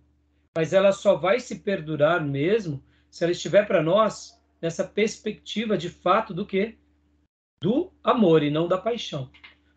mas 0.56 0.72
ela 0.72 0.92
só 0.92 1.14
vai 1.14 1.40
se 1.40 1.60
perdurar 1.60 2.22
mesmo 2.22 2.82
se 3.10 3.24
ela 3.24 3.32
estiver 3.32 3.66
para 3.66 3.82
nós 3.82 4.40
nessa 4.64 4.82
perspectiva 4.82 5.76
de 5.76 5.90
fato 5.90 6.32
do 6.32 6.46
que? 6.46 6.78
Do 7.60 7.92
amor 8.02 8.42
e 8.42 8.50
não 8.50 8.66
da 8.66 8.78
paixão. 8.78 9.30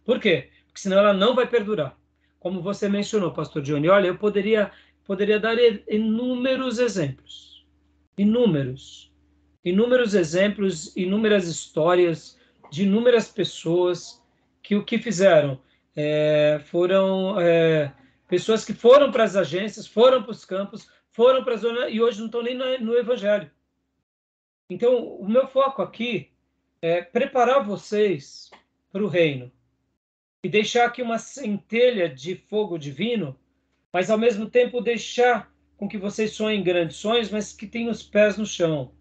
Por 0.06 0.18
quê? 0.18 0.50
Porque 0.66 0.80
senão 0.80 0.98
ela 0.98 1.14
não 1.14 1.36
vai 1.36 1.46
perdurar. 1.46 2.00
Como 2.40 2.62
você 2.62 2.88
mencionou, 2.88 3.34
pastor 3.34 3.62
Johnny, 3.62 3.90
olha, 3.90 4.08
eu 4.08 4.18
poderia 4.18 4.72
poderia 5.04 5.42
dar 5.42 5.58
inúmeros 5.90 6.80
exemplos. 6.80 7.66
Inúmeros. 8.18 9.12
Inúmeros 9.64 10.14
exemplos, 10.14 10.96
inúmeras 10.96 11.50
histórias 11.50 12.40
de 12.72 12.84
inúmeras 12.84 13.28
pessoas 13.28 14.24
que 14.64 14.74
o 14.74 14.86
que 14.86 14.98
fizeram 14.98 15.60
é, 15.98 16.62
foram 16.64 17.38
é, 17.42 17.92
pessoas 18.26 18.64
que 18.64 18.74
foram 18.74 19.12
para 19.12 19.26
as 19.26 19.36
agências, 19.36 19.86
foram 19.86 20.24
para 20.24 20.32
os 20.32 20.46
campos, 20.46 20.90
foram 21.12 21.44
para 21.44 21.56
a 21.56 21.58
zona 21.58 21.90
e 21.90 22.02
hoje 22.02 22.20
não 22.20 22.28
estão 22.28 22.42
nem 22.42 22.56
no, 22.56 22.78
no 22.80 22.98
Evangelho. 22.98 23.52
Então, 24.70 25.16
o 25.16 25.28
meu 25.28 25.48
foco 25.48 25.82
aqui 25.82 26.32
é 26.82 27.02
preparar 27.02 27.64
vocês 27.64 28.52
para 28.92 29.04
o 29.04 29.08
reino 29.08 29.52
e 30.44 30.50
deixar 30.50 30.86
aqui 30.86 31.02
uma 31.02 31.18
centelha 31.18 32.10
de 32.10 32.36
fogo 32.36 32.78
divino 32.78 33.38
mas 33.92 34.10
ao 34.10 34.18
mesmo 34.18 34.50
tempo 34.50 34.82
deixar 34.82 35.52
com 35.76 35.88
que 35.88 35.98
vocês 35.98 36.32
sonhem 36.32 36.64
grandes 36.64 36.98
sonhos, 36.98 37.30
mas 37.30 37.54
que 37.54 37.68
tenham 37.68 37.92
os 37.92 38.04
pés 38.04 38.38
no 38.38 38.46
chão. 38.46 38.92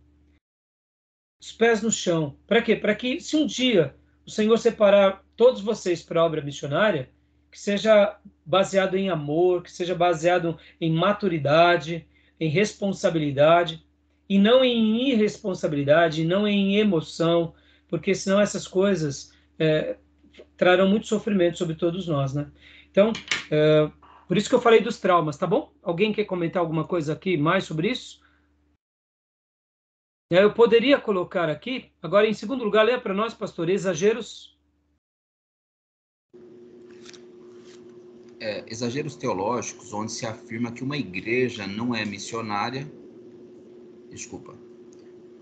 Os 1.40 1.52
pés 1.52 1.82
no 1.82 1.90
chão. 1.90 2.38
Para 2.46 2.62
quê? 2.62 2.76
Para 2.76 2.94
que, 2.94 3.20
se 3.20 3.36
um 3.36 3.46
dia 3.46 3.94
o 4.26 4.30
Senhor 4.30 4.56
separar 4.58 5.24
todos 5.36 5.60
vocês 5.60 6.02
para 6.02 6.20
a 6.20 6.24
obra 6.24 6.42
missionária, 6.42 7.10
que 7.50 7.58
seja 7.58 8.18
baseado 8.44 8.96
em 8.96 9.08
amor, 9.08 9.62
que 9.62 9.70
seja 9.70 9.94
baseado 9.94 10.58
em 10.80 10.90
maturidade, 10.90 12.06
em 12.38 12.48
responsabilidade, 12.48 13.85
e 14.28 14.38
não 14.38 14.64
em 14.64 15.10
irresponsabilidade, 15.10 16.24
não 16.24 16.46
em 16.46 16.76
emoção, 16.76 17.54
porque 17.88 18.14
senão 18.14 18.40
essas 18.40 18.66
coisas 18.66 19.32
é, 19.58 19.96
trarão 20.56 20.88
muito 20.88 21.06
sofrimento 21.06 21.58
sobre 21.58 21.76
todos 21.76 22.06
nós, 22.06 22.34
né? 22.34 22.50
Então, 22.90 23.12
é, 23.50 23.90
por 24.26 24.36
isso 24.36 24.48
que 24.48 24.54
eu 24.54 24.60
falei 24.60 24.80
dos 24.80 24.98
traumas, 24.98 25.36
tá 25.36 25.46
bom? 25.46 25.72
Alguém 25.82 26.12
quer 26.12 26.24
comentar 26.24 26.60
alguma 26.60 26.84
coisa 26.84 27.12
aqui 27.12 27.36
mais 27.36 27.64
sobre 27.64 27.90
isso? 27.90 28.20
É, 30.32 30.42
eu 30.42 30.52
poderia 30.52 31.00
colocar 31.00 31.48
aqui, 31.48 31.92
agora 32.02 32.26
em 32.26 32.34
segundo 32.34 32.64
lugar, 32.64 32.84
leia 32.84 33.00
para 33.00 33.14
nós, 33.14 33.32
pastor, 33.32 33.70
exageros. 33.70 34.58
É, 38.40 38.64
exageros 38.66 39.14
teológicos, 39.14 39.92
onde 39.92 40.10
se 40.10 40.26
afirma 40.26 40.72
que 40.72 40.82
uma 40.82 40.96
igreja 40.96 41.66
não 41.68 41.94
é 41.94 42.04
missionária. 42.04 42.90
Desculpa. 44.16 44.54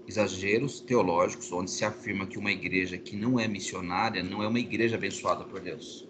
Exageros 0.06 0.80
teológicos, 0.80 1.52
onde 1.52 1.70
se 1.70 1.84
afirma 1.84 2.26
que 2.26 2.36
uma 2.36 2.50
igreja 2.50 2.98
que 2.98 3.14
não 3.14 3.38
é 3.38 3.46
missionária 3.46 4.20
não 4.20 4.42
é 4.42 4.48
uma 4.48 4.58
igreja 4.58 4.96
abençoada 4.96 5.44
por 5.44 5.60
Deus. 5.60 6.06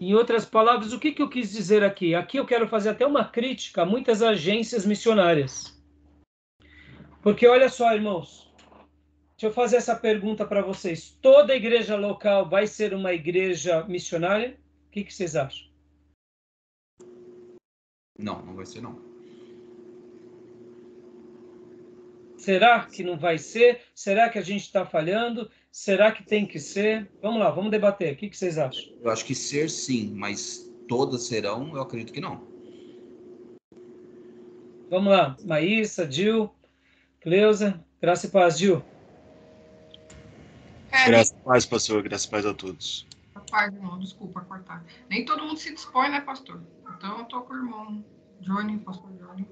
Em 0.00 0.14
outras 0.14 0.46
palavras, 0.46 0.92
o 0.92 1.00
que, 1.00 1.10
que 1.10 1.20
eu 1.20 1.28
quis 1.28 1.50
dizer 1.50 1.82
aqui? 1.82 2.14
Aqui 2.14 2.38
eu 2.38 2.46
quero 2.46 2.68
fazer 2.68 2.90
até 2.90 3.04
uma 3.04 3.24
crítica 3.24 3.82
a 3.82 3.84
muitas 3.84 4.22
agências 4.22 4.86
missionárias. 4.86 5.78
Porque 7.22 7.46
olha 7.46 7.68
só, 7.68 7.92
irmãos, 7.92 8.50
deixa 9.32 9.48
eu 9.48 9.52
fazer 9.52 9.76
essa 9.76 9.96
pergunta 9.96 10.46
para 10.46 10.62
vocês. 10.62 11.18
Toda 11.20 11.56
igreja 11.56 11.96
local 11.96 12.48
vai 12.48 12.68
ser 12.68 12.94
uma 12.94 13.12
igreja 13.12 13.84
missionária? 13.86 14.56
O 14.86 14.90
que, 14.92 15.02
que 15.02 15.12
vocês 15.12 15.34
acham? 15.34 15.68
Não, 18.16 18.40
não 18.46 18.54
vai 18.54 18.64
ser 18.64 18.80
não. 18.80 19.09
Será 22.40 22.86
que 22.86 23.04
não 23.04 23.18
vai 23.18 23.36
ser? 23.36 23.82
Será 23.94 24.30
que 24.30 24.38
a 24.38 24.42
gente 24.42 24.62
está 24.62 24.86
falhando? 24.86 25.50
Será 25.70 26.10
que 26.10 26.22
tem 26.22 26.46
que 26.46 26.58
ser? 26.58 27.06
Vamos 27.20 27.38
lá, 27.38 27.50
vamos 27.50 27.70
debater. 27.70 28.14
O 28.14 28.16
que, 28.16 28.30
que 28.30 28.36
vocês 28.36 28.56
acham? 28.56 28.82
Eu 29.02 29.10
acho 29.10 29.26
que 29.26 29.34
ser 29.34 29.68
sim, 29.68 30.14
mas 30.14 30.72
todas 30.88 31.24
serão, 31.24 31.74
eu 31.74 31.82
acredito 31.82 32.14
que 32.14 32.20
não. 32.20 32.48
Vamos 34.88 35.12
lá, 35.12 35.36
Maísa, 35.44 36.06
Dil, 36.06 36.50
Cleusa, 37.20 37.78
graça 38.00 38.26
e 38.26 38.30
paz, 38.30 38.56
Dil. 38.56 38.82
É, 40.90 41.04
graça 41.08 41.34
e 41.38 41.44
paz, 41.44 41.66
pastor, 41.66 42.02
graça 42.02 42.26
e 42.26 42.30
paz 42.30 42.46
a 42.46 42.54
todos. 42.54 43.06
Paz, 43.50 43.74
irmão, 43.74 43.98
desculpa 43.98 44.40
cortar. 44.40 44.82
Nem 45.10 45.26
todo 45.26 45.44
mundo 45.44 45.58
se 45.58 45.74
dispõe, 45.74 46.08
né, 46.08 46.22
pastor? 46.22 46.62
Então 46.96 47.18
eu 47.18 47.24
tô 47.26 47.42
com 47.42 47.52
o 47.52 47.56
irmão 47.58 48.02
Johnny, 48.40 48.78
pastor 48.78 49.10
Johnny. 49.18 49.46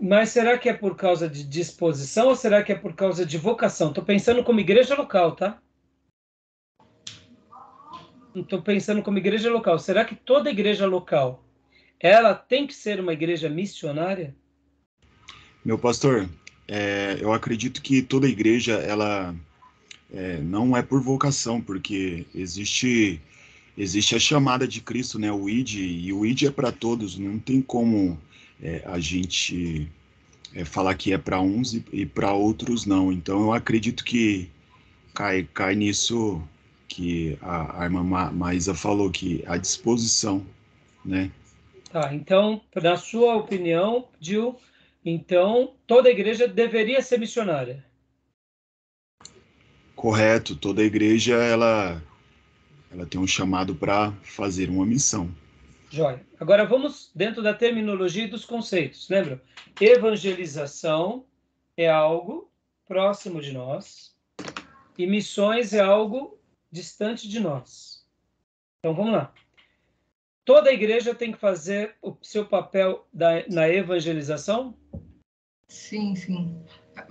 Mas 0.00 0.30
será 0.30 0.58
que 0.58 0.68
é 0.68 0.72
por 0.72 0.96
causa 0.96 1.28
de 1.28 1.44
disposição 1.44 2.28
ou 2.28 2.36
será 2.36 2.62
que 2.62 2.72
é 2.72 2.74
por 2.74 2.94
causa 2.94 3.24
de 3.24 3.38
vocação? 3.38 3.88
Estou 3.88 4.04
pensando 4.04 4.42
como 4.42 4.60
igreja 4.60 4.94
local, 4.94 5.36
tá? 5.36 5.60
Estou 8.34 8.62
pensando 8.62 9.02
como 9.02 9.18
igreja 9.18 9.50
local. 9.50 9.78
Será 9.78 10.04
que 10.04 10.14
toda 10.14 10.50
igreja 10.50 10.86
local 10.86 11.44
ela 12.00 12.34
tem 12.34 12.66
que 12.66 12.74
ser 12.74 12.98
uma 12.98 13.12
igreja 13.12 13.48
missionária? 13.48 14.34
Meu 15.64 15.78
pastor, 15.78 16.28
é, 16.66 17.18
eu 17.20 17.32
acredito 17.32 17.80
que 17.80 18.02
toda 18.02 18.26
igreja 18.26 18.72
ela 18.74 19.34
é, 20.12 20.38
não 20.38 20.76
é 20.76 20.82
por 20.82 21.00
vocação, 21.00 21.60
porque 21.60 22.26
existe 22.34 23.20
existe 23.76 24.14
a 24.14 24.18
chamada 24.18 24.66
de 24.66 24.80
Cristo, 24.80 25.18
né? 25.18 25.30
O 25.30 25.48
ID 25.48 25.74
e 25.74 26.12
o 26.12 26.26
ID 26.26 26.44
é 26.44 26.50
para 26.50 26.72
todos. 26.72 27.18
Não 27.18 27.38
tem 27.38 27.62
como 27.62 28.18
é, 28.62 28.82
a 28.86 28.98
gente 28.98 29.90
é, 30.54 30.64
falar 30.64 30.94
que 30.94 31.12
é 31.12 31.18
para 31.18 31.40
uns 31.40 31.74
e, 31.74 31.84
e 31.92 32.06
para 32.06 32.32
outros 32.32 32.86
não. 32.86 33.12
Então 33.12 33.42
eu 33.42 33.52
acredito 33.52 34.04
que 34.04 34.48
cai, 35.12 35.48
cai 35.52 35.74
nisso 35.74 36.42
que 36.88 37.38
a, 37.40 37.82
a 37.82 37.84
irmã 37.84 38.30
Maísa 38.32 38.74
falou, 38.74 39.10
que 39.10 39.42
a 39.46 39.56
disposição, 39.56 40.46
né? 41.04 41.30
Tá, 41.90 42.14
então, 42.14 42.62
na 42.82 42.96
sua 42.96 43.36
opinião, 43.36 44.08
Gil, 44.20 44.58
então 45.04 45.74
toda 45.86 46.10
igreja 46.10 46.46
deveria 46.46 47.02
ser 47.02 47.18
missionária. 47.18 47.84
Correto, 49.94 50.56
toda 50.56 50.82
igreja 50.82 51.34
ela 51.34 52.02
ela 52.90 53.06
tem 53.06 53.20
um 53.20 53.26
chamado 53.26 53.74
para 53.74 54.12
fazer 54.22 54.68
uma 54.68 54.84
missão. 54.84 55.30
Joia. 55.92 56.26
Agora 56.40 56.64
vamos 56.64 57.12
dentro 57.14 57.42
da 57.42 57.52
terminologia 57.52 58.24
e 58.24 58.28
dos 58.28 58.46
conceitos. 58.46 59.10
Lembra? 59.10 59.42
Evangelização 59.78 61.26
é 61.76 61.86
algo 61.86 62.50
próximo 62.86 63.42
de 63.42 63.52
nós 63.52 64.16
e 64.96 65.06
missões 65.06 65.74
é 65.74 65.80
algo 65.80 66.40
distante 66.70 67.28
de 67.28 67.38
nós. 67.38 68.06
Então 68.78 68.96
vamos 68.96 69.12
lá. 69.12 69.34
Toda 70.46 70.72
igreja 70.72 71.14
tem 71.14 71.30
que 71.30 71.38
fazer 71.38 71.94
o 72.00 72.16
seu 72.22 72.46
papel 72.46 73.06
da, 73.12 73.46
na 73.50 73.68
evangelização? 73.68 74.74
Sim, 75.68 76.16
sim. 76.16 76.64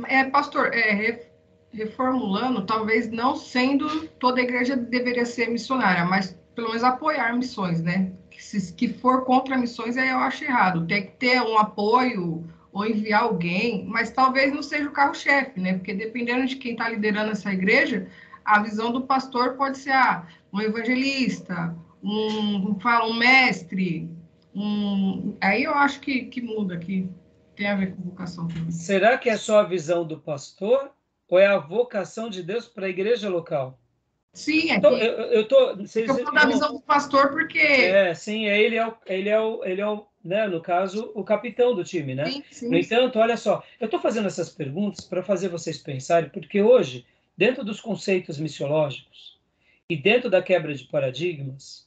É, 0.08 0.24
pastor, 0.32 0.74
é, 0.74 1.30
reformulando, 1.72 2.66
talvez 2.66 3.12
não 3.12 3.36
sendo 3.36 4.08
toda 4.18 4.42
igreja 4.42 4.76
deveria 4.76 5.26
ser 5.26 5.50
missionária, 5.50 6.04
mas 6.04 6.36
pelo 6.56 6.70
menos 6.70 6.84
apoiar 6.84 7.38
missões, 7.38 7.80
né? 7.84 8.12
Que, 8.32 8.44
se, 8.44 8.74
que 8.74 8.88
for 8.88 9.24
contra 9.26 9.58
missões, 9.58 9.98
aí 9.98 10.10
eu 10.10 10.18
acho 10.18 10.44
errado. 10.44 10.88
Tem 10.88 11.06
que 11.06 11.12
ter 11.12 11.42
um 11.42 11.58
apoio 11.58 12.44
ou 12.74 12.88
enviar 12.88 13.24
alguém, 13.24 13.86
mas 13.86 14.12
talvez 14.12 14.54
não 14.54 14.64
seja 14.64 14.88
o 14.88 14.94
carro-chefe, 14.94 15.60
né? 15.60 15.74
Porque 15.74 15.94
dependendo 15.94 16.48
de 16.48 16.56
quem 16.56 16.72
está 16.72 16.90
liderando 16.90 17.32
essa 17.32 17.52
igreja, 17.52 18.08
a 18.46 18.62
visão 18.62 18.92
do 18.92 19.02
pastor 19.02 19.56
pode 19.56 19.78
ser 19.78 19.92
ah, 19.92 20.26
um 20.52 20.62
evangelista, 20.62 21.76
um, 22.02 22.80
fala, 22.80 23.06
um 23.06 23.14
mestre, 23.14 24.10
um... 24.56 25.36
aí 25.42 25.64
eu 25.64 25.74
acho 25.74 26.00
que, 26.00 26.26
que 26.26 26.42
muda, 26.42 26.78
que 26.78 27.10
tem 27.56 27.68
a 27.68 27.76
ver 27.76 27.94
com 27.94 28.04
vocação. 28.04 28.48
Será 28.70 29.18
que 29.18 29.30
é 29.30 29.38
só 29.38 29.60
a 29.60 29.64
visão 29.64 30.06
do 30.06 30.18
pastor 30.18 30.92
ou 31.30 31.38
é 31.38 31.48
a 31.48 31.58
vocação 31.58 32.30
de 32.30 32.42
Deus 32.42 32.68
para 32.68 32.86
a 32.86 32.90
igreja 32.90 33.30
local? 33.30 33.81
Sim, 34.34 34.72
é 34.72 34.76
então, 34.76 34.98
eu, 34.98 35.14
eu 35.32 35.48
tô. 35.48 35.76
Vocês, 35.76 36.08
eu 36.08 36.16
estou 36.16 36.34
da 36.34 36.46
visão 36.46 36.74
do 36.74 36.80
pastor 36.80 37.32
porque. 37.32 37.60
É, 37.60 38.14
sim, 38.14 38.48
é, 38.48 38.62
ele 38.62 38.78
é 38.78 38.88
o, 38.88 38.94
ele 39.06 39.30
é 39.30 39.40
o, 39.40 39.66
ele 39.66 39.82
é 39.82 39.88
o, 39.88 40.06
né, 40.24 40.48
no 40.48 40.62
caso, 40.62 41.12
o 41.14 41.24
capitão 41.24 41.76
do 41.76 41.84
time, 41.84 42.16
né? 42.16 42.26
Sim, 42.26 42.44
sim. 42.50 42.70
No 42.70 42.78
entanto, 42.78 43.20
olha 43.20 43.36
só, 43.36 43.62
eu 43.80 43.86
estou 43.86 44.00
fazendo 44.00 44.28
essas 44.28 44.50
perguntas 44.50 45.04
para 45.04 45.22
fazer 45.22 45.50
vocês 45.50 45.78
pensarem, 45.78 46.30
porque 46.30 46.62
hoje, 46.62 47.06
dentro 47.36 47.66
dos 47.66 47.82
conceitos 47.82 48.40
missiológicos 48.40 49.38
e 49.90 49.98
dentro 49.98 50.30
da 50.30 50.42
quebra 50.42 50.74
de 50.74 50.86
paradigmas, 50.86 51.86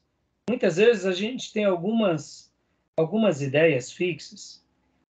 muitas 0.49 0.77
vezes 0.77 1.07
a 1.07 1.13
gente 1.13 1.53
tem 1.53 1.65
algumas 1.65 2.53
algumas 2.97 3.43
ideias 3.43 3.91
fixas 3.91 4.63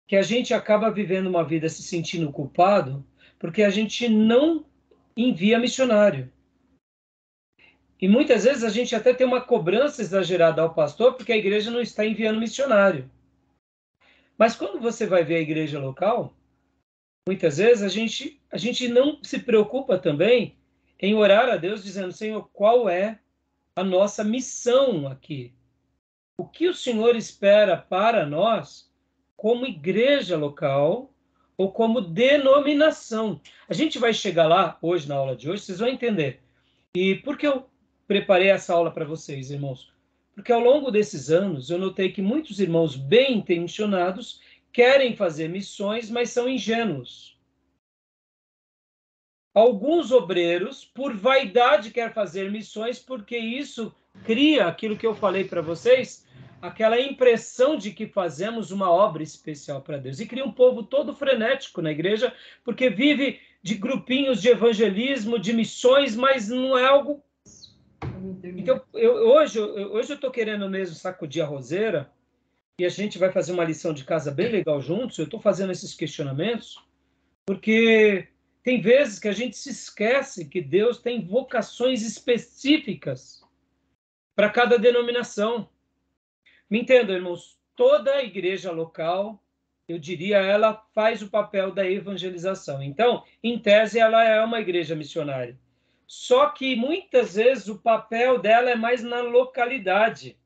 que 0.07 0.15
a 0.15 0.21
gente 0.21 0.53
acaba 0.53 0.91
vivendo 0.91 1.27
uma 1.27 1.43
vida 1.43 1.67
se 1.67 1.81
sentindo 1.81 2.31
culpado 2.31 3.05
porque 3.39 3.63
a 3.63 3.69
gente 3.69 4.07
não 4.07 4.63
envia 5.17 5.59
missionário. 5.59 6.31
E 8.01 8.07
muitas 8.07 8.43
vezes 8.43 8.63
a 8.63 8.69
gente 8.69 8.95
até 8.95 9.13
tem 9.13 9.25
uma 9.25 9.41
cobrança 9.41 10.01
exagerada 10.01 10.61
ao 10.61 10.73
pastor 10.73 11.13
porque 11.13 11.31
a 11.31 11.37
igreja 11.37 11.71
não 11.71 11.81
está 11.81 12.05
enviando 12.05 12.39
missionário. 12.39 13.09
Mas 14.37 14.55
quando 14.55 14.79
você 14.79 15.05
vai 15.05 15.23
ver 15.23 15.37
a 15.37 15.41
igreja 15.41 15.79
local, 15.79 16.35
muitas 17.27 17.57
vezes 17.57 17.83
a 17.83 17.87
gente, 17.87 18.41
a 18.51 18.57
gente 18.57 18.87
não 18.87 19.23
se 19.23 19.39
preocupa 19.39 19.97
também 19.97 20.57
em 20.99 21.15
orar 21.15 21.49
a 21.49 21.55
Deus 21.55 21.83
dizendo: 21.83 22.11
Senhor, 22.11 22.49
qual 22.51 22.89
é 22.89 23.19
a 23.75 23.83
nossa 23.83 24.23
missão 24.23 25.07
aqui? 25.07 25.53
O 26.37 26.45
que 26.45 26.67
o 26.67 26.73
Senhor 26.73 27.15
espera 27.15 27.77
para 27.77 28.25
nós 28.25 28.91
como 29.37 29.65
igreja 29.65 30.37
local 30.37 31.13
ou 31.57 31.71
como 31.71 32.01
denominação. 32.01 33.39
A 33.69 33.73
gente 33.73 33.97
vai 33.97 34.13
chegar 34.13 34.47
lá 34.47 34.77
hoje 34.81 35.07
na 35.07 35.15
aula 35.15 35.35
de 35.35 35.49
hoje, 35.49 35.63
vocês 35.63 35.79
vão 35.79 35.87
entender. 35.87 36.41
E 36.93 37.15
por 37.15 37.37
que 37.37 37.47
eu 37.47 37.69
preparei 38.07 38.49
essa 38.49 38.73
aula 38.73 38.91
para 38.91 39.05
vocês, 39.05 39.51
irmãos? 39.51 39.91
Porque 40.33 40.51
ao 40.51 40.59
longo 40.59 40.91
desses 40.91 41.29
anos 41.29 41.69
eu 41.69 41.77
notei 41.77 42.11
que 42.11 42.21
muitos 42.21 42.59
irmãos 42.59 42.95
bem 42.95 43.37
intencionados 43.37 44.41
querem 44.71 45.15
fazer 45.15 45.47
missões, 45.47 46.09
mas 46.09 46.29
são 46.29 46.49
ingênuos. 46.49 47.39
Alguns 49.53 50.11
obreiros, 50.11 50.83
por 50.83 51.15
vaidade, 51.15 51.91
querem 51.91 52.13
fazer 52.13 52.51
missões 52.51 52.99
porque 52.99 53.37
isso 53.37 53.95
cria 54.25 54.67
aquilo 54.67 54.97
que 54.97 55.07
eu 55.07 55.15
falei 55.15 55.45
para 55.45 55.61
vocês, 55.61 56.25
aquela 56.61 56.99
impressão 56.99 57.77
de 57.77 57.91
que 57.91 58.05
fazemos 58.05 58.71
uma 58.71 58.91
obra 58.91 59.23
especial 59.23 59.81
para 59.81 59.97
Deus. 59.97 60.19
E 60.19 60.25
cria 60.25 60.43
um 60.43 60.51
povo 60.51 60.83
todo 60.83 61.15
frenético 61.15 61.81
na 61.81 61.91
igreja, 61.91 62.33
porque 62.65 62.89
vive 62.89 63.39
de 63.63 63.75
grupinhos 63.75 64.41
de 64.41 64.49
evangelismo, 64.49 65.39
de 65.39 65.53
missões, 65.53 66.15
mas 66.17 66.49
não 66.49 66.77
é 66.77 66.85
algo. 66.85 67.23
Então, 68.43 68.81
eu, 68.93 69.13
hoje, 69.27 69.59
eu, 69.59 69.93
hoje 69.93 70.11
eu 70.11 70.15
estou 70.15 70.31
querendo 70.31 70.69
mesmo 70.69 70.95
sacudir 70.95 71.43
a 71.43 71.45
roseira, 71.45 72.11
e 72.77 72.85
a 72.85 72.89
gente 72.89 73.17
vai 73.17 73.31
fazer 73.31 73.53
uma 73.53 73.63
lição 73.63 73.93
de 73.93 74.03
casa 74.03 74.31
bem 74.31 74.49
legal 74.49 74.81
juntos. 74.81 75.17
Eu 75.17 75.25
estou 75.25 75.39
fazendo 75.39 75.71
esses 75.71 75.93
questionamentos, 75.93 76.83
porque 77.45 78.27
tem 78.63 78.81
vezes 78.81 79.17
que 79.17 79.29
a 79.29 79.31
gente 79.31 79.55
se 79.55 79.69
esquece 79.69 80.45
que 80.45 80.61
Deus 80.61 80.97
tem 80.97 81.25
vocações 81.25 82.01
específicas 82.01 83.41
para 84.35 84.49
cada 84.49 84.77
denominação. 84.77 85.69
Me 86.69 86.81
entendam, 86.81 87.15
irmãos, 87.15 87.57
toda 87.75 88.23
igreja 88.23 88.71
local, 88.71 89.41
eu 89.87 89.97
diria, 89.97 90.37
ela 90.39 90.85
faz 90.93 91.21
o 91.21 91.29
papel 91.29 91.71
da 91.71 91.89
evangelização. 91.89 92.83
Então, 92.83 93.23
em 93.41 93.57
tese, 93.57 93.99
ela 93.99 94.23
é 94.23 94.43
uma 94.43 94.59
igreja 94.59 94.95
missionária. 94.95 95.57
Só 96.07 96.49
que 96.49 96.75
muitas 96.75 97.35
vezes 97.35 97.67
o 97.67 97.79
papel 97.79 98.39
dela 98.39 98.69
é 98.69 98.75
mais 98.75 99.03
na 99.03 99.21
localidade. 99.21 100.37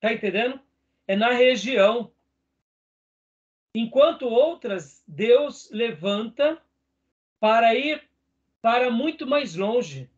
Tá 0.00 0.12
entendendo? 0.12 0.60
É 1.06 1.16
na 1.16 1.32
região. 1.32 2.12
Enquanto 3.74 4.26
outras, 4.26 5.02
Deus 5.06 5.70
levanta 5.70 6.60
para 7.40 7.74
ir 7.74 8.02
para 8.60 8.90
muito 8.90 9.26
mais 9.26 9.54
longe. 9.54 10.10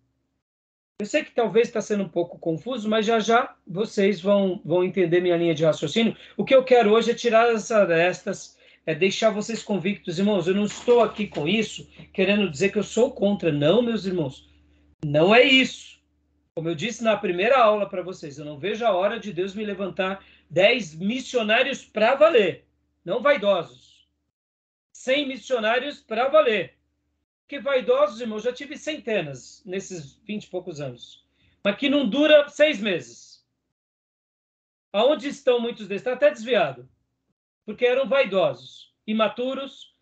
Eu 0.98 1.06
sei 1.06 1.24
que 1.24 1.30
talvez 1.30 1.68
está 1.68 1.80
sendo 1.80 2.04
um 2.04 2.08
pouco 2.08 2.38
confuso, 2.38 2.88
mas 2.88 3.06
já 3.06 3.18
já 3.18 3.56
vocês 3.66 4.20
vão, 4.20 4.60
vão 4.64 4.84
entender 4.84 5.20
minha 5.20 5.36
linha 5.36 5.54
de 5.54 5.64
raciocínio. 5.64 6.14
O 6.36 6.44
que 6.44 6.54
eu 6.54 6.62
quero 6.62 6.92
hoje 6.92 7.10
é 7.10 7.14
tirar 7.14 7.48
as 7.48 7.70
arestas, 7.70 8.58
é 8.86 8.94
deixar 8.94 9.30
vocês 9.30 9.62
convictos, 9.62 10.18
irmãos. 10.18 10.46
Eu 10.46 10.54
não 10.54 10.64
estou 10.64 11.00
aqui 11.00 11.26
com 11.26 11.46
isso 11.46 11.88
querendo 12.12 12.50
dizer 12.50 12.70
que 12.70 12.78
eu 12.78 12.82
sou 12.82 13.12
contra. 13.12 13.52
Não, 13.52 13.82
meus 13.82 14.04
irmãos. 14.06 14.48
Não 15.04 15.34
é 15.34 15.42
isso. 15.42 16.00
Como 16.54 16.68
eu 16.68 16.74
disse 16.74 17.02
na 17.02 17.16
primeira 17.16 17.58
aula 17.58 17.88
para 17.88 18.02
vocês, 18.02 18.38
eu 18.38 18.44
não 18.44 18.58
vejo 18.58 18.84
a 18.84 18.92
hora 18.92 19.18
de 19.18 19.32
Deus 19.32 19.54
me 19.54 19.64
levantar 19.64 20.24
dez 20.50 20.94
missionários 20.94 21.84
para 21.84 22.16
valer, 22.16 22.66
não 23.04 23.22
vaidosos. 23.22 24.06
Cem 24.92 25.26
missionários 25.26 26.00
para 26.00 26.28
valer. 26.28 26.74
Porque 27.42 27.60
vaidosos, 27.60 28.20
irmão, 28.20 28.38
já 28.38 28.52
tive 28.52 28.76
centenas 28.76 29.62
nesses 29.64 30.20
vinte 30.26 30.44
e 30.44 30.50
poucos 30.50 30.80
anos. 30.80 31.24
Mas 31.64 31.76
que 31.76 31.88
não 31.88 32.08
dura 32.08 32.48
seis 32.48 32.80
meses. 32.80 33.44
Aonde 34.92 35.28
estão 35.28 35.60
muitos 35.60 35.86
deles? 35.86 36.02
Está 36.02 36.12
até 36.12 36.30
desviado. 36.30 36.88
Porque 37.70 37.86
eram 37.86 38.08
vaidosos, 38.08 38.92
imaturos, 39.06 39.94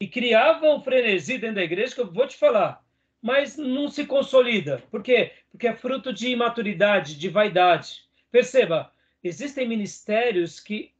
e 0.00 0.08
criavam 0.08 0.82
frenesi 0.82 1.38
dentro 1.38 1.54
da 1.54 1.62
igreja, 1.62 1.94
que 1.94 2.00
eu 2.00 2.12
vou 2.12 2.26
te 2.26 2.36
falar. 2.36 2.84
Mas 3.22 3.56
não 3.56 3.88
se 3.88 4.04
consolida. 4.06 4.82
Por 4.90 5.04
quê? 5.04 5.30
Porque 5.48 5.68
é 5.68 5.72
fruto 5.72 6.12
de 6.12 6.30
imaturidade, 6.30 7.16
de 7.16 7.28
vaidade. 7.28 8.00
Perceba, 8.28 8.90
existem 9.22 9.68
ministérios 9.68 10.58
que 10.58 10.90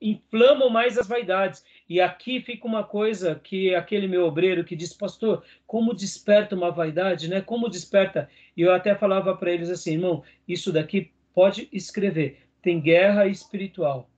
inflamam 0.00 0.70
mais 0.70 0.98
as 0.98 1.06
vaidades. 1.06 1.64
E 1.88 2.00
aqui 2.00 2.40
fica 2.40 2.66
uma 2.66 2.82
coisa 2.82 3.36
que 3.36 3.76
aquele 3.76 4.08
meu 4.08 4.26
obreiro 4.26 4.64
que 4.64 4.74
diz, 4.74 4.92
pastor, 4.92 5.44
como 5.68 5.94
desperta 5.94 6.56
uma 6.56 6.72
vaidade, 6.72 7.28
né? 7.28 7.40
Como 7.40 7.68
desperta? 7.68 8.28
E 8.56 8.62
eu 8.62 8.74
até 8.74 8.92
falava 8.96 9.36
para 9.36 9.52
eles 9.52 9.70
assim, 9.70 9.92
irmão, 9.92 10.24
isso 10.48 10.72
daqui 10.72 11.12
pode 11.32 11.68
escrever. 11.70 12.40
Tem 12.60 12.80
guerra 12.80 13.28
espiritual. 13.28 14.10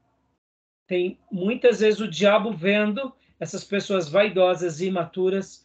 Tem 0.91 1.17
muitas 1.31 1.79
vezes 1.79 2.01
o 2.01 2.09
diabo 2.09 2.53
vendo 2.53 3.15
essas 3.39 3.63
pessoas 3.63 4.09
vaidosas 4.09 4.81
e 4.81 4.89
imaturas. 4.89 5.65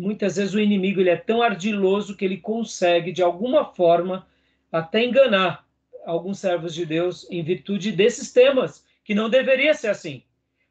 Muitas 0.00 0.36
vezes 0.36 0.54
o 0.54 0.58
inimigo 0.58 0.98
ele 0.98 1.10
é 1.10 1.16
tão 1.16 1.42
ardiloso 1.42 2.16
que 2.16 2.24
ele 2.24 2.38
consegue 2.38 3.12
de 3.12 3.22
alguma 3.22 3.66
forma 3.66 4.26
até 4.72 5.04
enganar 5.04 5.68
alguns 6.06 6.38
servos 6.38 6.74
de 6.74 6.86
Deus 6.86 7.30
em 7.30 7.42
virtude 7.42 7.92
desses 7.92 8.32
temas 8.32 8.82
que 9.04 9.14
não 9.14 9.28
deveria 9.28 9.74
ser 9.74 9.88
assim. 9.88 10.22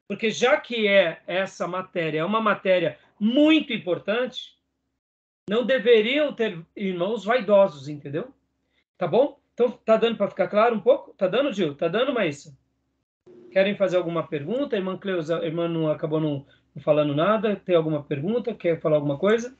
Porque 0.07 0.31
já 0.31 0.59
que 0.59 0.87
é 0.87 1.21
essa 1.27 1.67
matéria, 1.67 2.21
é 2.21 2.25
uma 2.25 2.41
matéria 2.41 2.97
muito 3.19 3.71
importante, 3.71 4.57
não 5.47 5.63
deveriam 5.63 6.33
ter 6.33 6.59
irmãos 6.75 7.23
vaidosos, 7.23 7.87
entendeu? 7.87 8.33
Tá 8.97 9.05
bom? 9.05 9.39
Então, 9.53 9.69
tá 9.69 9.95
dando 9.95 10.17
para 10.17 10.31
ficar 10.31 10.47
claro 10.47 10.73
um 10.73 10.81
pouco? 10.81 11.13
Tá 11.13 11.27
dando, 11.27 11.53
Gil? 11.53 11.75
Tá 11.75 11.87
dando, 11.87 12.11
Maísa? 12.11 12.57
Querem 13.51 13.77
fazer 13.77 13.95
alguma 13.95 14.27
pergunta? 14.27 14.75
Irmã 14.75 14.97
Cleusa, 14.97 15.43
irmã 15.45 15.67
não 15.67 15.89
acabou 15.89 16.19
não, 16.19 16.45
falando 16.83 17.15
nada. 17.15 17.55
Tem 17.55 17.75
alguma 17.75 18.03
pergunta? 18.03 18.53
Quer 18.53 18.81
falar 18.81 18.97
alguma 18.97 19.17
coisa? 19.17 19.55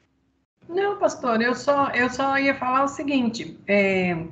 Não, 0.68 0.98
pastor, 0.98 1.42
eu 1.42 1.56
só, 1.56 1.90
eu 1.92 2.10
só 2.10 2.38
ia 2.38 2.54
falar 2.56 2.84
o 2.84 2.88
seguinte: 2.90 3.58
é, 3.68 4.26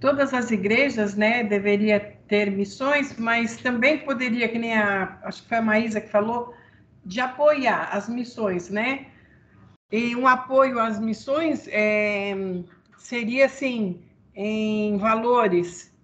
todas 0.00 0.34
as 0.34 0.50
igrejas, 0.50 1.16
né, 1.16 1.44
deveria 1.44 1.98
ter 2.28 2.50
missões, 2.50 3.16
mas 3.18 3.56
também 3.56 3.98
poderia, 3.98 4.48
que 4.48 4.58
nem 4.58 4.76
a, 4.76 5.18
acho 5.22 5.42
que 5.42 5.48
foi 5.48 5.58
a 5.58 5.62
Maísa 5.62 6.00
que 6.00 6.08
falou, 6.08 6.54
de 7.04 7.20
apoiar 7.20 7.88
as 7.92 8.08
missões, 8.08 8.68
né? 8.68 9.06
E 9.90 10.14
um 10.16 10.26
apoio 10.26 10.78
às 10.80 11.00
missões 11.00 11.68
é, 11.68 12.34
seria 12.98 13.46
assim, 13.46 14.02
em 14.34 14.98
valores, 14.98 15.95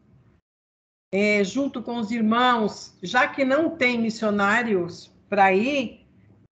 é, 1.12 1.44
junto 1.44 1.82
com 1.82 1.98
os 1.98 2.10
irmãos, 2.10 2.96
já 3.02 3.28
que 3.28 3.44
não 3.44 3.70
tem 3.76 4.00
missionários 4.00 5.14
para 5.28 5.52
ir, 5.52 6.06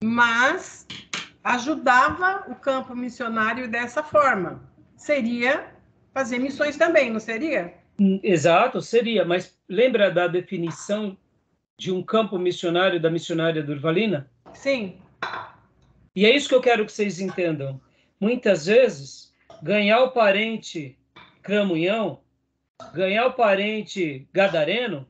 mas 0.03 0.88
ajudava 1.43 2.45
o 2.49 2.55
campo 2.55 2.95
missionário 2.95 3.70
dessa 3.70 4.01
forma. 4.01 4.68
Seria 4.95 5.68
fazer 6.14 6.39
missões 6.39 6.76
também, 6.76 7.12
não 7.12 7.20
seria? 7.20 7.76
Exato, 8.24 8.82
seria, 8.82 9.24
mas 9.24 9.55
lembra 9.70 10.10
da 10.12 10.28
definição 10.28 11.16
de 11.78 11.91
um 11.91 12.01
campo 12.01 12.38
missionário 12.39 12.99
da 12.99 13.10
missionária 13.10 13.62
Durvalina? 13.62 14.30
Sim. 14.53 14.99
E 16.16 16.26
é 16.26 16.36
isso 16.36 16.49
que 16.49 16.55
eu 16.55 16.62
quero 16.62 16.86
que 16.86 16.91
vocês 16.91 17.20
entendam. 17.20 17.80
Muitas 18.20 18.66
vezes, 18.66 19.32
ganhar 19.62 20.01
o 20.01 20.12
parente 20.12 20.97
cramunhão, 21.43 22.20
ganhar 22.93 23.28
o 23.28 23.34
parente 23.34 24.28
gadareno, 24.34 25.07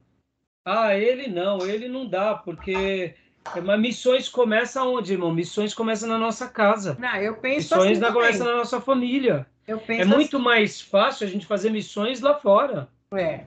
ah, 0.66 0.96
ele 0.96 1.28
não, 1.28 1.66
ele 1.66 1.88
não 1.88 2.06
dá, 2.08 2.36
porque 2.36 3.16
mas 3.64 3.80
missões 3.80 4.28
começam 4.28 4.94
onde, 4.94 5.14
irmão? 5.14 5.34
Missões 5.34 5.74
começam 5.74 6.10
na 6.10 6.18
nossa 6.18 6.50
casa. 6.50 6.98
Não, 7.00 7.16
eu 7.16 7.36
penso 7.38 7.76
missões 7.76 8.02
assim 8.02 8.14
começam 8.14 8.48
na 8.48 8.56
nossa 8.58 8.82
família. 8.82 9.48
Eu 9.68 9.80
penso 9.80 10.02
é 10.02 10.06
muito 10.06 10.38
assim. 10.38 10.46
mais 10.46 10.82
fácil 10.82 11.26
a 11.26 11.30
gente 11.30 11.46
fazer 11.46 11.70
missões 11.70 12.20
lá 12.20 12.36
fora. 12.36 12.90
É. 13.14 13.46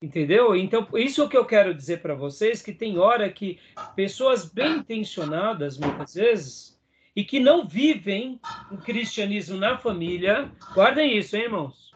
Entendeu? 0.00 0.54
Então, 0.54 0.86
isso 0.94 1.22
é 1.22 1.24
o 1.24 1.28
que 1.28 1.36
eu 1.36 1.44
quero 1.44 1.74
dizer 1.74 2.00
para 2.00 2.14
vocês, 2.14 2.60
que 2.60 2.72
tem 2.72 2.98
hora 2.98 3.30
que 3.30 3.58
pessoas 3.96 4.44
bem 4.44 4.78
intencionadas, 4.78 5.78
muitas 5.78 6.14
vezes, 6.14 6.78
e 7.16 7.24
que 7.24 7.40
não 7.40 7.66
vivem 7.66 8.38
o 8.70 8.76
cristianismo 8.76 9.56
na 9.56 9.78
família, 9.78 10.50
guardem 10.74 11.16
isso, 11.16 11.36
hein, 11.36 11.44
irmãos? 11.44 11.93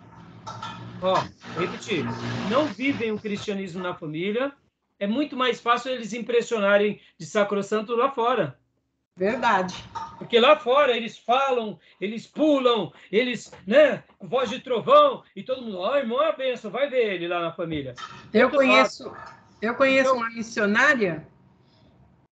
Ó, 1.01 1.15
repetir, 1.59 2.05
não 2.51 2.67
vivem 2.67 3.13
o 3.13 3.19
cristianismo 3.19 3.83
na 3.83 3.95
família, 3.95 4.53
é 4.99 5.07
muito 5.07 5.37
mais 5.37 5.61
fácil 5.61 5.93
eles 5.93 6.13
impressionarem 6.13 7.01
de 7.17 7.25
sacrosanto 7.25 7.95
lá 7.95 8.11
fora. 8.11 8.59
Verdade. 9.17 9.75
Porque 10.17 10.39
lá 10.39 10.57
fora 10.57 10.97
eles 10.97 11.19
falam, 11.19 11.79
eles 12.01 12.27
pulam, 12.27 12.93
eles, 13.11 13.53
né, 13.67 14.03
com 14.19 14.29
voz 14.29 14.49
de 14.51 14.61
trovão, 14.61 15.23
e 15.35 15.43
todo 15.43 15.63
mundo, 15.63 15.79
ó, 15.79 15.93
oh, 15.93 15.97
irmão, 15.97 16.23
é 16.23 16.29
a 16.29 16.33
benção, 16.33 16.71
vai 16.71 16.89
ver 16.89 17.15
ele 17.15 17.29
lá 17.29 17.41
na 17.41 17.53
família. 17.53 17.95
Eu 18.33 18.51
conheço, 18.51 19.13
eu 19.61 19.75
conheço 19.75 20.13
uma 20.15 20.31
missionária 20.31 21.27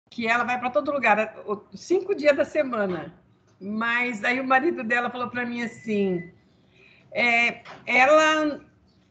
que 0.09 0.28
ela 0.28 0.43
vai 0.43 0.59
para 0.59 0.70
todo 0.70 0.91
lugar, 0.91 1.36
cinco 1.74 2.14
dias 2.14 2.36
da 2.36 2.45
semana. 2.45 3.14
Mas 3.59 4.24
aí 4.24 4.39
o 4.39 4.47
marido 4.47 4.84
dela 4.84 5.09
falou 5.09 5.30
para 5.30 5.45
mim 5.45 5.62
assim, 5.62 6.32
é, 7.12 7.64
ela, 7.86 8.59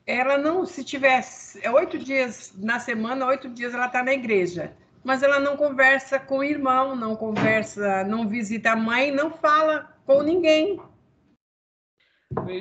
ela 0.07 0.39
não, 0.39 0.67
se 0.67 0.85
tivesse 0.85 1.67
oito 1.69 1.99
dias 1.99 2.53
na 2.57 2.79
semana, 2.81 3.27
oito 3.27 3.49
dias 3.49 3.75
ela 3.75 3.87
está 3.87 4.03
na 4.03 4.13
igreja 4.13 4.75
mas 5.03 5.23
ela 5.23 5.41
não 5.41 5.57
conversa 5.57 6.19
com 6.19 6.39
o 6.39 6.45
irmão, 6.45 6.95
não 6.95 7.17
conversa, 7.17 8.05
não 8.05 8.29
visita 8.29 8.73
a 8.73 8.77
mãe, 8.77 9.11
não 9.11 9.31
fala 9.31 9.95
com 10.05 10.23
ninguém. 10.23 10.81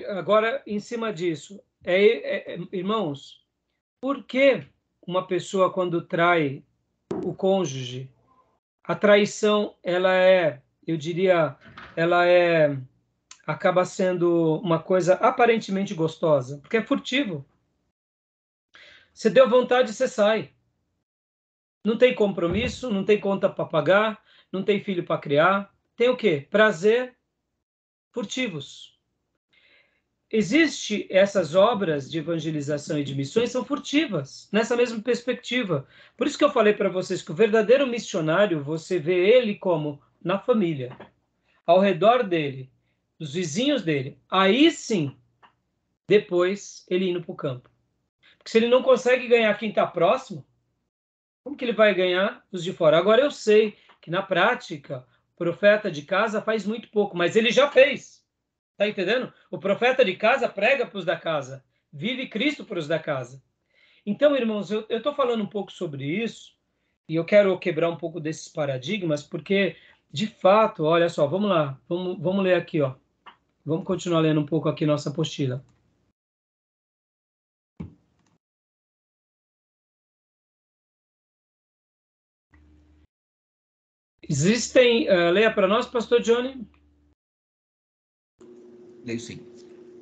Agora, 0.10 0.62
em 0.66 0.80
cima 0.80 1.14
disso, 1.14 1.62
é, 1.84 2.04
é, 2.06 2.54
é, 2.56 2.60
irmãos, 2.72 3.46
por 4.02 4.24
que 4.24 4.66
uma 5.06 5.28
pessoa 5.28 5.72
quando 5.72 6.02
trai 6.02 6.64
o 7.24 7.34
cônjuge, 7.34 8.10
a 8.84 8.96
traição 8.96 9.76
ela 9.84 10.16
é, 10.16 10.62
eu 10.88 10.98
diria, 10.98 11.56
ela 11.96 12.26
é 12.26 12.78
acaba 13.50 13.84
sendo 13.84 14.60
uma 14.62 14.78
coisa 14.78 15.16
aparentemente 15.16 15.96
gostosa, 15.96 16.60
porque 16.60 16.78
é 16.78 16.84
furtivo. 16.84 17.44
Você 19.12 19.28
deu 19.28 19.50
vontade, 19.50 19.92
você 19.92 20.08
sai. 20.08 20.52
Não 21.84 21.98
tem 21.98 22.14
compromisso, 22.14 22.92
não 22.92 23.04
tem 23.04 23.20
conta 23.20 23.50
para 23.50 23.66
pagar, 23.66 24.24
não 24.52 24.62
tem 24.62 24.84
filho 24.84 25.04
para 25.04 25.20
criar. 25.20 25.74
Tem 25.96 26.10
o 26.10 26.16
quê? 26.16 26.48
Prazer 26.48 27.16
furtivos. 28.12 28.96
Existe 30.32 31.08
essas 31.10 31.56
obras 31.56 32.10
de 32.10 32.20
evangelização 32.20 33.00
e 33.00 33.04
de 33.04 33.16
missões 33.16 33.50
são 33.50 33.66
furtivas, 33.66 34.48
nessa 34.52 34.76
mesma 34.78 35.02
perspectiva. 35.02 35.88
Por 36.16 36.28
isso 36.28 36.38
que 36.38 36.44
eu 36.44 36.52
falei 36.52 36.74
para 36.74 36.88
vocês 36.88 37.24
que 37.24 37.32
o 37.32 37.36
verdadeiro 37.36 37.88
missionário, 37.88 38.64
você 38.64 39.00
vê 39.00 39.28
ele 39.28 39.56
como 39.56 40.00
na 40.24 40.38
família, 40.38 40.96
ao 41.66 41.80
redor 41.80 42.22
dele, 42.22 42.70
os 43.20 43.34
vizinhos 43.34 43.84
dele. 43.84 44.18
Aí 44.30 44.72
sim, 44.72 45.16
depois 46.08 46.86
ele 46.90 47.10
indo 47.10 47.22
para 47.22 47.32
o 47.32 47.36
campo. 47.36 47.70
Porque 48.38 48.50
se 48.50 48.58
ele 48.58 48.68
não 48.68 48.82
consegue 48.82 49.28
ganhar 49.28 49.58
quem 49.58 49.70
está 49.70 49.86
próximo, 49.86 50.46
como 51.44 51.56
que 51.56 51.66
ele 51.66 51.74
vai 51.74 51.94
ganhar 51.94 52.46
os 52.52 52.64
de 52.64 52.74
fora? 52.74 52.98
Agora 52.98 53.22
eu 53.22 53.30
sei 53.30 53.78
que 54.02 54.10
na 54.10 54.22
prática 54.22 55.06
o 55.34 55.38
profeta 55.38 55.92
de 55.92 56.04
casa 56.04 56.42
faz 56.42 56.66
muito 56.66 56.90
pouco, 56.90 57.18
mas 57.18 57.36
ele 57.36 57.52
já 57.52 57.70
fez. 57.70 58.26
Tá 58.78 58.88
entendendo? 58.88 59.34
O 59.52 59.60
profeta 59.60 60.06
de 60.06 60.16
casa 60.16 60.48
prega 60.48 60.86
para 60.86 60.98
os 60.98 61.04
da 61.04 61.18
casa, 61.18 61.64
vive 61.92 62.28
Cristo 62.28 62.64
para 62.64 62.80
os 62.80 62.88
da 62.88 62.98
casa. 62.98 63.44
Então, 64.06 64.36
irmãos, 64.36 64.72
eu 64.72 64.86
estou 64.90 65.14
falando 65.14 65.44
um 65.44 65.48
pouco 65.48 65.72
sobre 65.72 66.06
isso 66.06 66.56
e 67.08 67.16
eu 67.16 67.26
quero 67.26 67.60
quebrar 67.60 67.90
um 67.90 67.98
pouco 67.98 68.20
desses 68.20 68.48
paradigmas, 68.48 69.22
porque 69.22 69.76
de 70.12 70.28
fato, 70.28 70.86
olha 70.86 71.10
só, 71.10 71.28
vamos 71.28 71.50
lá, 71.50 71.80
vamos, 71.88 72.18
vamos 72.20 72.44
ler 72.44 72.56
aqui, 72.56 72.82
ó. 72.82 72.96
Vamos 73.66 73.86
continuar 73.86 74.22
lendo 74.22 74.40
um 74.40 74.46
pouco 74.46 74.70
aqui 74.70 74.86
nossa 74.86 75.10
apostila. 75.10 75.64
Existem, 84.30 85.10
uh, 85.10 85.32
leia 85.32 85.52
para 85.52 85.68
nós, 85.68 85.88
pastor 85.88 86.22
Johnny. 86.22 86.68
Leio 89.04 89.20
sim. 89.20 89.40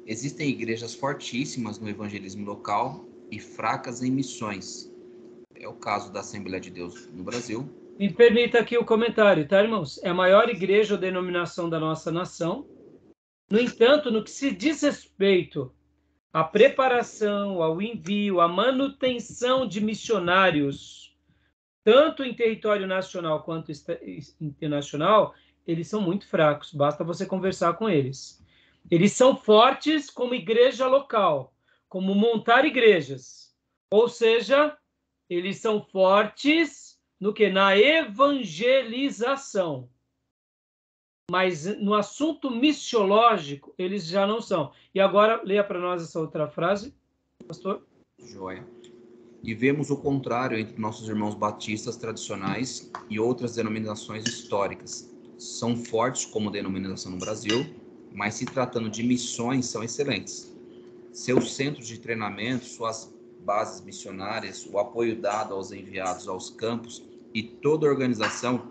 Existem 0.05 0.49
igrejas 0.49 0.93
fortíssimas 0.93 1.79
no 1.79 1.89
evangelismo 1.89 2.45
local 2.45 3.05
e 3.31 3.39
fracas 3.39 4.01
em 4.03 4.11
missões. 4.11 4.91
É 5.55 5.67
o 5.67 5.73
caso 5.73 6.11
da 6.11 6.19
Assembleia 6.19 6.59
de 6.59 6.69
Deus 6.69 7.07
no 7.13 7.23
Brasil. 7.23 7.67
Me 7.97 8.13
permita 8.13 8.59
aqui 8.59 8.77
o 8.77 8.85
comentário, 8.85 9.47
tá, 9.47 9.63
irmãos? 9.63 9.97
É 10.03 10.09
a 10.09 10.13
maior 10.13 10.49
igreja 10.49 10.95
ou 10.95 10.99
denominação 10.99 11.69
da 11.69 11.79
nossa 11.79 12.11
nação. 12.11 12.67
No 13.49 13.59
entanto, 13.59 14.11
no 14.11 14.23
que 14.23 14.31
se 14.31 14.51
diz 14.51 14.81
respeito 14.81 15.73
à 16.33 16.43
preparação, 16.43 17.63
ao 17.63 17.81
envio, 17.81 18.41
à 18.41 18.47
manutenção 18.47 19.67
de 19.67 19.81
missionários 19.81 21.07
tanto 21.87 22.21
em 22.21 22.33
território 22.33 22.85
nacional 22.85 23.43
quanto 23.43 23.71
internacional, 24.41 25.33
eles 25.65 25.87
são 25.87 26.01
muito 26.01 26.27
fracos, 26.27 26.73
basta 26.73 27.01
você 27.01 27.25
conversar 27.25 27.75
com 27.75 27.89
eles. 27.89 28.43
Eles 28.91 29.13
são 29.13 29.37
fortes 29.37 30.09
como 30.09 30.35
igreja 30.35 30.85
local, 30.85 31.53
como 31.87 32.13
montar 32.13 32.65
igrejas. 32.65 33.55
Ou 33.89 34.09
seja, 34.09 34.77
eles 35.29 35.59
são 35.59 35.81
fortes 35.81 36.99
no 37.17 37.33
que 37.33 37.49
na 37.49 37.77
evangelização. 37.77 39.89
Mas 41.29 41.65
no 41.79 41.93
assunto 41.93 42.49
missiológico, 42.49 43.73
eles 43.77 44.05
já 44.05 44.25
não 44.25 44.41
são. 44.41 44.71
E 44.95 44.99
agora 44.99 45.41
leia 45.43 45.63
para 45.63 45.79
nós 45.79 46.01
essa 46.01 46.19
outra 46.19 46.47
frase, 46.47 46.95
pastor. 47.45 47.85
Joia 48.17 48.65
e 49.47 49.53
vemos 49.53 49.89
o 49.89 49.95
contrário 49.95 50.57
entre 50.57 50.79
nossos 50.79 51.07
irmãos 51.07 51.33
batistas 51.35 51.95
tradicionais 51.95 52.91
e 53.09 53.17
outras 53.19 53.55
denominações 53.55 54.25
históricas. 54.25 55.09
São 55.37 55.75
fortes 55.75 56.25
como 56.25 56.51
denominação 56.51 57.13
no 57.13 57.17
Brasil, 57.17 57.65
mas 58.13 58.33
se 58.33 58.45
tratando 58.45 58.89
de 58.89 59.03
missões, 59.03 59.67
são 59.67 59.83
excelentes. 59.83 60.53
Seus 61.13 61.55
centros 61.55 61.87
de 61.87 61.99
treinamento, 61.99 62.65
suas 62.65 63.13
bases 63.39 63.79
missionárias, 63.81 64.67
o 64.69 64.77
apoio 64.79 65.15
dado 65.15 65.53
aos 65.53 65.71
enviados 65.71 66.27
aos 66.27 66.49
campos 66.49 67.03
e 67.33 67.41
toda 67.41 67.87
a 67.87 67.89
organização 67.89 68.69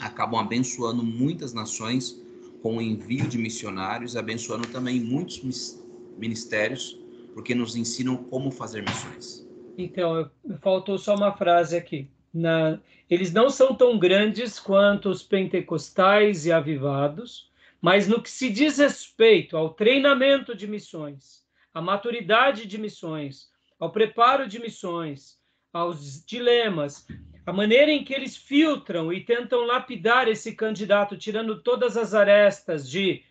acabam 0.00 0.40
abençoando 0.40 1.02
muitas 1.02 1.52
nações 1.52 2.22
com 2.62 2.76
o 2.78 2.82
envio 2.82 3.28
de 3.28 3.38
missionários, 3.38 4.16
abençoando 4.16 4.66
também 4.68 5.00
muitos 5.00 5.78
ministérios, 6.16 6.98
porque 7.34 7.54
nos 7.54 7.76
ensinam 7.76 8.16
como 8.16 8.50
fazer 8.50 8.82
missões. 8.82 9.46
Então, 9.76 10.30
faltou 10.60 10.96
só 10.98 11.14
uma 11.14 11.32
frase 11.36 11.76
aqui. 11.76 12.08
Na, 12.32 12.80
eles 13.08 13.32
não 13.32 13.50
são 13.50 13.74
tão 13.74 13.98
grandes 13.98 14.58
quanto 14.58 15.08
os 15.08 15.22
pentecostais 15.22 16.46
e 16.46 16.52
avivados, 16.52 17.50
Mas 17.84 18.08
no 18.08 18.22
que 18.22 18.30
se 18.30 18.48
diz 18.48 18.78
respeito 18.78 19.58
ao 19.58 19.74
treinamento 19.74 20.56
de 20.56 20.66
missões, 20.66 21.44
à 21.74 21.82
maturidade 21.82 22.64
de 22.64 22.78
missões, 22.78 23.50
ao 23.78 23.92
preparo 23.92 24.48
de 24.48 24.58
missões, 24.58 25.38
aos 25.70 26.24
dilemas, 26.24 27.06
a 27.46 27.52
maneira 27.52 27.90
em 27.90 28.02
que 28.02 28.14
eles 28.14 28.36
filtram 28.36 29.12
e 29.12 29.20
tentam 29.20 29.66
lapidar 29.66 30.28
esse 30.28 30.54
candidato, 30.54 31.16
tirando 31.16 31.60
todas 31.60 31.96
as 31.96 32.14
arestas 32.14 32.88
de, 32.88 33.22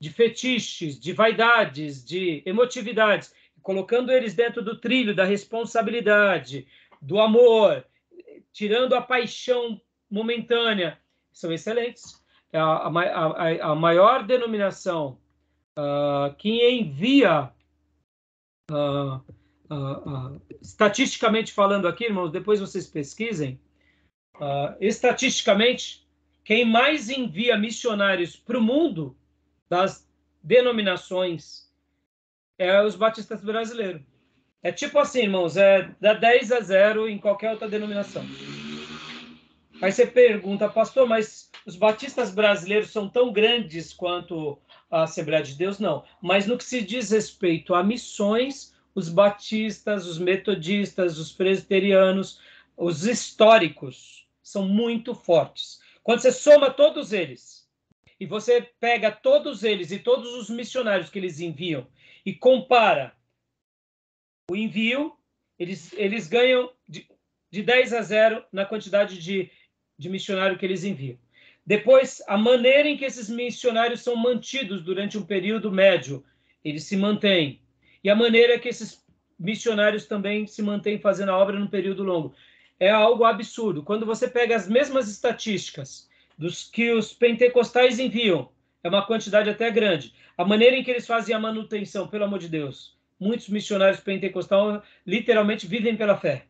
de 0.00 0.10
fetiches, 0.10 0.98
de 0.98 1.12
vaidades, 1.12 2.04
de 2.04 2.42
emotividades, 2.44 3.32
colocando 3.62 4.10
eles 4.10 4.34
dentro 4.34 4.62
do 4.62 4.78
trilho 4.78 5.14
da 5.14 5.24
responsabilidade, 5.24 6.66
do 7.00 7.20
amor, 7.20 7.84
tirando 8.52 8.94
a 8.94 9.00
paixão 9.00 9.80
momentânea, 10.10 10.98
são 11.32 11.52
excelentes. 11.52 12.20
É 12.52 12.58
a, 12.58 12.64
a, 12.64 12.88
a, 12.88 13.72
a 13.72 13.74
maior 13.74 14.24
denominação 14.24 15.18
uh, 15.78 16.34
que 16.36 16.68
envia, 16.68 17.50
uh, 18.70 19.20
uh, 19.74 20.40
estatisticamente 20.60 21.52
falando 21.52 21.88
aqui, 21.88 22.04
irmãos, 22.04 22.30
depois 22.30 22.60
vocês 22.60 22.86
pesquisem, 22.86 23.60
estatisticamente, 24.80 26.06
quem 26.44 26.64
mais 26.64 27.08
envia 27.08 27.56
missionários 27.56 28.34
para 28.34 28.58
o 28.58 28.62
mundo 28.62 29.16
das 29.68 30.08
denominações 30.42 31.70
é 32.58 32.82
os 32.82 32.96
batistas 32.96 33.40
brasileiros. 33.42 34.02
É 34.62 34.70
tipo 34.70 34.98
assim, 34.98 35.22
irmãos, 35.22 35.56
é 35.56 35.90
da 36.00 36.14
10 36.14 36.52
a 36.52 36.60
0 36.60 37.08
em 37.08 37.18
qualquer 37.18 37.50
outra 37.50 37.68
denominação. 37.68 38.24
Aí 39.80 39.90
você 39.90 40.06
pergunta, 40.06 40.68
pastor, 40.68 41.08
mas 41.08 41.50
os 41.66 41.74
batistas 41.74 42.32
brasileiros 42.32 42.90
são 42.90 43.08
tão 43.08 43.32
grandes 43.32 43.92
quanto 43.92 44.56
a 44.88 45.02
Assembleia 45.02 45.42
de 45.42 45.56
Deus? 45.56 45.80
Não. 45.80 46.04
Mas 46.22 46.46
no 46.46 46.56
que 46.56 46.64
se 46.64 46.80
diz 46.80 47.10
respeito 47.10 47.74
a 47.74 47.82
missões, 47.82 48.71
os 48.94 49.08
batistas, 49.08 50.06
os 50.06 50.18
metodistas, 50.18 51.18
os 51.18 51.32
presbiterianos, 51.32 52.40
os 52.76 53.06
históricos 53.06 54.26
são 54.42 54.66
muito 54.66 55.14
fortes. 55.14 55.80
Quando 56.02 56.20
você 56.20 56.32
soma 56.32 56.70
todos 56.70 57.12
eles 57.12 57.68
e 58.18 58.26
você 58.26 58.62
pega 58.80 59.10
todos 59.10 59.62
eles 59.62 59.90
e 59.90 59.98
todos 59.98 60.34
os 60.34 60.50
missionários 60.50 61.10
que 61.10 61.18
eles 61.18 61.40
enviam 61.40 61.86
e 62.24 62.34
compara 62.34 63.14
o 64.50 64.56
envio, 64.56 65.16
eles, 65.58 65.92
eles 65.94 66.26
ganham 66.26 66.70
de, 66.88 67.08
de 67.50 67.62
10 67.62 67.92
a 67.92 68.02
0 68.02 68.44
na 68.52 68.66
quantidade 68.66 69.18
de 69.18 69.50
de 70.02 70.08
missionário 70.08 70.58
que 70.58 70.66
eles 70.66 70.84
enviam. 70.84 71.16
Depois, 71.64 72.20
a 72.26 72.36
maneira 72.36 72.88
em 72.88 72.96
que 72.96 73.04
esses 73.04 73.30
missionários 73.30 74.00
são 74.00 74.16
mantidos 74.16 74.82
durante 74.82 75.16
um 75.16 75.22
período 75.22 75.70
médio, 75.70 76.24
eles 76.64 76.84
se 76.84 76.96
mantêm. 76.96 77.61
E 78.02 78.10
a 78.10 78.16
maneira 78.16 78.58
que 78.58 78.68
esses 78.68 79.04
missionários 79.38 80.06
também 80.06 80.46
se 80.46 80.62
mantêm 80.62 80.98
fazendo 80.98 81.30
a 81.30 81.38
obra 81.38 81.58
no 81.58 81.68
período 81.68 82.02
longo. 82.02 82.34
É 82.78 82.90
algo 82.90 83.24
absurdo. 83.24 83.82
Quando 83.82 84.06
você 84.06 84.28
pega 84.28 84.56
as 84.56 84.68
mesmas 84.68 85.08
estatísticas 85.08 86.08
dos 86.36 86.64
que 86.64 86.92
os 86.92 87.12
pentecostais 87.12 87.98
enviam, 87.98 88.50
é 88.82 88.88
uma 88.88 89.06
quantidade 89.06 89.48
até 89.48 89.70
grande. 89.70 90.12
A 90.36 90.44
maneira 90.44 90.76
em 90.76 90.82
que 90.82 90.90
eles 90.90 91.06
fazem 91.06 91.34
a 91.34 91.38
manutenção, 91.38 92.08
pelo 92.08 92.24
amor 92.24 92.38
de 92.38 92.48
Deus. 92.48 92.96
Muitos 93.18 93.48
missionários 93.48 94.00
pentecostais 94.00 94.82
literalmente 95.06 95.66
vivem 95.66 95.96
pela 95.96 96.16
fé. 96.16 96.46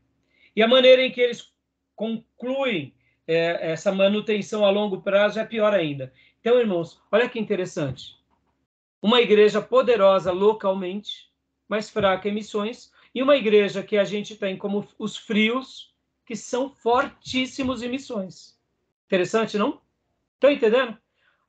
E 0.56 0.62
a 0.62 0.68
maneira 0.68 1.02
em 1.02 1.10
que 1.10 1.20
eles 1.20 1.52
concluem 1.94 2.94
é, 3.26 3.72
essa 3.72 3.92
manutenção 3.92 4.64
a 4.64 4.70
longo 4.70 5.02
prazo 5.02 5.38
é 5.38 5.44
pior 5.44 5.74
ainda. 5.74 6.12
Então, 6.40 6.58
irmãos, 6.58 7.00
olha 7.10 7.28
que 7.28 7.38
interessante. 7.38 8.16
Uma 9.00 9.20
igreja 9.20 9.60
poderosa 9.60 10.32
localmente, 10.32 11.31
mas 11.72 11.88
fraca 11.88 12.28
em 12.28 12.34
missões, 12.34 12.92
e 13.14 13.22
uma 13.22 13.34
igreja 13.34 13.82
que 13.82 13.96
a 13.96 14.04
gente 14.04 14.36
tem 14.36 14.58
como 14.58 14.86
os 14.98 15.16
frios, 15.16 15.96
que 16.26 16.36
são 16.36 16.68
fortíssimos 16.68 17.82
em 17.82 17.88
missões. 17.88 18.60
Interessante, 19.06 19.56
não? 19.56 19.80
Estão 20.34 20.50
entendendo? 20.50 20.98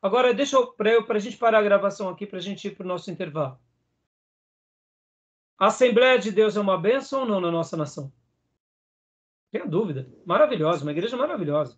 Agora, 0.01 0.33
deixa 0.33 0.55
eu, 0.55 0.67
para 0.71 1.17
a 1.17 1.19
gente 1.19 1.35
parar 1.35 1.59
a 1.59 1.61
gravação 1.61 2.07
aqui, 2.07 2.25
para 2.25 2.37
a 2.37 2.41
gente 2.41 2.65
ir 2.65 2.71
para 2.71 2.85
o 2.85 2.87
nosso 2.87 3.11
intervalo. 3.11 3.59
A 5.59 5.67
Assembleia 5.67 6.17
de 6.17 6.31
Deus 6.31 6.55
é 6.55 6.61
uma 6.61 6.77
bênção 6.77 7.23
ou 7.23 7.25
não 7.25 7.41
na 7.41 7.51
nossa 7.51 7.75
nação? 7.75 8.09
Tenha 9.51 9.67
dúvida. 9.67 10.07
Maravilhosa, 10.25 10.83
uma 10.85 10.91
igreja 10.93 11.17
maravilhosa. 11.17 11.77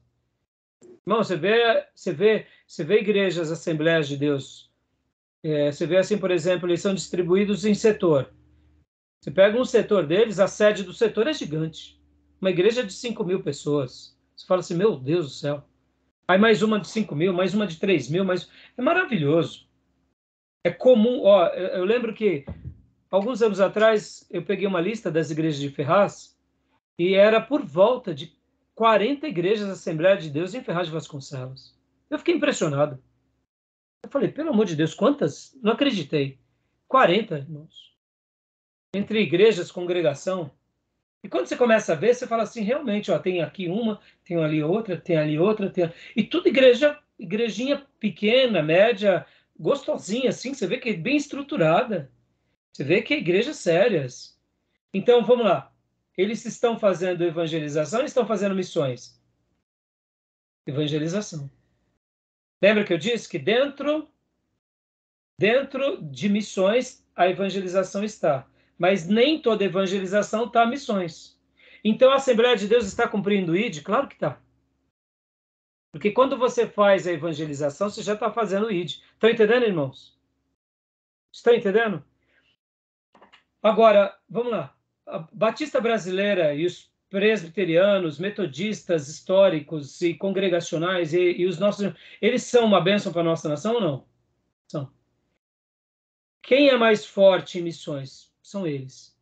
Irmão, 1.03 1.23
você 1.23 1.35
vê, 1.35 1.87
você 1.95 2.13
vê, 2.13 2.47
você 2.67 2.83
vê 2.83 2.99
igrejas, 2.99 3.51
assembleias 3.51 4.07
de 4.07 4.17
Deus. 4.17 4.71
É, 5.47 5.71
você 5.71 5.85
vê 5.85 5.97
assim, 5.97 6.17
por 6.17 6.31
exemplo, 6.31 6.67
eles 6.67 6.81
são 6.81 6.95
distribuídos 6.95 7.65
em 7.65 7.75
setor. 7.75 8.33
Você 9.21 9.29
pega 9.29 9.61
um 9.61 9.63
setor 9.63 10.07
deles, 10.07 10.39
a 10.39 10.47
sede 10.47 10.81
do 10.81 10.91
setor 10.91 11.27
é 11.27 11.33
gigante. 11.33 12.01
Uma 12.41 12.49
igreja 12.49 12.83
de 12.83 12.91
5 12.91 13.23
mil 13.23 13.43
pessoas. 13.43 14.17
Você 14.35 14.47
fala 14.47 14.61
assim, 14.61 14.73
meu 14.73 14.97
Deus 14.97 15.25
do 15.27 15.31
céu. 15.31 15.63
Aí 16.27 16.39
mais 16.39 16.63
uma 16.63 16.79
de 16.79 16.87
5 16.87 17.15
mil, 17.15 17.31
mais 17.31 17.53
uma 17.53 17.67
de 17.67 17.77
3 17.77 18.09
mil, 18.09 18.25
mais... 18.25 18.49
É 18.75 18.81
maravilhoso. 18.81 19.67
É 20.63 20.71
comum, 20.71 21.21
ó, 21.21 21.45
eu 21.49 21.85
lembro 21.85 22.11
que 22.15 22.43
alguns 23.11 23.43
anos 23.43 23.59
atrás 23.59 24.27
eu 24.31 24.43
peguei 24.43 24.65
uma 24.65 24.81
lista 24.81 25.11
das 25.11 25.29
igrejas 25.29 25.59
de 25.59 25.69
Ferraz 25.69 26.35
e 26.97 27.13
era 27.13 27.39
por 27.39 27.63
volta 27.63 28.15
de 28.15 28.35
40 28.73 29.27
igrejas 29.27 29.67
da 29.67 29.73
Assembleia 29.73 30.17
de 30.17 30.31
Deus 30.31 30.55
em 30.55 30.63
Ferraz 30.63 30.87
de 30.87 30.93
Vasconcelos. 30.93 31.77
Eu 32.09 32.17
fiquei 32.17 32.33
impressionado. 32.33 32.99
Eu 34.05 34.09
falei, 34.09 34.29
pelo 34.29 34.51
amor 34.51 34.67
de 34.67 34.75
Deus, 34.75 34.93
quantas? 34.93 35.57
Não 35.63 35.71
acreditei. 35.71 36.37
40, 36.87 37.39
irmãos. 37.39 37.97
Entre 38.93 39.19
igrejas, 39.19 39.71
congregação. 39.71 40.51
E 41.23 41.27
quando 41.27 41.47
você 41.47 41.57
começa 41.57 41.93
a 41.93 41.95
ver, 41.95 42.13
você 42.13 42.27
fala 42.27 42.43
assim, 42.43 42.61
realmente, 42.61 43.09
ó, 43.09 43.17
tem 43.17 43.41
aqui 43.41 43.67
uma, 43.67 43.99
tem 44.23 44.37
ali 44.37 44.61
outra, 44.61 44.95
tem 44.95 45.17
ali 45.17 45.39
outra, 45.39 45.71
tem... 45.71 45.91
E 46.15 46.23
tudo 46.23 46.49
igreja, 46.49 46.99
igrejinha 47.17 47.83
pequena, 47.99 48.61
média, 48.61 49.25
gostosinha, 49.59 50.29
assim, 50.29 50.53
você 50.53 50.67
vê 50.67 50.77
que 50.77 50.89
é 50.89 50.93
bem 50.93 51.17
estruturada. 51.17 52.11
Você 52.71 52.83
vê 52.83 53.01
que 53.01 53.15
é 53.15 53.17
igrejas 53.17 53.55
sérias. 53.55 54.39
Então, 54.93 55.25
vamos 55.25 55.45
lá. 55.45 55.73
Eles 56.15 56.45
estão 56.45 56.77
fazendo 56.77 57.23
evangelização 57.23 58.01
ou 58.01 58.05
estão 58.05 58.27
fazendo 58.27 58.53
missões? 58.53 59.19
Evangelização. 60.67 61.49
Lembra 62.61 62.83
que 62.83 62.93
eu 62.93 62.97
disse 62.97 63.27
que 63.29 63.39
dentro 63.39 64.09
dentro 65.37 66.01
de 66.01 66.29
missões 66.29 67.05
a 67.15 67.27
evangelização 67.27 68.03
está, 68.03 68.47
mas 68.77 69.07
nem 69.07 69.41
toda 69.41 69.63
evangelização 69.63 70.45
está 70.45 70.65
missões. 70.65 71.39
Então 71.83 72.11
a 72.11 72.15
Assembleia 72.15 72.55
de 72.55 72.67
Deus 72.67 72.85
está 72.85 73.07
cumprindo 73.07 73.51
o 73.51 73.55
ID? 73.55 73.83
Claro 73.83 74.07
que 74.07 74.15
está. 74.15 74.41
Porque 75.91 76.11
quando 76.11 76.37
você 76.37 76.67
faz 76.67 77.07
a 77.07 77.11
evangelização, 77.11 77.89
você 77.89 78.01
já 78.01 78.13
está 78.13 78.31
fazendo 78.31 78.67
o 78.67 78.71
ID. 78.71 78.97
Estão 79.13 79.29
entendendo, 79.29 79.65
irmãos? 79.65 80.17
Estão 81.31 81.53
entendendo? 81.53 82.03
Agora, 83.61 84.17
vamos 84.29 84.51
lá 84.51 84.75
a 85.05 85.19
Batista 85.31 85.79
brasileira 85.79 86.53
e 86.53 86.65
os 86.65 86.91
presbiterianos, 87.15 88.19
metodistas 88.19 89.07
históricos 89.07 90.01
e 90.01 90.13
congregacionais 90.13 91.13
e, 91.13 91.31
e 91.37 91.45
os 91.45 91.57
nossos, 91.57 91.93
eles 92.21 92.43
são 92.43 92.65
uma 92.65 92.81
bênção 92.81 93.13
para 93.13 93.21
a 93.21 93.23
nossa 93.23 93.47
nação 93.47 93.75
ou 93.75 93.79
não? 93.79 94.05
São. 94.67 94.91
Quem 96.43 96.67
é 96.67 96.75
mais 96.75 97.05
forte 97.05 97.57
em 97.57 97.61
missões? 97.61 98.29
São 98.43 98.67
eles. 98.67 99.17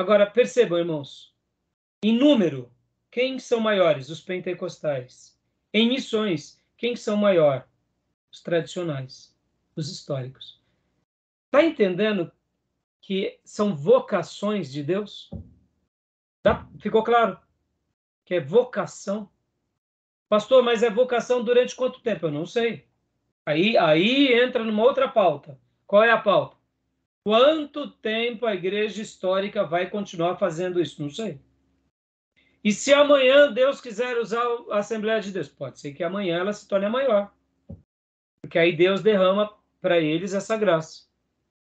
Agora, 0.00 0.28
percebam, 0.28 0.80
irmãos, 0.80 1.32
em 2.02 2.12
número, 2.12 2.72
quem 3.08 3.38
são 3.38 3.60
maiores? 3.60 4.08
Os 4.08 4.20
pentecostais. 4.20 5.38
Em 5.72 5.88
missões, 5.88 6.60
quem 6.76 6.96
são 6.96 7.16
maior? 7.16 7.68
Os 8.32 8.42
tradicionais, 8.42 9.32
os 9.76 9.88
históricos. 9.88 10.60
Está 11.46 11.64
entendendo 11.64 12.32
que 13.00 13.38
são 13.44 13.76
vocações 13.76 14.72
de 14.72 14.82
Deus? 14.82 15.30
Tá? 16.42 16.68
Ficou 16.78 17.02
claro? 17.02 17.38
Que 18.24 18.34
é 18.34 18.40
vocação. 18.40 19.30
Pastor, 20.28 20.62
mas 20.62 20.82
é 20.82 20.90
vocação 20.90 21.42
durante 21.42 21.74
quanto 21.74 22.00
tempo? 22.00 22.26
Eu 22.26 22.30
não 22.30 22.46
sei. 22.46 22.86
Aí, 23.46 23.76
aí 23.78 24.32
entra 24.32 24.62
numa 24.62 24.82
outra 24.82 25.08
pauta. 25.08 25.58
Qual 25.86 26.02
é 26.02 26.10
a 26.10 26.18
pauta? 26.18 26.56
Quanto 27.24 27.90
tempo 27.90 28.46
a 28.46 28.54
igreja 28.54 29.02
histórica 29.02 29.64
vai 29.64 29.88
continuar 29.88 30.36
fazendo 30.36 30.80
isso? 30.80 31.02
Não 31.02 31.10
sei. 31.10 31.40
E 32.62 32.72
se 32.72 32.92
amanhã 32.92 33.52
Deus 33.52 33.80
quiser 33.80 34.18
usar 34.18 34.44
a 34.70 34.78
Assembleia 34.78 35.20
de 35.20 35.32
Deus? 35.32 35.48
Pode 35.48 35.78
ser 35.78 35.92
que 35.92 36.04
amanhã 36.04 36.38
ela 36.38 36.52
se 36.52 36.68
torne 36.68 36.88
maior. 36.88 37.32
Porque 38.40 38.58
aí 38.58 38.74
Deus 38.74 39.02
derrama 39.02 39.52
para 39.80 39.98
eles 39.98 40.34
essa 40.34 40.56
graça. 40.56 41.06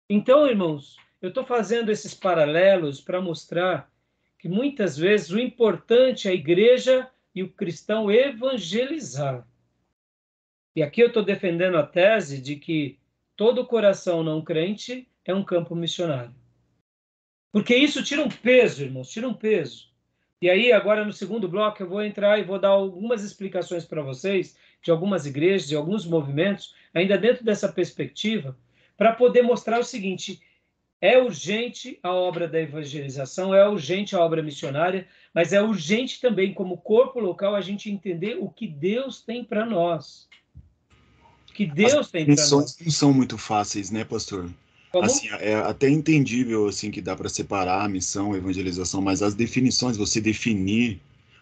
Então, 0.10 0.48
irmãos, 0.48 0.98
eu 1.22 1.30
estou 1.30 1.46
fazendo 1.46 1.92
esses 1.92 2.14
paralelos 2.14 3.00
para 3.00 3.22
mostrar 3.22 3.90
que 4.42 4.50
muitas 4.50 4.98
vezes 4.98 5.30
o 5.30 5.40
importante 5.40 6.28
é 6.28 6.32
a 6.32 6.34
igreja 6.34 7.08
e 7.34 7.44
o 7.44 7.50
cristão 7.50 8.12
evangelizar. 8.12 9.48
E 10.76 10.82
aqui 10.82 11.00
eu 11.00 11.10
estou 11.10 11.24
defendendo 11.24 11.78
a 11.78 11.86
tese 11.86 12.42
de 12.42 12.56
que 12.56 12.98
todo 13.36 13.68
coração 13.68 14.24
não 14.24 14.42
crente 14.42 15.08
é 15.24 15.34
um 15.34 15.44
campo 15.44 15.76
missionário. 15.76 16.34
Porque 17.52 17.76
isso 17.76 18.04
tira 18.04 18.24
um 18.24 18.30
peso, 18.30 18.84
irmãos, 18.84 19.12
tira 19.12 19.28
um 19.28 19.34
peso. 19.34 19.92
E 20.42 20.50
aí, 20.50 20.72
agora 20.72 21.06
no 21.06 21.14
segundo 21.14 21.48
bloco, 21.48 21.84
eu 21.84 21.88
vou 21.88 22.04
entrar 22.04 22.40
e 22.40 22.44
vou 22.44 22.58
dar 22.58 22.70
algumas 22.70 23.24
explicações 23.24 23.86
para 23.86 24.02
vocês 24.02 24.58
de 24.82 24.90
algumas 24.90 25.28
igrejas, 25.28 25.68
de 25.68 25.76
alguns 25.76 26.04
movimentos, 26.04 26.74
ainda 26.96 27.16
dentro 27.16 27.46
dessa 27.46 27.72
perspectiva, 27.72 28.58
para 28.98 29.14
poder 29.14 29.44
mostrar 29.44 29.80
o 29.80 29.84
seguinte: 29.84 30.42
é 31.02 31.18
urgente 31.18 32.00
a 32.04 32.14
obra 32.14 32.48
da 32.48 32.62
evangelização, 32.62 33.56
é 33.56 33.68
urgente 33.68 34.16
a 34.16 34.20
obra 34.20 34.44
missionária, 34.44 35.08
mas 35.34 35.52
é 35.52 35.60
urgente 35.60 36.22
também, 36.22 36.54
como 36.54 36.78
corpo 36.78 37.20
local, 37.20 37.56
a 37.56 37.62
gente 37.62 37.90
entender 37.90 38.38
o 38.40 38.48
que 38.48 38.68
Deus 38.68 39.20
tem 39.20 39.44
para 39.44 39.66
nós. 39.66 40.30
O 41.50 41.54
que 41.54 41.66
Deus 41.66 41.94
As 41.94 42.12
tem 42.12 42.26
para 42.26 42.36
nós. 42.36 42.78
não 42.80 42.92
são 42.92 43.12
muito 43.12 43.36
fáceis, 43.38 43.90
né, 43.90 44.06
pastor? 44.06 44.48
Como? 44.92 45.06
Assim, 45.06 45.28
é 45.40 45.56
até 45.56 45.90
entendível 45.90 46.68
assim 46.68 46.92
que 46.92 47.02
dá 47.02 47.16
para 47.16 47.30
separar 47.30 47.84
a 47.84 47.90
missão, 47.90 48.34
a 48.34 48.38
evangelização, 48.38 49.02
mas 49.02 49.24
as 49.24 49.34
definições, 49.34 49.98
você 49.98 50.22
definir 50.22 51.02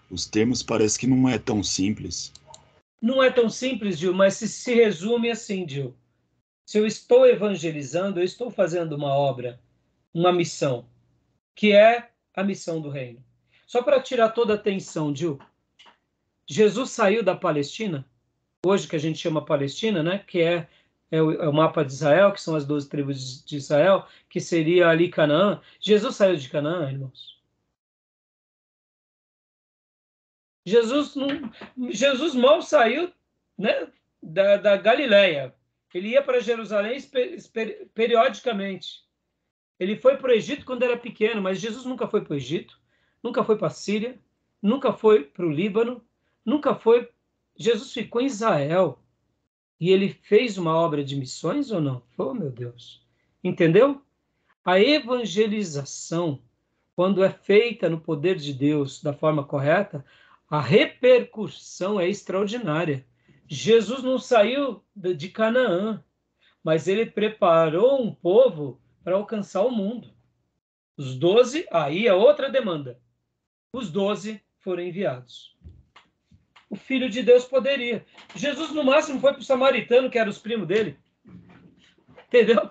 os 0.10 0.26
termos 0.26 0.64
parece 0.64 0.98
que 0.98 1.06
não 1.06 1.28
é 1.28 1.38
tão 1.38 1.62
simples. 1.62 2.32
Não 3.02 3.22
é 3.22 3.30
tão 3.30 3.50
simples, 3.50 3.98
Gil, 3.98 4.14
mas 4.14 4.36
se, 4.36 4.48
se 4.48 4.74
resume 4.74 5.30
assim, 5.30 5.68
Gil. 5.68 5.96
Se 6.70 6.78
eu 6.78 6.86
estou 6.86 7.26
evangelizando, 7.26 8.20
eu 8.20 8.24
estou 8.24 8.52
fazendo 8.52 8.94
uma 8.94 9.12
obra, 9.12 9.60
uma 10.14 10.32
missão, 10.32 10.88
que 11.56 11.72
é 11.72 12.12
a 12.36 12.44
missão 12.44 12.80
do 12.80 12.92
reino. 12.92 13.26
Só 13.66 13.82
para 13.82 14.00
tirar 14.00 14.30
toda 14.30 14.54
a 14.54 14.56
atenção, 14.56 15.16
Gil. 15.16 15.40
Jesus 16.46 16.92
saiu 16.92 17.24
da 17.24 17.36
Palestina, 17.36 18.06
hoje 18.64 18.88
que 18.88 18.96
a 18.96 19.00
gente 19.00 19.18
chama 19.18 19.44
Palestina, 19.44 20.04
né? 20.04 20.20
Que 20.20 20.42
é 20.44 20.70
é 21.10 21.20
o, 21.20 21.32
é 21.42 21.50
o, 21.50 21.54
mapa 21.54 21.84
de 21.84 21.92
Israel, 21.92 22.32
que 22.32 22.40
são 22.40 22.56
as 22.56 22.68
12 22.68 22.88
tribos 22.88 23.44
de 23.44 23.58
Israel, 23.58 24.08
que 24.30 24.40
seria 24.40 24.90
ali 24.90 25.10
Canaã. 25.10 25.60
Jesus 25.80 26.16
saiu 26.18 26.36
de 26.36 26.50
Canaã, 26.50 26.88
irmãos. 26.92 27.42
Jesus, 30.68 31.16
não, 31.16 31.52
Jesus 31.90 32.36
mal 32.36 32.62
saiu 32.62 33.12
né, 33.58 33.92
da, 34.22 34.58
da 34.58 34.78
Galileia. 34.78 35.58
Ele 35.94 36.10
ia 36.10 36.22
para 36.22 36.40
Jerusalém 36.40 37.00
periodicamente. 37.94 39.04
Ele 39.80 39.96
foi 39.96 40.18
para 40.18 40.30
o 40.30 40.34
Egito 40.34 40.66
quando 40.66 40.84
era 40.84 40.98
pequeno, 40.98 41.42
mas 41.42 41.60
Jesus 41.60 41.86
nunca 41.86 42.08
foi 42.08 42.22
para 42.22 42.34
o 42.34 42.38
Egito, 42.38 42.80
nunca 43.24 43.44
foi 43.44 43.58
para 43.58 43.68
a 43.68 43.72
Síria, 43.72 44.20
nunca 44.62 44.92
foi 44.94 45.24
para 45.24 45.46
o 45.46 45.52
Líbano, 45.52 46.04
nunca 46.46 46.76
foi. 46.76 47.10
Jesus 47.58 47.94
ficou 47.94 48.22
em 48.22 48.26
Israel. 48.26 49.02
E 49.80 49.92
ele 49.92 50.10
fez 50.10 50.58
uma 50.58 50.76
obra 50.76 51.04
de 51.04 51.16
missões 51.16 51.72
ou 51.72 51.80
não? 51.80 52.04
Oh, 52.18 52.34
meu 52.34 52.52
Deus. 52.52 53.02
Entendeu? 53.42 54.02
A 54.66 54.80
evangelização, 54.80 56.42
quando 56.96 57.24
é 57.24 57.30
feita 57.30 57.90
no 57.90 58.00
poder 58.00 58.36
de 58.36 58.54
Deus 58.54 59.02
da 59.02 59.14
forma 59.14 59.46
correta, 59.46 60.06
a 60.50 60.60
repercussão 60.60 62.00
é 62.00 62.10
extraordinária. 62.10 63.06
Jesus 63.50 64.04
não 64.04 64.18
saiu 64.18 64.84
de 64.96 65.28
Canaã, 65.28 66.04
mas 66.64 66.88
ele 66.88 67.06
preparou 67.06 68.02
um 68.02 68.14
povo 68.14 68.80
para 69.04 69.16
alcançar 69.16 69.64
o 69.64 69.72
mundo. 69.72 70.14
Os 70.96 71.16
doze, 71.16 71.66
aí 71.72 72.08
é 72.08 72.14
outra 72.14 72.50
demanda. 72.50 73.02
Os 73.74 73.92
doze 73.92 74.42
foram 74.60 74.84
enviados 74.84 75.58
o 76.70 76.76
Filho 76.76 77.10
de 77.10 77.24
Deus 77.24 77.46
poderia. 77.46 78.06
Jesus, 78.36 78.72
no 78.72 78.84
máximo, 78.84 79.20
foi 79.20 79.32
para 79.34 79.42
o 79.42 79.44
samaritano, 79.44 80.10
que 80.10 80.20
era 80.20 80.30
os 80.30 80.38
primos 80.38 80.68
dele. 80.68 80.98
Entendeu? 82.28 82.70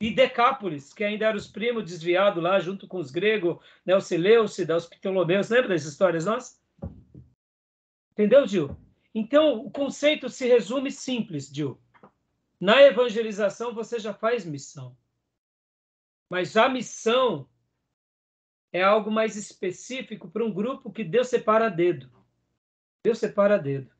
E 0.00 0.10
Decápolis, 0.10 0.94
que 0.94 1.04
ainda 1.04 1.26
era 1.26 1.36
os 1.36 1.46
primos 1.46 1.84
desviados 1.84 2.42
lá, 2.42 2.58
junto 2.58 2.86
com 2.86 2.98
os 2.98 3.10
gregos, 3.10 3.58
né, 3.84 3.94
o 3.94 4.00
Seleucida, 4.00 4.76
os 4.76 4.86
Ptolomeus. 4.86 5.50
Lembra 5.50 5.68
dessas 5.68 5.92
histórias 5.92 6.24
nós? 6.24 6.58
Entendeu, 8.12 8.46
Gil? 8.46 8.76
Então, 9.18 9.66
o 9.66 9.68
conceito 9.68 10.28
se 10.28 10.46
resume 10.46 10.92
simples, 10.92 11.48
Gil. 11.48 11.76
Na 12.60 12.80
evangelização, 12.82 13.74
você 13.74 13.98
já 13.98 14.14
faz 14.14 14.44
missão. 14.44 14.96
Mas 16.30 16.56
a 16.56 16.68
missão 16.68 17.48
é 18.72 18.80
algo 18.80 19.10
mais 19.10 19.34
específico 19.34 20.28
para 20.28 20.44
um 20.44 20.52
grupo 20.52 20.92
que 20.92 21.02
Deus 21.02 21.26
separa 21.26 21.66
a 21.66 21.68
dedo. 21.68 22.08
Deus 23.02 23.18
separa 23.18 23.58
dedo. 23.58 23.90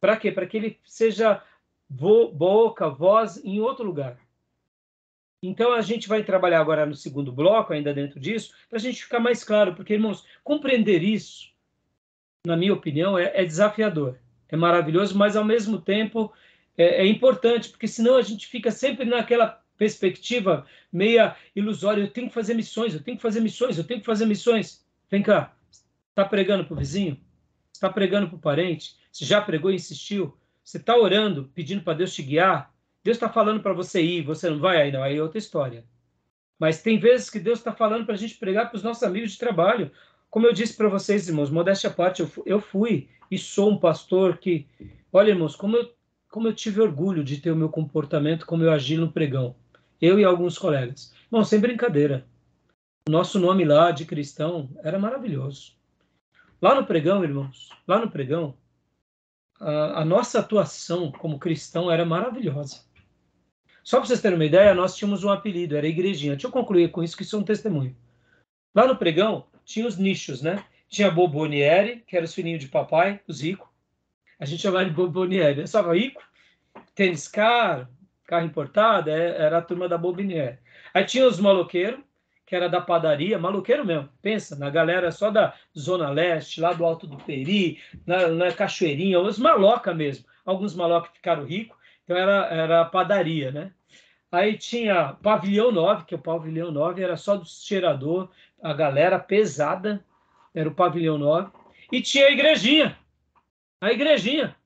Para 0.00 0.16
quê? 0.16 0.30
Para 0.30 0.46
que 0.46 0.56
ele 0.56 0.80
seja 0.84 1.42
vo 1.90 2.30
boca, 2.30 2.88
voz 2.88 3.44
em 3.44 3.58
outro 3.58 3.84
lugar. 3.84 4.20
Então 5.42 5.72
a 5.72 5.80
gente 5.80 6.06
vai 6.06 6.22
trabalhar 6.22 6.60
agora 6.60 6.86
no 6.86 6.94
segundo 6.94 7.32
bloco, 7.32 7.72
ainda 7.72 7.92
dentro 7.92 8.20
disso, 8.20 8.54
para 8.70 8.78
a 8.78 8.80
gente 8.80 9.02
ficar 9.02 9.18
mais 9.18 9.42
claro, 9.42 9.74
porque, 9.74 9.94
irmãos, 9.94 10.24
compreender 10.44 11.02
isso, 11.02 11.52
na 12.46 12.56
minha 12.56 12.72
opinião, 12.72 13.18
é, 13.18 13.32
é 13.34 13.44
desafiador. 13.44 14.22
É 14.48 14.56
maravilhoso, 14.56 15.16
mas 15.16 15.36
ao 15.36 15.44
mesmo 15.44 15.80
tempo 15.80 16.32
é, 16.76 17.02
é 17.02 17.06
importante, 17.06 17.68
porque 17.68 17.88
senão 17.88 18.16
a 18.16 18.22
gente 18.22 18.46
fica 18.46 18.70
sempre 18.70 19.04
naquela 19.04 19.62
perspectiva 19.76 20.66
meia 20.92 21.36
ilusória. 21.54 22.02
Eu 22.02 22.10
tenho 22.10 22.28
que 22.28 22.34
fazer 22.34 22.54
missões, 22.54 22.94
eu 22.94 23.02
tenho 23.02 23.16
que 23.16 23.22
fazer 23.22 23.40
missões, 23.40 23.78
eu 23.78 23.84
tenho 23.84 24.00
que 24.00 24.06
fazer 24.06 24.26
missões. 24.26 24.84
Vem 25.10 25.22
cá, 25.22 25.54
está 26.10 26.24
pregando 26.24 26.64
para 26.64 26.74
o 26.74 26.78
vizinho? 26.78 27.20
está 27.74 27.90
pregando 27.90 28.28
para 28.28 28.36
o 28.36 28.40
parente, 28.40 28.96
você 29.12 29.24
já 29.24 29.40
pregou 29.40 29.70
e 29.70 29.74
insistiu, 29.74 30.36
você 30.62 30.78
está 30.78 30.96
orando, 30.96 31.50
pedindo 31.54 31.82
para 31.82 31.98
Deus 31.98 32.14
te 32.14 32.22
guiar, 32.22 32.72
Deus 33.02 33.16
está 33.16 33.28
falando 33.28 33.60
para 33.60 33.74
você 33.74 34.00
ir, 34.00 34.22
você 34.22 34.48
não 34.48 34.58
vai, 34.58 34.80
aí 34.80 34.92
não, 34.92 35.02
aí 35.02 35.16
é 35.18 35.22
outra 35.22 35.38
história. 35.38 35.84
Mas 36.58 36.80
tem 36.80 36.98
vezes 36.98 37.28
que 37.28 37.38
Deus 37.38 37.58
está 37.58 37.72
falando 37.72 38.06
para 38.06 38.14
a 38.14 38.18
gente 38.18 38.36
pregar 38.36 38.70
para 38.70 38.76
os 38.76 38.82
nossos 38.82 39.02
amigos 39.02 39.32
de 39.32 39.38
trabalho. 39.38 39.90
Como 40.34 40.48
eu 40.48 40.52
disse 40.52 40.74
para 40.74 40.88
vocês, 40.88 41.28
irmãos, 41.28 41.48
modéstia 41.48 41.88
à 41.88 41.92
parte, 41.92 42.20
eu, 42.20 42.30
eu 42.44 42.60
fui 42.60 43.08
e 43.30 43.38
sou 43.38 43.70
um 43.70 43.78
pastor 43.78 44.36
que, 44.38 44.66
olha, 45.12 45.30
irmãos, 45.30 45.54
como 45.54 45.76
eu, 45.76 45.94
como 46.28 46.48
eu 46.48 46.52
tive 46.52 46.80
orgulho 46.80 47.22
de 47.22 47.40
ter 47.40 47.52
o 47.52 47.56
meu 47.56 47.68
comportamento, 47.68 48.44
como 48.44 48.64
eu 48.64 48.72
agi 48.72 48.96
no 48.96 49.12
pregão. 49.12 49.54
Eu 50.02 50.18
e 50.18 50.24
alguns 50.24 50.58
colegas. 50.58 51.14
Bom, 51.30 51.44
sem 51.44 51.60
brincadeira. 51.60 52.26
O 53.08 53.12
nosso 53.12 53.38
nome 53.38 53.64
lá 53.64 53.92
de 53.92 54.04
cristão 54.04 54.68
era 54.82 54.98
maravilhoso. 54.98 55.76
Lá 56.60 56.74
no 56.74 56.84
pregão, 56.84 57.22
irmãos, 57.22 57.68
lá 57.86 58.00
no 58.00 58.10
pregão, 58.10 58.56
a, 59.60 60.00
a 60.00 60.04
nossa 60.04 60.40
atuação 60.40 61.12
como 61.12 61.38
cristão 61.38 61.88
era 61.88 62.04
maravilhosa. 62.04 62.80
Só 63.84 63.98
para 63.98 64.08
vocês 64.08 64.20
terem 64.20 64.36
uma 64.36 64.44
ideia, 64.44 64.74
nós 64.74 64.96
tínhamos 64.96 65.22
um 65.22 65.30
apelido, 65.30 65.76
era 65.76 65.86
igrejinha. 65.86 66.32
Deixa 66.32 66.48
eu 66.48 66.50
concluir 66.50 66.90
com 66.90 67.04
isso, 67.04 67.16
que 67.16 67.22
isso 67.22 67.36
é 67.36 67.38
um 67.38 67.44
testemunho. 67.44 67.96
Lá 68.74 68.84
no 68.88 68.96
pregão, 68.96 69.46
tinha 69.64 69.86
os 69.86 69.96
nichos, 69.96 70.42
né? 70.42 70.64
Tinha 70.88 71.10
Bobonieri, 71.10 72.04
que 72.06 72.16
era 72.16 72.24
os 72.24 72.34
filhinhos 72.34 72.60
de 72.60 72.68
papai, 72.68 73.20
os 73.26 73.40
ricos. 73.40 73.68
A 74.38 74.44
gente 74.44 74.62
chamava 74.62 74.84
de 74.84 74.90
Bobonieri. 74.90 75.60
Eu 75.60 75.66
só 75.66 75.82
rico, 75.92 76.22
tênis 76.94 77.28
caro, 77.28 77.88
carro 78.26 78.46
importado, 78.46 79.10
é, 79.10 79.42
era 79.42 79.58
a 79.58 79.62
turma 79.62 79.88
da 79.88 79.98
Bobonieri. 79.98 80.58
Aí 80.92 81.04
tinha 81.04 81.26
os 81.26 81.40
maloqueiros, 81.40 82.00
que 82.46 82.54
era 82.54 82.68
da 82.68 82.80
padaria, 82.80 83.38
maluqueiro 83.38 83.84
mesmo. 83.84 84.08
Pensa, 84.20 84.54
na 84.56 84.70
galera 84.70 85.10
só 85.10 85.30
da 85.30 85.54
Zona 85.76 86.10
Leste, 86.10 86.60
lá 86.60 86.72
do 86.72 86.84
Alto 86.84 87.06
do 87.06 87.16
Peri, 87.16 87.80
na, 88.06 88.28
na 88.28 88.52
Cachoeirinha, 88.52 89.18
os 89.20 89.38
maloca 89.38 89.94
mesmo. 89.94 90.26
Alguns 90.44 90.74
malocas 90.74 91.10
ficaram 91.14 91.44
ricos, 91.44 91.76
então 92.04 92.16
era, 92.16 92.46
era 92.46 92.80
a 92.82 92.84
padaria, 92.84 93.50
né? 93.50 93.72
Aí 94.30 94.58
tinha 94.58 95.14
Pavilhão 95.22 95.70
9, 95.70 96.04
que 96.04 96.14
o 96.14 96.18
Pavilhão 96.18 96.70
9 96.70 97.02
era 97.02 97.16
só 97.16 97.36
do 97.36 97.46
cheirador, 97.46 98.28
a 98.64 98.72
galera 98.72 99.18
pesada, 99.18 100.02
era 100.54 100.66
o 100.66 100.74
Pavilhão 100.74 101.18
9. 101.18 101.52
E 101.92 102.00
tinha 102.00 102.28
a 102.28 102.30
igrejinha, 102.30 102.98
a 103.78 103.92
igrejinha. 103.92 104.56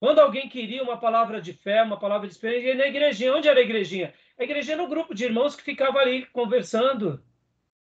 Quando 0.00 0.18
alguém 0.18 0.48
queria 0.48 0.82
uma 0.82 0.96
palavra 0.96 1.40
de 1.40 1.52
fé, 1.52 1.80
uma 1.84 1.96
palavra 1.96 2.26
de 2.26 2.34
esperança, 2.34 2.58
ia 2.58 2.74
na 2.74 2.88
igrejinha. 2.88 3.36
Onde 3.36 3.46
era 3.46 3.60
a 3.60 3.62
igrejinha? 3.62 4.12
A 4.36 4.42
igreja 4.42 4.72
era 4.72 4.82
um 4.82 4.88
grupo 4.88 5.14
de 5.14 5.24
irmãos 5.24 5.54
que 5.54 5.62
ficava 5.62 6.00
ali 6.00 6.26
conversando. 6.26 7.22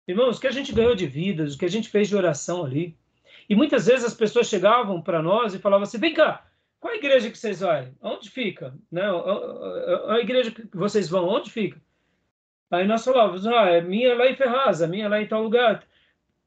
Irmãos, 0.08 0.38
o 0.38 0.42
que 0.42 0.46
a 0.46 0.52
gente 0.52 0.72
ganhou 0.72 0.94
de 0.94 1.08
vidas, 1.08 1.56
o 1.56 1.58
que 1.58 1.66
a 1.66 1.70
gente 1.70 1.90
fez 1.90 2.08
de 2.08 2.16
oração 2.16 2.64
ali. 2.64 2.96
E 3.50 3.56
muitas 3.56 3.88
vezes 3.88 4.06
as 4.06 4.14
pessoas 4.14 4.48
chegavam 4.48 5.02
para 5.02 5.20
nós 5.20 5.56
e 5.56 5.60
falavam 5.60 5.82
assim: 5.82 5.98
vem 5.98 6.14
cá, 6.14 6.46
qual 6.80 6.94
a 6.94 6.98
igreja 6.98 7.32
que 7.32 7.38
vocês 7.40 7.60
vão? 7.60 7.96
Onde 8.04 8.30
fica? 8.30 8.78
Né? 8.92 9.02
A 10.10 10.20
igreja 10.20 10.52
que 10.52 10.78
vocês 10.78 11.10
vão, 11.10 11.28
onde 11.28 11.50
fica? 11.50 11.82
Aí 12.72 12.88
nós 12.88 13.04
falávamos: 13.04 13.46
ah, 13.48 13.70
é 13.70 13.82
minha 13.82 14.16
lá 14.16 14.28
em 14.28 14.36
Ferraz, 14.36 14.82
a 14.82 14.88
minha 14.88 15.08
lá 15.08 15.22
em 15.22 15.28
tal 15.28 15.44
lugar. 15.44 15.86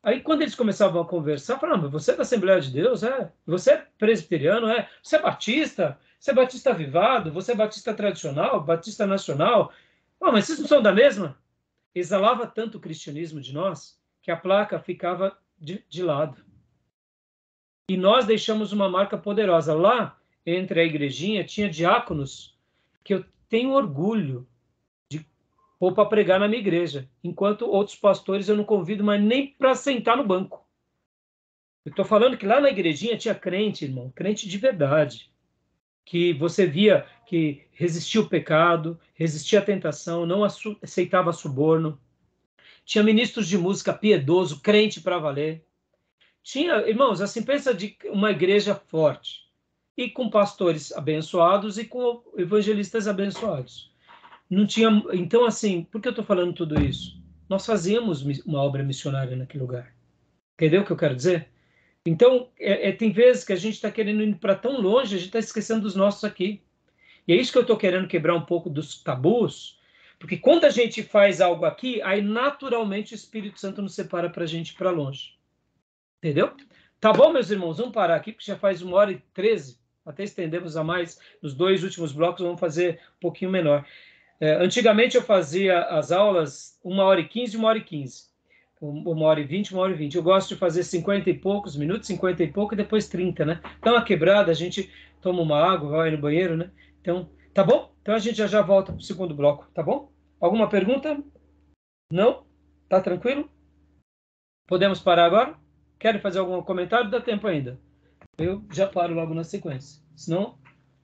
Aí 0.02 0.20
quando 0.20 0.42
eles 0.42 0.54
começavam 0.54 1.02
a 1.02 1.06
conversar, 1.06 1.58
falavam: 1.58 1.90
você 1.90 2.12
é 2.12 2.16
da 2.16 2.22
Assembleia 2.22 2.60
de 2.60 2.70
Deus? 2.70 3.02
É. 3.02 3.32
Você 3.46 3.72
é 3.72 3.86
presbiteriano? 3.98 4.68
É. 4.68 4.88
Você 5.02 5.16
é 5.16 5.22
batista? 5.22 5.98
Você 6.18 6.30
é 6.30 6.34
batista 6.34 6.70
avivado? 6.70 7.32
Você 7.32 7.52
é 7.52 7.54
batista 7.54 7.94
tradicional? 7.94 8.60
Batista 8.60 9.06
nacional? 9.06 9.72
Oh, 10.20 10.32
mas 10.32 10.46
vocês 10.46 10.58
não 10.58 10.66
são 10.66 10.82
da 10.82 10.92
mesma? 10.92 11.38
Exalava 11.94 12.46
tanto 12.46 12.78
o 12.78 12.80
cristianismo 12.80 13.40
de 13.40 13.54
nós 13.54 13.98
que 14.20 14.30
a 14.30 14.36
placa 14.36 14.80
ficava 14.80 15.38
de, 15.58 15.84
de 15.88 16.02
lado. 16.02 16.44
E 17.88 17.96
nós 17.96 18.26
deixamos 18.26 18.72
uma 18.72 18.88
marca 18.88 19.16
poderosa. 19.16 19.74
Lá, 19.74 20.18
entre 20.44 20.80
a 20.80 20.84
igrejinha, 20.84 21.44
tinha 21.44 21.70
diáconos 21.70 22.58
que 23.02 23.14
eu 23.14 23.24
tenho 23.48 23.70
orgulho 23.70 24.46
pôr 25.78 25.94
para 25.94 26.08
pregar 26.08 26.40
na 26.40 26.48
minha 26.48 26.60
igreja, 26.60 27.08
enquanto 27.22 27.66
outros 27.66 27.96
pastores 27.96 28.48
eu 28.48 28.56
não 28.56 28.64
convido 28.64 29.04
mais 29.04 29.22
nem 29.22 29.46
para 29.46 29.74
sentar 29.74 30.16
no 30.16 30.26
banco. 30.26 30.66
Eu 31.84 31.90
estou 31.90 32.04
falando 32.04 32.36
que 32.36 32.46
lá 32.46 32.60
na 32.60 32.70
igrejinha 32.70 33.16
tinha 33.16 33.34
crente, 33.34 33.84
irmão, 33.84 34.12
crente 34.14 34.48
de 34.48 34.58
verdade, 34.58 35.30
que 36.04 36.32
você 36.34 36.66
via 36.66 37.06
que 37.26 37.66
resistia 37.72 38.20
o 38.20 38.28
pecado, 38.28 38.98
resistia 39.14 39.58
à 39.58 39.62
tentação, 39.62 40.26
não 40.26 40.42
aceitava 40.44 41.32
suborno. 41.32 42.00
Tinha 42.84 43.04
ministros 43.04 43.46
de 43.46 43.58
música 43.58 43.92
piedoso, 43.92 44.60
crente 44.60 45.00
para 45.00 45.18
valer. 45.18 45.64
Tinha, 46.42 46.88
irmãos, 46.88 47.20
assim, 47.20 47.42
pensa 47.42 47.74
de 47.74 47.96
uma 48.06 48.30
igreja 48.30 48.74
forte 48.74 49.46
e 49.96 50.08
com 50.08 50.30
pastores 50.30 50.92
abençoados 50.92 51.76
e 51.76 51.84
com 51.84 52.22
evangelistas 52.36 53.06
abençoados. 53.06 53.92
Não 54.50 54.66
tinha, 54.66 54.88
então 55.12 55.44
assim, 55.44 55.84
por 55.84 56.00
que 56.00 56.08
eu 56.08 56.12
estou 56.12 56.24
falando 56.24 56.54
tudo 56.54 56.80
isso? 56.80 57.22
Nós 57.48 57.64
fazíamos 57.66 58.22
uma 58.44 58.62
obra 58.62 58.82
missionária 58.82 59.36
naquele 59.36 59.62
lugar. 59.62 59.94
Entendeu 60.54 60.82
o 60.82 60.84
que 60.84 60.90
eu 60.90 60.96
quero 60.96 61.14
dizer? 61.14 61.48
Então, 62.04 62.48
é, 62.58 62.88
é, 62.88 62.92
tem 62.92 63.12
vezes 63.12 63.44
que 63.44 63.52
a 63.52 63.56
gente 63.56 63.74
está 63.74 63.90
querendo 63.90 64.22
ir 64.22 64.34
para 64.36 64.54
tão 64.54 64.80
longe, 64.80 65.14
a 65.14 65.18
gente 65.18 65.28
está 65.28 65.38
esquecendo 65.38 65.82
dos 65.82 65.94
nossos 65.94 66.24
aqui. 66.24 66.62
E 67.26 67.32
é 67.32 67.36
isso 67.36 67.52
que 67.52 67.58
eu 67.58 67.62
estou 67.62 67.76
querendo 67.76 68.08
quebrar 68.08 68.34
um 68.34 68.44
pouco 68.44 68.70
dos 68.70 69.02
tabus, 69.02 69.78
porque 70.18 70.36
quando 70.36 70.64
a 70.64 70.70
gente 70.70 71.02
faz 71.02 71.40
algo 71.40 71.64
aqui, 71.64 72.02
aí 72.02 72.22
naturalmente 72.22 73.12
o 73.12 73.14
Espírito 73.14 73.60
Santo 73.60 73.82
nos 73.82 73.94
separa 73.94 74.28
para 74.30 74.44
a 74.44 74.46
gente 74.46 74.74
para 74.74 74.90
longe. 74.90 75.34
Entendeu? 76.18 76.52
Tá 76.98 77.12
bom, 77.12 77.32
meus 77.32 77.50
irmãos, 77.50 77.78
vamos 77.78 77.92
parar 77.92 78.16
aqui, 78.16 78.32
porque 78.32 78.50
já 78.50 78.56
faz 78.56 78.82
uma 78.82 78.96
hora 78.96 79.12
e 79.12 79.18
treze. 79.32 79.78
Até 80.04 80.24
estendemos 80.24 80.76
a 80.76 80.82
mais. 80.82 81.20
Nos 81.40 81.54
dois 81.54 81.84
últimos 81.84 82.12
blocos, 82.12 82.42
vamos 82.42 82.58
fazer 82.58 83.00
um 83.16 83.20
pouquinho 83.20 83.50
menor. 83.50 83.86
É, 84.40 84.54
antigamente 84.54 85.16
eu 85.16 85.22
fazia 85.22 85.80
as 85.84 86.12
aulas 86.12 86.78
uma 86.82 87.04
hora 87.04 87.20
e 87.20 87.28
quinze, 87.28 87.56
uma 87.56 87.68
hora 87.68 87.78
e 87.78 87.84
quinze 87.84 88.28
uma 88.80 89.26
hora 89.26 89.40
e 89.40 89.44
vinte, 89.44 89.72
uma 89.72 89.82
hora 89.82 89.92
e 89.92 89.96
vinte. 89.96 90.16
Eu 90.16 90.22
gosto 90.22 90.50
de 90.50 90.56
fazer 90.56 90.84
cinquenta 90.84 91.28
e 91.28 91.34
poucos 91.34 91.76
minutos, 91.76 92.06
cinquenta 92.06 92.42
e 92.42 92.52
pouco, 92.52 92.74
e 92.74 92.76
depois 92.76 93.08
trinta, 93.08 93.44
né? 93.44 93.60
Então, 93.78 93.96
a 93.96 94.02
quebrada, 94.02 94.52
a 94.52 94.54
gente 94.54 94.90
toma 95.20 95.42
uma 95.42 95.58
água, 95.58 95.90
vai 95.90 96.10
no 96.10 96.18
banheiro, 96.18 96.56
né? 96.56 96.70
Então, 97.00 97.28
tá 97.52 97.64
bom? 97.64 97.92
Então, 98.00 98.14
a 98.14 98.18
gente 98.18 98.36
já 98.36 98.46
já 98.46 98.62
volta 98.62 98.92
para 98.92 99.00
o 99.00 99.02
segundo 99.02 99.34
bloco, 99.34 99.66
tá 99.74 99.82
bom? 99.82 100.12
Alguma 100.40 100.68
pergunta? 100.68 101.20
Não? 102.12 102.46
Tá 102.88 103.00
tranquilo? 103.00 103.50
Podemos 104.66 105.00
parar 105.00 105.24
agora? 105.24 105.56
Querem 105.98 106.20
fazer 106.20 106.38
algum 106.38 106.62
comentário? 106.62 107.10
Dá 107.10 107.20
tempo 107.20 107.46
ainda. 107.48 107.80
Eu 108.38 108.64
já 108.72 108.86
paro 108.86 109.14
logo 109.14 109.34
na 109.34 109.42
sequência. 109.42 110.00
Senão, 110.14 110.56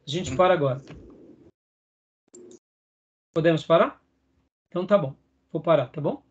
a 0.06 0.10
gente 0.10 0.36
para 0.36 0.54
agora. 0.54 0.80
Podemos 3.34 3.64
parar? 3.66 4.00
Então, 4.68 4.86
tá 4.86 4.98
bom. 4.98 5.14
Vou 5.52 5.62
parar, 5.62 5.88
tá 5.88 6.00
bom? 6.00 6.22